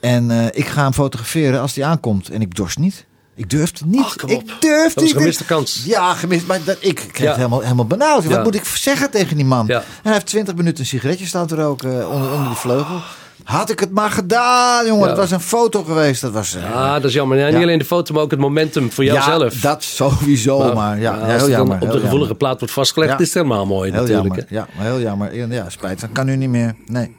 En 0.00 0.30
eh, 0.30 0.46
ik 0.50 0.66
ga 0.66 0.82
hem 0.82 0.92
fotograferen 0.92 1.60
als 1.60 1.74
hij 1.74 1.84
aankomt. 1.84 2.28
En 2.28 2.40
ik 2.40 2.54
dorst 2.54 2.78
niet. 2.78 3.06
Ik 3.36 3.50
durfde 3.50 3.84
niet. 3.86 4.00
Ach. 4.00 4.14
Ik 4.16 4.28
durfde 4.60 4.60
Dat 4.60 4.94
was 4.94 5.02
niet. 5.04 5.12
een 5.14 5.20
gemiste 5.20 5.44
kans. 5.44 5.82
Ja, 5.84 6.14
gemist. 6.14 6.46
Maar 6.46 6.58
dat, 6.64 6.76
ik 6.80 6.94
kreeg 6.94 7.18
Ja. 7.18 7.26
het 7.26 7.36
helemaal, 7.36 7.60
helemaal 7.60 7.86
benauwd. 7.86 8.22
Ja. 8.22 8.28
Wat 8.28 8.44
moet 8.44 8.54
ik 8.54 8.64
zeggen 8.64 9.10
tegen 9.10 9.36
die 9.36 9.44
man? 9.46 9.66
Ja. 9.66 9.78
En 9.78 9.84
hij 10.02 10.12
heeft 10.12 10.26
20 10.26 10.54
minuten 10.54 10.80
een 10.80 10.86
sigaretje 10.86 11.26
staan 11.26 11.46
te 11.46 11.54
roken 11.54 12.00
eh, 12.00 12.10
onder, 12.10 12.30
onder 12.32 12.46
die 12.48 12.56
vleugel. 12.56 13.00
Had 13.44 13.70
ik 13.70 13.80
het 13.80 13.90
maar 13.90 14.10
gedaan, 14.10 14.86
jongen. 14.86 15.00
Ja. 15.02 15.08
Dat 15.08 15.16
was 15.16 15.30
een 15.30 15.40
foto 15.40 15.82
geweest. 15.84 16.20
Dat 16.20 16.32
was... 16.32 16.54
eh, 16.54 16.62
Ja, 16.62 16.94
dat 16.94 17.04
is 17.04 17.12
jammer. 17.12 17.38
Ja, 17.38 17.46
Ja. 17.46 17.52
Niet 17.54 17.62
alleen 17.62 17.78
de 17.78 17.84
foto, 17.84 18.14
maar 18.14 18.22
ook 18.22 18.30
het 18.30 18.40
momentum 18.40 18.90
voor 18.92 19.04
jouzelf. 19.04 19.54
Ja, 19.54 19.60
dat 19.60 19.82
sowieso. 19.82 20.74
Maar, 20.74 21.00
ja, 21.00 21.12
als 21.18 21.42
heel 21.42 21.50
jammer. 21.50 21.74
op 21.74 21.80
de 21.80 21.86
gevoelige 21.86 22.16
jammer. 22.18 22.36
plaat 22.36 22.58
wordt 22.58 22.74
vastgelegd, 22.74 23.12
Ja. 23.12 23.18
is 23.18 23.24
het 23.24 23.34
helemaal 23.34 23.66
mooi 23.66 23.90
Heel 23.92 24.00
natuurlijk. 24.00 24.34
jammer. 24.34 24.46
Ja, 24.48 24.66
maar 24.76 24.86
heel 24.86 25.00
jammer. 25.00 25.34
Ja, 25.34 25.46
Ja, 25.50 25.70
spijt. 25.70 26.00
Dat 26.00 26.10
kan 26.12 26.26
nu 26.26 26.36
niet 26.36 26.48
meer. 26.48 26.74
Nee. 26.86 27.16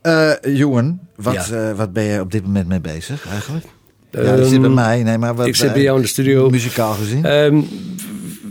Eh 0.00 0.30
Johan, 0.42 0.98
wat, 1.16 1.46
Ja. 1.48 1.74
wat 1.74 1.92
ben 1.92 2.04
je 2.04 2.20
op 2.20 2.32
dit 2.32 2.44
moment 2.44 2.68
mee 2.68 2.80
bezig 2.80 3.28
eigenlijk? 3.28 3.64
Ja, 4.24 4.34
je 4.34 4.44
zit 4.44 4.58
bij 4.60 4.66
Ehm, 4.68 4.74
mij. 4.74 5.02
Nee, 5.02 5.18
maar 5.18 5.34
wat, 5.34 5.46
ik 5.46 5.56
zit 5.56 5.68
bij 5.68 5.76
eh, 5.76 5.82
jou 5.82 5.96
in 5.96 6.02
de 6.02 6.08
studio. 6.08 6.50
Muzikaal 6.50 6.92
gezien. 6.92 7.24
Ehm, 7.24 7.56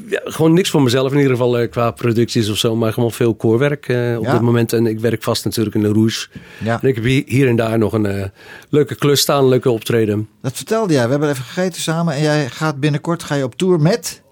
ja, 0.09 0.21
gewoon 0.23 0.53
niks 0.53 0.69
voor 0.69 0.81
mezelf 0.81 1.11
in 1.11 1.17
ieder 1.17 1.31
geval 1.31 1.57
eh, 1.59 1.69
qua 1.69 1.91
producties 1.91 2.49
of 2.49 2.57
zo, 2.57 2.75
maar 2.75 2.93
gewoon 2.93 3.11
veel 3.11 3.35
koorwerk 3.35 3.87
eh, 3.87 4.15
op 4.17 4.23
Ja. 4.25 4.31
dit 4.31 4.41
moment. 4.41 4.73
En 4.73 4.85
ik 4.87 4.99
werk 4.99 5.23
vast 5.23 5.45
natuurlijk 5.45 5.75
in 5.75 5.81
de 5.81 5.91
Rouge. 5.91 6.27
ja. 6.63 6.79
En 6.81 6.87
ik 6.87 6.95
heb 6.95 7.03
hier, 7.27 7.47
en 7.47 7.55
daar 7.55 7.77
nog 7.77 7.93
een 7.93 8.31
leuke 8.69 8.95
klus 8.95 9.19
staan, 9.19 9.47
leuke 9.47 9.69
optreden. 9.71 10.27
Dat 10.41 10.53
vertelde 10.55 10.93
jij. 10.93 11.03
We 11.05 11.11
hebben 11.11 11.29
even 11.29 11.43
gegeten 11.43 11.81
samen. 11.81 12.13
En 12.13 12.21
jij 12.21 12.49
gaat 12.49 12.79
binnenkort 12.79 13.23
ga 13.23 13.35
je 13.35 13.43
op 13.43 13.55
tour 13.55 13.79
met... 13.81 14.23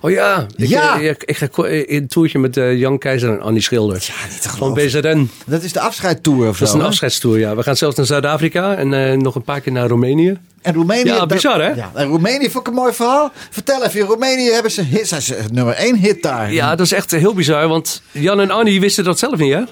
Oh 0.00 0.10
ja, 0.10 0.46
ik, 0.56 0.68
Ja. 0.68 0.98
eh, 1.00 1.08
ik, 1.08 1.22
ik 1.24 1.36
ga 1.36 1.48
eh, 1.62 1.78
in 1.78 2.02
een 2.02 2.08
toertje 2.08 2.38
met 2.38 2.56
eh, 2.56 2.78
Jan 2.78 2.98
Keizer 2.98 3.30
en 3.32 3.40
Annie 3.40 3.62
Schilder. 3.62 3.96
Ja, 4.06 4.28
niet 4.30 4.42
te 4.42 4.48
Van. 4.48 4.74
BZN. 4.74 5.28
Dat 5.46 5.62
is 5.62 5.72
de 5.72 5.80
afscheidtour 5.80 6.48
of 6.48 6.56
zo. 6.56 6.58
Dat 6.58 6.68
is 6.68 6.74
een 6.74 6.80
hè? 6.80 6.86
afscheidstoer, 6.86 7.38
ja. 7.38 7.56
We 7.56 7.62
gaan 7.62 7.76
zelfs 7.76 7.96
naar 7.96 8.06
Zuid-Afrika 8.06 8.76
en 8.76 9.18
nog 9.22 9.34
een 9.34 9.42
paar 9.42 9.60
keer 9.60 9.72
naar 9.72 9.88
Roemenië. 9.88 10.38
En 10.62 10.74
Roemenië... 10.74 11.08
Ja, 11.08 11.26
bizar, 11.26 11.60
hè? 11.60 11.68
Ja, 11.68 11.90
en 11.94 12.06
Roemenië 12.06 12.50
vond 12.50 12.66
ik 12.66 12.72
een 12.72 12.78
mooi 12.78 12.92
verhaal. 12.92 13.32
Vertel 13.50 13.84
even, 13.84 14.00
in 14.00 14.06
Roemenië 14.06 14.50
hebben 14.50 14.70
ze 14.70 14.82
hits. 14.82 15.08
Zijn 15.08 15.22
ze 15.22 15.38
nummer 15.52 15.74
één 15.74 15.96
hit 15.96 16.22
daar. 16.22 16.52
Ja, 16.52 16.70
dat 16.76 16.86
is 16.86 16.92
echt 16.92 17.10
heel 17.10 17.34
bizar, 17.34 17.68
want 17.68 18.02
Jan 18.10 18.40
en 18.40 18.50
Annie 18.50 18.80
wisten 18.80 19.04
dat 19.04 19.18
zelf 19.18 19.38
niet, 19.38 19.52
hè? 19.52 19.62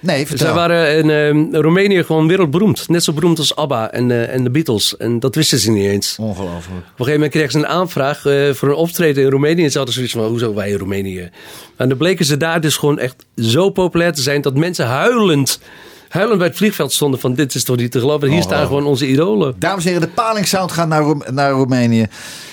Nee, 0.00 0.26
vertel. 0.26 0.46
Zij 0.46 0.54
waren 0.54 0.96
in 0.96 1.10
eh, 1.54 1.60
Roemenië 1.60 2.04
gewoon 2.04 2.28
wereldberoemd. 2.28 2.88
Net 2.88 3.04
zo 3.04 3.12
beroemd 3.12 3.38
als 3.38 3.56
ABBA 3.56 3.90
en, 3.90 4.10
eh, 4.10 4.34
en 4.34 4.44
de 4.44 4.50
Beatles. 4.50 4.96
En 4.96 5.20
dat 5.20 5.34
wisten 5.34 5.58
ze 5.58 5.70
niet 5.70 5.86
eens. 5.86 6.16
Ongelooflijk. 6.20 6.60
Op 6.68 6.74
een 6.76 6.88
gegeven 6.88 7.12
moment 7.12 7.30
kregen 7.30 7.50
ze 7.50 7.58
een 7.58 7.66
aanvraag 7.66 8.26
eh, 8.26 8.50
voor 8.52 8.68
een 8.68 8.74
optreden 8.74 9.24
in 9.24 9.30
Roemenië. 9.30 9.64
En 9.64 9.70
ze 9.70 9.76
hadden 9.76 9.94
zoiets 9.94 10.12
van, 10.12 10.24
hoezo 10.24 10.54
wij 10.54 10.70
in 10.70 10.78
Roemenië? 10.78 11.30
En 11.76 11.88
dan 11.88 11.98
bleken 11.98 12.24
ze 12.24 12.36
daar 12.36 12.60
dus 12.60 12.76
gewoon 12.76 12.98
echt 12.98 13.26
zo 13.36 13.70
populair 13.70 14.12
te 14.12 14.22
zijn... 14.22 14.40
dat 14.42 14.54
mensen 14.54 14.86
huilend, 14.86 15.60
huilend 16.08 16.38
bij 16.38 16.48
het 16.48 16.56
vliegveld 16.56 16.92
stonden 16.92 17.20
van... 17.20 17.34
dit 17.34 17.54
is 17.54 17.64
toch 17.64 17.76
niet 17.76 17.92
te 17.92 18.00
geloven, 18.00 18.28
hier 18.28 18.42
staan 18.42 18.66
gewoon 18.66 18.86
onze 18.86 19.08
idolen. 19.08 19.54
Dames 19.58 19.84
en 19.84 19.92
heren, 19.92 20.08
de 20.08 20.14
Paling 20.14 20.46
Sound 20.46 20.72
gaat 20.72 20.88
naar, 20.88 21.02
Roem- 21.02 21.22
naar 21.30 21.50
Roemenië. 21.50 22.06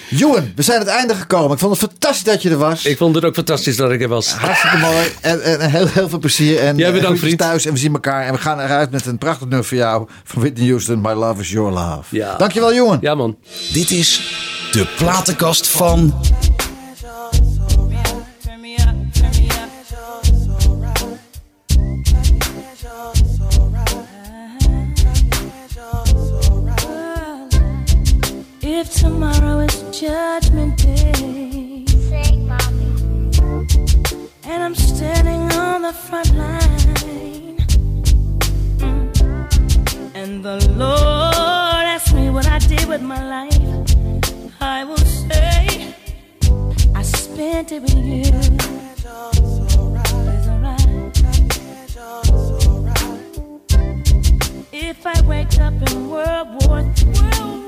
Johan, 0.10 0.52
we 0.56 0.62
zijn 0.62 0.80
aan 0.80 0.86
het 0.86 0.96
einde 0.96 1.16
gekomen. 1.16 1.52
Ik 1.52 1.60
vond 1.60 1.80
het 1.82 1.90
fantastisch 1.90 2.24
dat 2.24 2.42
je 2.42 2.50
er 2.50 2.58
was. 2.58 2.86
Ik 2.86 2.98
vond 2.98 3.16
het 3.16 3.26
ook 3.26 3.34
fantastisch 3.34 3.76
dat 3.76 3.92
ik 3.92 4.02
er 4.02 4.08
was. 4.08 4.32
Hartstikke 4.34 4.78
mooi. 4.78 5.08
En, 5.22 5.44
en, 5.44 5.70
heel, 5.70 5.88
heel 5.88 6.10
veel 6.10 6.20
plezier. 6.20 6.60
En 6.60 6.78
Jij 6.78 6.88
eh, 6.88 6.94
bedankt, 6.94 7.20
vriend. 7.20 7.38
thuis. 7.38 7.66
En 7.66 7.74
we 7.74 7.80
zien 7.80 7.94
elkaar. 7.94 8.26
En 8.26 8.34
we 8.34 8.40
gaan 8.40 8.60
eruit 8.60 8.92
met 8.92 9.06
een 9.06 9.18
prachtig 9.18 9.48
nummer 9.48 9.66
voor 9.68 9.78
jou. 9.78 10.08
Van 10.24 10.42
Whitney 10.42 10.68
Houston. 10.68 11.02
My 11.02 11.14
love 11.14 11.42
is 11.42 11.50
your 11.52 11.72
love. 11.72 12.16
Ja. 12.16 12.36
Dankjewel, 12.38 12.74
Johan. 12.74 12.98
Ja, 13.02 13.16
man. 13.16 13.38
Dit 13.74 13.92
is 13.92 14.22
de 14.72 14.88
platenkast 14.98 15.68
van 15.68 16.14
judgment 30.02 30.78
day, 30.78 31.86
and 34.44 34.64
I'm 34.64 34.76
standing 34.76 35.50
on 35.54 35.84
the 35.84 35.94
front 35.94 36.36
line, 36.36 37.58
mm, 38.78 40.12
and 40.14 40.44
the 40.44 40.58
Lord 40.76 41.86
asks 41.94 42.12
me 42.14 42.30
what 42.30 42.46
I 42.46 42.60
did 42.60 42.86
with 42.90 43.02
my 43.02 43.24
life, 43.26 43.58
I 44.60 44.84
will 44.84 44.98
say 44.98 45.96
I 46.94 47.02
spent 47.02 47.72
it 47.72 47.82
with 47.82 47.96
you. 47.96 48.24
It's 48.92 49.06
alright. 49.78 50.12
If 54.74 55.06
I 55.08 55.22
wake 55.22 55.58
up 55.60 55.74
in 55.90 56.10
World 56.10 56.48
War 56.66 56.66
World 56.68 56.68
War 56.68 56.82
III, 56.98 57.65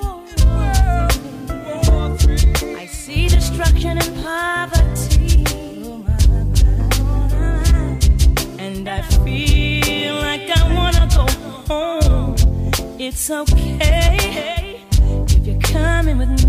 And 8.60 8.90
I 8.90 9.02
feel 9.24 10.16
like 10.16 10.50
I 10.50 10.74
wanna 10.74 11.08
go 11.16 11.26
home. 11.68 12.36
It's 13.00 13.30
okay 13.30 14.82
if 15.28 15.46
you're 15.46 15.60
coming 15.60 16.18
with 16.18 16.46
me. 16.46 16.47